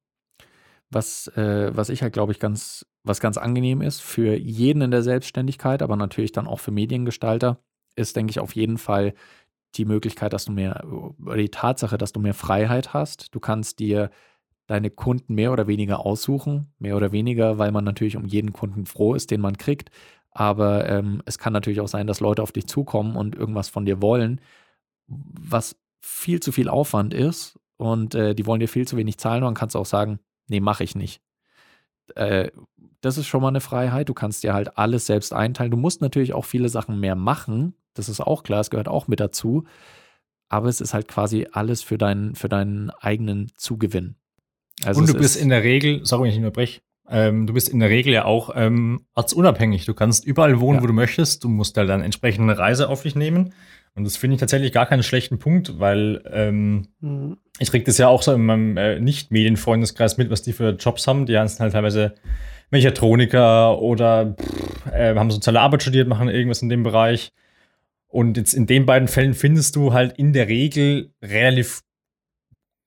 Was, 0.89 1.27
äh, 1.35 1.75
was 1.75 1.89
ich 1.89 2.01
halt, 2.01 2.13
glaube 2.13 2.31
ich, 2.31 2.39
ganz, 2.39 2.85
was 3.03 3.19
ganz 3.19 3.37
angenehm 3.37 3.81
ist 3.81 4.01
für 4.01 4.35
jeden 4.35 4.81
in 4.81 4.91
der 4.91 5.03
Selbstständigkeit, 5.03 5.81
aber 5.81 5.95
natürlich 5.95 6.31
dann 6.31 6.47
auch 6.47 6.59
für 6.59 6.71
Mediengestalter, 6.71 7.61
ist, 7.95 8.15
denke 8.15 8.31
ich, 8.31 8.39
auf 8.39 8.55
jeden 8.55 8.77
Fall 8.77 9.13
die 9.75 9.85
Möglichkeit, 9.85 10.33
dass 10.33 10.45
du 10.45 10.51
mehr, 10.51 10.85
oder 11.25 11.37
die 11.37 11.49
Tatsache, 11.49 11.97
dass 11.97 12.11
du 12.11 12.19
mehr 12.19 12.33
Freiheit 12.33 12.93
hast. 12.93 13.33
Du 13.33 13.39
kannst 13.39 13.79
dir 13.79 14.09
deine 14.67 14.89
Kunden 14.89 15.35
mehr 15.35 15.51
oder 15.51 15.67
weniger 15.67 16.05
aussuchen, 16.05 16.73
mehr 16.79 16.95
oder 16.95 17.11
weniger, 17.11 17.57
weil 17.57 17.71
man 17.71 17.83
natürlich 17.83 18.17
um 18.17 18.25
jeden 18.25 18.53
Kunden 18.53 18.85
froh 18.85 19.15
ist, 19.15 19.31
den 19.31 19.41
man 19.41 19.57
kriegt. 19.57 19.91
Aber 20.31 20.87
ähm, 20.87 21.21
es 21.25 21.37
kann 21.37 21.53
natürlich 21.53 21.81
auch 21.81 21.87
sein, 21.87 22.07
dass 22.07 22.21
Leute 22.21 22.41
auf 22.41 22.51
dich 22.51 22.67
zukommen 22.67 23.15
und 23.15 23.35
irgendwas 23.35 23.69
von 23.69 23.85
dir 23.85 24.01
wollen, 24.01 24.39
was 25.07 25.75
viel 25.99 26.39
zu 26.39 26.51
viel 26.51 26.69
Aufwand 26.69 27.13
ist 27.13 27.59
und 27.77 28.15
äh, 28.15 28.33
die 28.33 28.45
wollen 28.45 28.59
dir 28.61 28.69
viel 28.69 28.87
zu 28.87 28.95
wenig 28.95 29.17
zahlen. 29.17 29.43
Und 29.43 29.49
dann 29.49 29.55
kannst 29.55 29.75
du 29.75 29.79
auch 29.79 29.85
sagen, 29.85 30.19
nee, 30.47 30.61
mache 30.61 30.83
ich 30.83 30.95
nicht. 30.95 31.21
Äh, 32.15 32.51
das 33.01 33.17
ist 33.17 33.27
schon 33.27 33.41
mal 33.41 33.49
eine 33.49 33.61
Freiheit. 33.61 34.07
Du 34.07 34.13
kannst 34.13 34.43
dir 34.43 34.53
halt 34.53 34.77
alles 34.77 35.05
selbst 35.05 35.33
einteilen. 35.33 35.71
Du 35.71 35.77
musst 35.77 36.01
natürlich 36.01 36.33
auch 36.33 36.45
viele 36.45 36.69
Sachen 36.69 36.99
mehr 36.99 37.15
machen. 37.15 37.75
Das 37.93 38.09
ist 38.09 38.21
auch 38.21 38.43
klar, 38.43 38.61
es 38.61 38.69
gehört 38.69 38.87
auch 38.87 39.07
mit 39.07 39.19
dazu. 39.19 39.65
Aber 40.49 40.67
es 40.67 40.81
ist 40.81 40.93
halt 40.93 41.07
quasi 41.07 41.47
alles 41.51 41.81
für 41.81 41.97
deinen, 41.97 42.35
für 42.35 42.49
deinen 42.49 42.89
eigenen 42.89 43.51
Zugewinn. 43.55 44.15
Also 44.83 44.99
und 44.99 45.09
du 45.09 45.13
bist 45.13 45.37
in 45.37 45.49
der 45.49 45.63
Regel, 45.63 46.01
sorry, 46.03 46.23
wenn 46.23 46.29
ich 46.29 46.35
nicht 46.35 46.45
unterbreche, 46.45 46.81
ähm, 47.09 47.45
du 47.45 47.53
bist 47.53 47.69
in 47.69 47.79
der 47.79 47.89
Regel 47.89 48.13
ja 48.13 48.25
auch 48.25 48.51
ähm, 48.55 49.05
ortsunabhängig. 49.15 49.85
Du 49.85 49.93
kannst 49.93 50.25
überall 50.25 50.59
wohnen, 50.61 50.77
ja. 50.77 50.83
wo 50.83 50.87
du 50.87 50.93
möchtest. 50.93 51.43
Du 51.43 51.49
musst 51.49 51.77
halt 51.77 51.89
dann 51.89 52.01
entsprechende 52.01 52.57
Reise 52.57 52.87
auf 52.87 53.03
dich 53.03 53.15
nehmen. 53.15 53.53
Und 53.95 54.05
das 54.05 54.15
finde 54.15 54.35
ich 54.35 54.39
tatsächlich 54.39 54.71
gar 54.71 54.85
keinen 54.85 55.03
schlechten 55.03 55.37
Punkt, 55.37 55.77
weil 55.79 56.23
ähm, 56.31 56.87
mhm. 57.01 57.37
ich 57.59 57.69
kriege 57.69 57.83
das 57.83 57.97
ja 57.97 58.07
auch 58.07 58.21
so 58.21 58.31
in 58.31 58.45
meinem 58.45 58.77
äh, 58.77 58.99
Nicht-Medienfreundeskreis 59.01 60.17
mit, 60.17 60.29
was 60.29 60.41
die 60.41 60.53
für 60.53 60.69
Jobs 60.69 61.05
haben. 61.07 61.25
Die 61.25 61.33
sind 61.33 61.59
halt 61.59 61.73
teilweise 61.73 62.15
Mechatroniker 62.69 63.81
oder 63.81 64.35
pff, 64.39 64.91
äh, 64.93 65.13
haben 65.13 65.31
soziale 65.31 65.59
Arbeit 65.59 65.81
studiert, 65.81 66.07
machen 66.07 66.29
irgendwas 66.29 66.61
in 66.61 66.69
dem 66.69 66.83
Bereich. 66.83 67.33
Und 68.11 68.37
jetzt 68.37 68.53
in 68.53 68.65
den 68.65 68.85
beiden 68.85 69.07
Fällen 69.07 69.33
findest 69.33 69.75
du 69.75 69.93
halt 69.93 70.17
in 70.17 70.33
der 70.33 70.47
Regel 70.47 71.13
relativ 71.23 71.81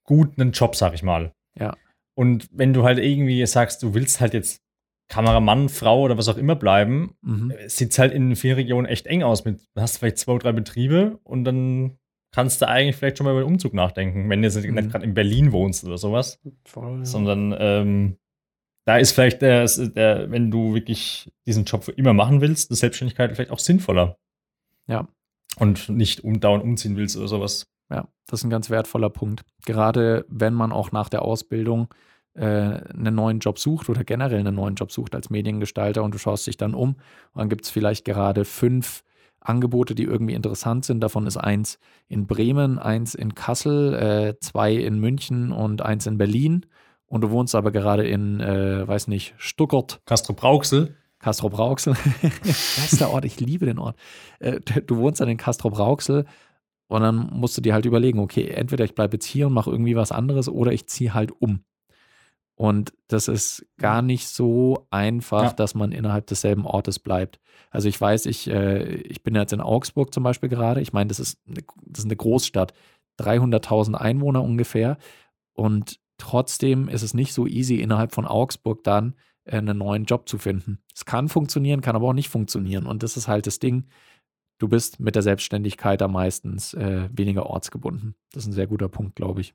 gut 0.04 0.38
einen 0.38 0.52
Job, 0.52 0.76
sag 0.76 0.94
ich 0.94 1.02
mal. 1.02 1.32
Ja. 1.58 1.74
Und 2.14 2.48
wenn 2.52 2.72
du 2.72 2.84
halt 2.84 2.98
irgendwie 2.98 3.44
sagst, 3.46 3.82
du 3.82 3.94
willst 3.94 4.20
halt 4.20 4.34
jetzt 4.34 4.62
Kameramann, 5.08 5.68
Frau 5.68 6.02
oder 6.02 6.18
was 6.18 6.28
auch 6.28 6.36
immer 6.36 6.56
bleiben, 6.56 7.16
mhm. 7.22 7.54
sieht 7.66 7.92
es 7.92 7.98
halt 7.98 8.12
in 8.12 8.36
vielen 8.36 8.56
Regionen 8.56 8.86
echt 8.86 9.06
eng 9.06 9.22
aus. 9.22 9.44
Mit, 9.44 9.60
du 9.74 9.80
hast 9.80 9.98
vielleicht 9.98 10.18
zwei, 10.18 10.38
drei 10.38 10.52
Betriebe 10.52 11.18
und 11.24 11.44
dann 11.44 11.98
kannst 12.32 12.60
du 12.62 12.68
eigentlich 12.68 12.96
vielleicht 12.96 13.18
schon 13.18 13.24
mal 13.24 13.32
über 13.32 13.42
den 13.42 13.48
Umzug 13.48 13.74
nachdenken, 13.74 14.28
wenn 14.28 14.42
du 14.42 14.48
jetzt 14.48 14.62
mhm. 14.62 14.74
nicht 14.74 14.90
gerade 14.90 15.04
in 15.04 15.14
Berlin 15.14 15.52
wohnst 15.52 15.84
oder 15.84 15.98
sowas. 15.98 16.40
Voll, 16.64 16.98
ja. 16.98 17.04
Sondern 17.04 17.54
ähm, 17.58 18.16
da 18.86 18.98
ist 18.98 19.12
vielleicht, 19.12 19.40
der, 19.40 19.66
der, 19.66 20.30
wenn 20.30 20.50
du 20.50 20.74
wirklich 20.74 21.32
diesen 21.46 21.64
Job 21.64 21.84
für 21.84 21.92
immer 21.92 22.12
machen 22.12 22.40
willst, 22.40 22.70
eine 22.70 22.76
Selbstständigkeit 22.76 23.34
vielleicht 23.34 23.50
auch 23.50 23.58
sinnvoller. 23.58 24.18
Ja. 24.86 25.08
Und 25.56 25.88
nicht 25.88 26.24
um, 26.24 26.40
dauernd 26.40 26.64
umziehen 26.64 26.96
willst 26.96 27.16
oder 27.16 27.28
sowas. 27.28 27.66
Ja, 27.90 28.08
das 28.26 28.40
ist 28.40 28.44
ein 28.44 28.50
ganz 28.50 28.70
wertvoller 28.70 29.10
Punkt. 29.10 29.44
Gerade 29.66 30.24
wenn 30.28 30.54
man 30.54 30.72
auch 30.72 30.92
nach 30.92 31.08
der 31.08 31.22
Ausbildung 31.22 31.88
äh, 32.34 32.44
einen 32.44 33.14
neuen 33.14 33.38
Job 33.38 33.58
sucht 33.58 33.88
oder 33.88 34.04
generell 34.04 34.40
einen 34.40 34.54
neuen 34.54 34.74
Job 34.74 34.90
sucht 34.90 35.14
als 35.14 35.30
Mediengestalter 35.30 36.02
und 36.02 36.14
du 36.14 36.18
schaust 36.18 36.46
dich 36.46 36.56
dann 36.56 36.74
um 36.74 36.90
und 36.90 37.38
dann 37.38 37.48
gibt 37.48 37.64
es 37.64 37.70
vielleicht 37.70 38.04
gerade 38.04 38.44
fünf 38.44 39.04
Angebote, 39.44 39.94
die 39.94 40.04
irgendwie 40.04 40.34
interessant 40.34 40.84
sind. 40.84 41.00
Davon 41.00 41.26
ist 41.26 41.36
eins 41.36 41.78
in 42.08 42.26
Bremen, 42.26 42.78
eins 42.78 43.14
in 43.14 43.34
Kassel, 43.34 43.94
äh, 43.94 44.40
zwei 44.40 44.74
in 44.74 44.98
München 44.98 45.52
und 45.52 45.82
eins 45.82 46.06
in 46.06 46.18
Berlin. 46.18 46.66
Und 47.06 47.20
du 47.20 47.30
wohnst 47.30 47.54
aber 47.54 47.70
gerade 47.70 48.06
in, 48.06 48.40
äh, 48.40 48.88
weiß 48.88 49.06
nicht, 49.08 49.34
Stuttgart. 49.36 50.00
Castro 50.06 50.32
Brauxel. 50.32 50.96
Castro 51.24 51.48
Brauxel. 51.48 51.96
Bester 52.42 53.08
Ort, 53.08 53.24
ich 53.24 53.40
liebe 53.40 53.64
den 53.64 53.78
Ort. 53.78 53.96
Äh, 54.40 54.60
du 54.60 54.98
wohnst 54.98 55.22
dann 55.22 55.28
in 55.30 55.38
Castro 55.38 55.70
Brauxel 55.70 56.26
und 56.88 57.00
dann 57.00 57.30
musst 57.32 57.56
du 57.56 57.62
dir 57.62 57.72
halt 57.72 57.86
überlegen, 57.86 58.18
okay, 58.18 58.48
entweder 58.48 58.84
ich 58.84 58.94
bleibe 58.94 59.16
jetzt 59.16 59.24
hier 59.24 59.46
und 59.46 59.54
mache 59.54 59.70
irgendwie 59.70 59.96
was 59.96 60.12
anderes 60.12 60.50
oder 60.50 60.72
ich 60.72 60.86
ziehe 60.86 61.14
halt 61.14 61.32
um. 61.40 61.64
Und 62.56 62.92
das 63.08 63.28
ist 63.28 63.64
gar 63.78 64.02
nicht 64.02 64.28
so 64.28 64.86
einfach, 64.90 65.44
ja. 65.44 65.52
dass 65.54 65.74
man 65.74 65.92
innerhalb 65.92 66.26
desselben 66.26 66.66
Ortes 66.66 66.98
bleibt. 66.98 67.40
Also 67.70 67.88
ich 67.88 67.98
weiß, 67.98 68.26
ich, 68.26 68.50
äh, 68.50 68.84
ich 68.84 69.22
bin 69.22 69.34
jetzt 69.34 69.54
in 69.54 69.62
Augsburg 69.62 70.12
zum 70.12 70.24
Beispiel 70.24 70.50
gerade. 70.50 70.82
Ich 70.82 70.92
meine, 70.92 71.08
das 71.08 71.20
ist, 71.20 71.38
eine, 71.48 71.62
das 71.86 72.00
ist 72.00 72.04
eine 72.04 72.16
Großstadt, 72.16 72.74
300.000 73.18 73.94
Einwohner 73.94 74.42
ungefähr. 74.42 74.98
Und 75.54 76.00
trotzdem 76.18 76.88
ist 76.88 77.02
es 77.02 77.14
nicht 77.14 77.32
so 77.32 77.46
easy, 77.46 77.76
innerhalb 77.76 78.12
von 78.12 78.26
Augsburg 78.26 78.84
dann 78.84 79.14
einen 79.46 79.78
neuen 79.78 80.04
Job 80.04 80.28
zu 80.28 80.38
finden. 80.38 80.78
Es 80.94 81.04
kann 81.04 81.28
funktionieren, 81.28 81.80
kann 81.80 81.96
aber 81.96 82.08
auch 82.08 82.14
nicht 82.14 82.28
funktionieren. 82.28 82.86
Und 82.86 83.02
das 83.02 83.16
ist 83.16 83.28
halt 83.28 83.46
das 83.46 83.58
Ding. 83.58 83.84
Du 84.58 84.68
bist 84.68 85.00
mit 85.00 85.14
der 85.14 85.22
Selbstständigkeit 85.22 86.00
da 86.00 86.08
meistens 86.08 86.74
äh, 86.74 87.08
weniger 87.12 87.46
ortsgebunden. 87.46 88.14
Das 88.32 88.44
ist 88.44 88.48
ein 88.48 88.54
sehr 88.54 88.66
guter 88.66 88.88
Punkt, 88.88 89.16
glaube 89.16 89.40
ich. 89.40 89.54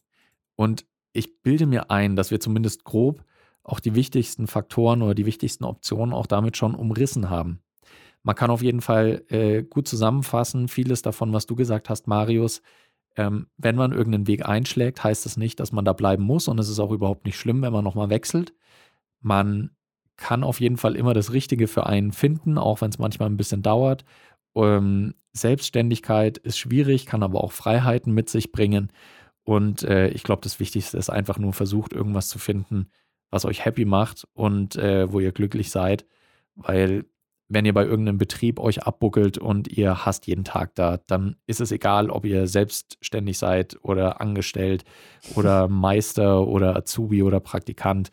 Und 0.55 0.85
ich 1.13 1.41
bilde 1.41 1.65
mir 1.65 1.89
ein, 1.89 2.15
dass 2.15 2.31
wir 2.31 2.39
zumindest 2.39 2.83
grob 2.83 3.23
auch 3.63 3.79
die 3.79 3.95
wichtigsten 3.95 4.47
Faktoren 4.47 5.01
oder 5.01 5.15
die 5.15 5.25
wichtigsten 5.25 5.63
Optionen 5.63 6.13
auch 6.13 6.25
damit 6.25 6.57
schon 6.57 6.75
umrissen 6.75 7.29
haben. 7.29 7.61
Man 8.23 8.35
kann 8.35 8.49
auf 8.49 8.61
jeden 8.61 8.81
Fall 8.81 9.23
äh, 9.29 9.63
gut 9.63 9.87
zusammenfassen, 9.87 10.67
vieles 10.67 11.01
davon, 11.01 11.33
was 11.33 11.45
du 11.45 11.55
gesagt 11.55 11.89
hast, 11.89 12.07
Marius. 12.07 12.61
Ähm, 13.15 13.47
wenn 13.57 13.75
man 13.75 13.91
irgendeinen 13.91 14.27
Weg 14.27 14.45
einschlägt, 14.47 15.03
heißt 15.03 15.25
das 15.25 15.37
nicht, 15.37 15.59
dass 15.59 15.71
man 15.71 15.85
da 15.85 15.93
bleiben 15.93 16.23
muss 16.23 16.47
und 16.47 16.59
es 16.59 16.69
ist 16.69 16.79
auch 16.79 16.91
überhaupt 16.91 17.25
nicht 17.25 17.37
schlimm, 17.37 17.61
wenn 17.61 17.73
man 17.73 17.83
nochmal 17.83 18.09
wechselt. 18.09 18.53
Man 19.21 19.71
kann 20.19 20.43
auf 20.43 20.59
jeden 20.59 20.77
Fall 20.77 20.95
immer 20.95 21.13
das 21.13 21.33
Richtige 21.33 21.67
für 21.67 21.87
einen 21.87 22.11
finden, 22.11 22.57
auch 22.57 22.81
wenn 22.81 22.89
es 22.91 22.99
manchmal 22.99 23.29
ein 23.29 23.37
bisschen 23.37 23.63
dauert. 23.63 24.05
Ähm, 24.55 25.15
Selbstständigkeit 25.33 26.37
ist 26.37 26.59
schwierig, 26.59 27.05
kann 27.05 27.23
aber 27.23 27.43
auch 27.43 27.51
Freiheiten 27.51 28.13
mit 28.13 28.29
sich 28.29 28.51
bringen. 28.51 28.91
Und 29.43 29.83
äh, 29.83 30.09
ich 30.09 30.23
glaube, 30.23 30.41
das 30.43 30.59
Wichtigste 30.59 30.97
ist 30.97 31.09
einfach 31.09 31.39
nur 31.39 31.53
versucht, 31.53 31.93
irgendwas 31.93 32.27
zu 32.27 32.37
finden, 32.37 32.89
was 33.31 33.45
euch 33.45 33.65
happy 33.65 33.85
macht 33.85 34.27
und 34.33 34.75
äh, 34.75 35.11
wo 35.11 35.19
ihr 35.19 35.31
glücklich 35.31 35.71
seid. 35.71 36.05
Weil 36.55 37.05
wenn 37.47 37.65
ihr 37.65 37.73
bei 37.73 37.83
irgendeinem 37.83 38.19
Betrieb 38.19 38.59
euch 38.59 38.83
abbuckelt 38.83 39.37
und 39.39 39.67
ihr 39.67 40.05
hasst 40.05 40.27
jeden 40.27 40.43
Tag 40.43 40.75
da, 40.75 40.97
dann 41.07 41.35
ist 41.47 41.61
es 41.61 41.71
egal, 41.71 42.11
ob 42.11 42.25
ihr 42.25 42.45
selbstständig 42.45 43.39
seid 43.39 43.77
oder 43.81 44.21
angestellt 44.21 44.83
oder 45.35 45.67
Meister 45.69 46.45
oder 46.47 46.75
Azubi 46.75 47.23
oder 47.23 47.39
Praktikant. 47.39 48.11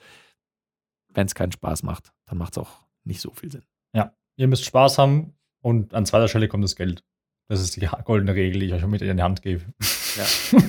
Wenn 1.17 1.27
es 1.27 1.35
keinen 1.35 1.51
Spaß 1.51 1.83
macht, 1.83 2.13
dann 2.27 2.37
macht 2.37 2.53
es 2.53 2.59
auch 2.59 2.69
nicht 3.05 3.23
so 3.23 3.33
viel 3.33 3.51
Sinn. 3.51 3.65
Ja, 3.95 4.13
ihr 4.37 4.49
müsst 4.49 4.67
Spaß 4.67 4.99
haben 4.99 5.33
und 5.63 5.95
an 5.95 6.05
zweiter 6.05 6.29
Stelle 6.29 6.47
kommt 6.47 6.63
das 6.63 6.77
Geld. 6.77 7.03
Das 7.49 7.61
ist 7.61 7.75
die 7.77 7.89
goldene 8.05 8.35
Regel, 8.35 8.61
die 8.61 8.67
ich 8.67 8.75
euch 8.75 8.87
mit 8.87 9.01
in 9.01 9.17
die 9.17 9.23
Hand 9.23 9.41
gebe. 9.41 9.63
Ja. 10.17 10.59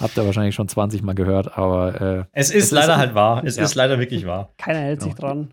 Habt 0.00 0.16
ihr 0.16 0.24
wahrscheinlich 0.24 0.54
schon 0.54 0.68
20 0.68 1.02
Mal 1.02 1.14
gehört, 1.14 1.58
aber. 1.58 2.00
Äh, 2.00 2.24
es 2.32 2.50
ist 2.50 2.64
es 2.64 2.70
leider 2.70 2.94
ist, 2.94 2.98
halt 2.98 3.14
wahr. 3.14 3.44
Es 3.44 3.56
ja. 3.56 3.64
ist 3.64 3.74
leider 3.74 3.98
wirklich 3.98 4.26
wahr. 4.26 4.54
Keiner 4.56 4.78
hält 4.78 5.02
sich 5.02 5.14
dran. 5.14 5.52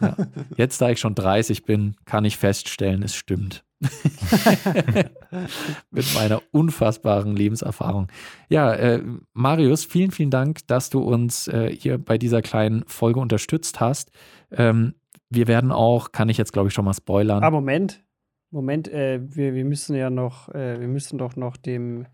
Ja. 0.00 0.16
Jetzt, 0.56 0.80
da 0.80 0.88
ich 0.88 0.98
schon 0.98 1.14
30 1.14 1.64
bin, 1.64 1.96
kann 2.06 2.24
ich 2.24 2.38
feststellen, 2.38 3.02
es 3.02 3.14
stimmt. 3.14 3.64
Mit 5.90 6.14
meiner 6.14 6.42
unfassbaren 6.50 7.34
Lebenserfahrung. 7.34 8.08
Ja, 8.48 8.72
äh, 8.74 9.02
Marius, 9.32 9.84
vielen, 9.84 10.10
vielen 10.10 10.30
Dank, 10.30 10.66
dass 10.66 10.90
du 10.90 11.00
uns 11.00 11.48
äh, 11.48 11.74
hier 11.74 11.98
bei 11.98 12.18
dieser 12.18 12.42
kleinen 12.42 12.84
Folge 12.86 13.20
unterstützt 13.20 13.80
hast. 13.80 14.10
Ähm, 14.50 14.94
wir 15.30 15.48
werden 15.48 15.72
auch, 15.72 16.12
kann 16.12 16.28
ich 16.28 16.36
jetzt 16.36 16.52
glaube 16.52 16.68
ich 16.68 16.74
schon 16.74 16.84
mal 16.84 16.94
spoilern. 16.94 17.42
Ah, 17.42 17.50
Moment. 17.50 18.04
Moment, 18.50 18.88
äh, 18.88 19.20
wir, 19.22 19.54
wir 19.54 19.64
müssen 19.64 19.96
ja 19.96 20.10
noch, 20.10 20.50
äh, 20.50 20.78
wir 20.78 20.88
müssen 20.88 21.16
doch 21.16 21.36
noch 21.36 21.56
dem, 21.56 22.06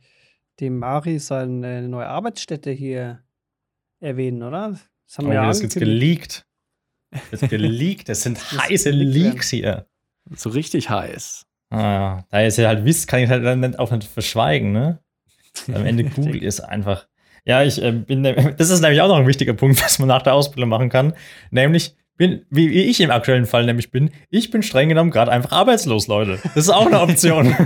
dem 0.61 0.79
Mari 0.79 1.19
seine 1.19 1.89
neue 1.89 2.07
Arbeitsstätte 2.07 2.71
hier 2.71 3.25
erwähnen, 3.99 4.45
oder? 4.45 4.79
Das 5.07 5.19
haben 5.19 5.27
oh, 5.27 5.31
wir 5.31 5.35
ja 5.35 5.47
das 5.47 5.63
jetzt 5.63 5.77
geleakt. 5.77 6.47
Das 7.11 7.43
ist 7.43 7.51
geleakt. 7.51 8.09
Das 8.09 8.23
sind 8.23 8.39
das 8.53 8.69
heiße 8.69 8.91
Leaks 8.91 9.51
hier. 9.51 9.89
So 10.37 10.51
richtig 10.51 10.91
heiß. 10.91 11.48
Ah, 11.71 12.25
da 12.31 12.41
ihr 12.41 12.47
es 12.47 12.57
ja 12.57 12.69
halt 12.69 12.85
wisst, 12.85 13.09
kann 13.09 13.21
ich 13.21 13.29
halt 13.29 13.45
dann 13.45 13.77
auch 13.77 13.91
nicht 13.91 14.09
verschweigen, 14.09 14.73
ne? 14.73 15.01
Am 15.69 15.85
Ende 15.85 16.05
Google 16.15 16.43
ist 16.43 16.61
einfach. 16.61 17.07
Ja, 17.45 17.63
ich 17.63 17.83
äh, 17.83 17.93
bin. 17.93 18.23
Das 18.57 18.71
ist 18.71 18.81
nämlich 18.81 19.01
auch 19.01 19.09
noch 19.09 19.19
ein 19.19 19.27
wichtiger 19.27 19.55
Punkt, 19.55 19.83
was 19.83 19.99
man 19.99 20.09
nach 20.09 20.23
der 20.23 20.35
Ausbildung 20.35 20.69
machen 20.71 20.89
kann. 20.89 21.15
Nämlich, 21.51 21.95
bin, 22.17 22.45
wie, 22.51 22.71
wie 22.71 22.83
ich 22.85 23.01
im 23.01 23.11
aktuellen 23.11 23.47
Fall 23.47 23.65
nämlich 23.65 23.91
bin, 23.91 24.11
ich 24.31 24.51
bin 24.51 24.63
streng 24.63 24.89
genommen 24.89 25.11
gerade 25.11 25.31
einfach 25.31 25.53
arbeitslos, 25.53 26.09
Leute. 26.09 26.39
Das 26.43 26.57
ist 26.57 26.71
auch 26.71 26.87
eine 26.87 27.01
Option. 27.01 27.55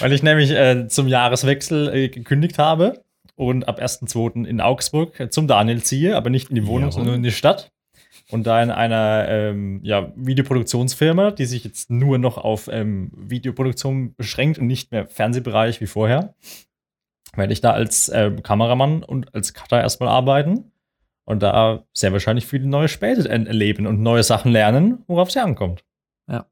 Weil 0.00 0.12
ich 0.12 0.22
nämlich 0.22 0.50
äh, 0.50 0.86
zum 0.88 1.08
Jahreswechsel 1.08 1.94
äh, 1.94 2.08
gekündigt 2.08 2.58
habe 2.58 3.02
und 3.34 3.66
ab 3.66 3.80
1.2. 3.80 4.44
in 4.44 4.60
Augsburg 4.60 5.28
zum 5.30 5.48
Daniel 5.48 5.82
ziehe, 5.82 6.16
aber 6.16 6.30
nicht 6.30 6.50
in 6.50 6.54
die 6.56 6.66
Wohnung, 6.66 6.90
ja, 6.90 6.92
sondern 6.92 7.16
in 7.16 7.22
die 7.22 7.32
Stadt. 7.32 7.71
Und 8.32 8.46
da 8.46 8.62
in 8.62 8.70
einer 8.70 9.26
ähm, 9.28 9.80
ja, 9.82 10.12
Videoproduktionsfirma, 10.16 11.32
die 11.32 11.44
sich 11.44 11.64
jetzt 11.64 11.90
nur 11.90 12.18
noch 12.18 12.38
auf 12.38 12.68
ähm, 12.68 13.10
Videoproduktion 13.14 14.14
beschränkt 14.14 14.58
und 14.58 14.66
nicht 14.66 14.90
mehr 14.90 15.06
Fernsehbereich 15.06 15.80
wie 15.80 15.86
vorher, 15.86 16.34
werde 17.36 17.52
ich 17.52 17.60
da 17.60 17.72
als 17.72 18.08
äh, 18.08 18.30
Kameramann 18.42 19.02
und 19.02 19.34
als 19.34 19.54
Cutter 19.54 19.80
erstmal 19.80 20.08
arbeiten 20.08 20.72
und 21.24 21.42
da 21.42 21.84
sehr 21.92 22.12
wahrscheinlich 22.12 22.46
viele 22.46 22.66
neue 22.66 22.88
Späte 22.88 23.28
erleben 23.28 23.86
und 23.86 24.02
neue 24.02 24.22
Sachen 24.22 24.50
lernen, 24.50 25.04
worauf 25.06 25.28
es 25.28 25.36
ankommt. 25.36 25.84
Ja, 26.28 26.46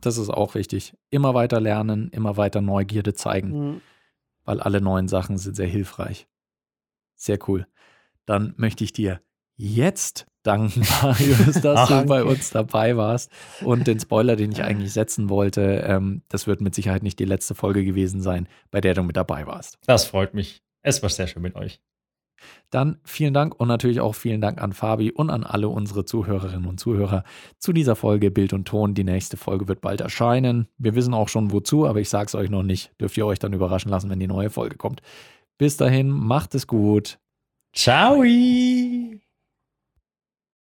das 0.00 0.18
ist 0.18 0.30
auch 0.30 0.54
wichtig. 0.54 0.94
Immer 1.10 1.34
weiter 1.34 1.60
lernen, 1.60 2.08
immer 2.10 2.36
weiter 2.36 2.60
Neugierde 2.60 3.14
zeigen, 3.14 3.50
mhm. 3.50 3.80
weil 4.44 4.60
alle 4.60 4.80
neuen 4.80 5.08
Sachen 5.08 5.38
sind 5.38 5.56
sehr 5.56 5.66
hilfreich. 5.66 6.28
Sehr 7.14 7.38
cool. 7.48 7.66
Dann 8.26 8.54
möchte 8.56 8.84
ich 8.84 8.92
dir 8.92 9.20
jetzt 9.56 10.26
danken, 10.42 10.84
Marius, 11.02 11.60
dass 11.62 11.88
du 11.88 12.04
bei 12.04 12.24
uns 12.24 12.50
dabei 12.50 12.96
warst. 12.96 13.30
Und 13.62 13.86
den 13.86 14.00
Spoiler, 14.00 14.36
den 14.36 14.52
ich 14.52 14.62
eigentlich 14.62 14.92
setzen 14.92 15.28
wollte, 15.28 15.84
ähm, 15.86 16.22
das 16.28 16.46
wird 16.46 16.60
mit 16.60 16.74
Sicherheit 16.74 17.02
nicht 17.02 17.18
die 17.18 17.24
letzte 17.24 17.54
Folge 17.54 17.84
gewesen 17.84 18.20
sein, 18.20 18.48
bei 18.70 18.80
der 18.80 18.94
du 18.94 19.02
mit 19.02 19.16
dabei 19.16 19.46
warst. 19.46 19.78
Das 19.86 20.04
freut 20.04 20.34
mich. 20.34 20.62
Es 20.82 21.02
war 21.02 21.10
sehr 21.10 21.26
schön 21.26 21.42
mit 21.42 21.54
euch. 21.54 21.80
Dann 22.70 22.98
vielen 23.04 23.34
Dank 23.34 23.58
und 23.58 23.68
natürlich 23.68 24.00
auch 24.00 24.14
vielen 24.14 24.40
Dank 24.40 24.60
an 24.60 24.72
Fabi 24.72 25.12
und 25.12 25.30
an 25.30 25.44
alle 25.44 25.68
unsere 25.68 26.04
Zuhörerinnen 26.04 26.66
und 26.66 26.80
Zuhörer 26.80 27.24
zu 27.58 27.72
dieser 27.72 27.96
Folge 27.96 28.30
Bild 28.30 28.52
und 28.52 28.66
Ton. 28.66 28.94
Die 28.94 29.04
nächste 29.04 29.36
Folge 29.36 29.68
wird 29.68 29.80
bald 29.80 30.00
erscheinen. 30.00 30.66
Wir 30.78 30.94
wissen 30.94 31.14
auch 31.14 31.28
schon 31.28 31.52
wozu, 31.52 31.86
aber 31.86 32.00
ich 32.00 32.08
sage 32.08 32.26
es 32.26 32.34
euch 32.34 32.50
noch 32.50 32.62
nicht. 32.62 32.90
Dürft 33.00 33.16
ihr 33.16 33.26
euch 33.26 33.38
dann 33.38 33.52
überraschen 33.52 33.90
lassen, 33.90 34.10
wenn 34.10 34.20
die 34.20 34.26
neue 34.26 34.50
Folge 34.50 34.76
kommt. 34.76 35.02
Bis 35.58 35.76
dahin, 35.76 36.08
macht 36.08 36.54
es 36.54 36.66
gut. 36.66 37.18
Ciao. 37.74 38.22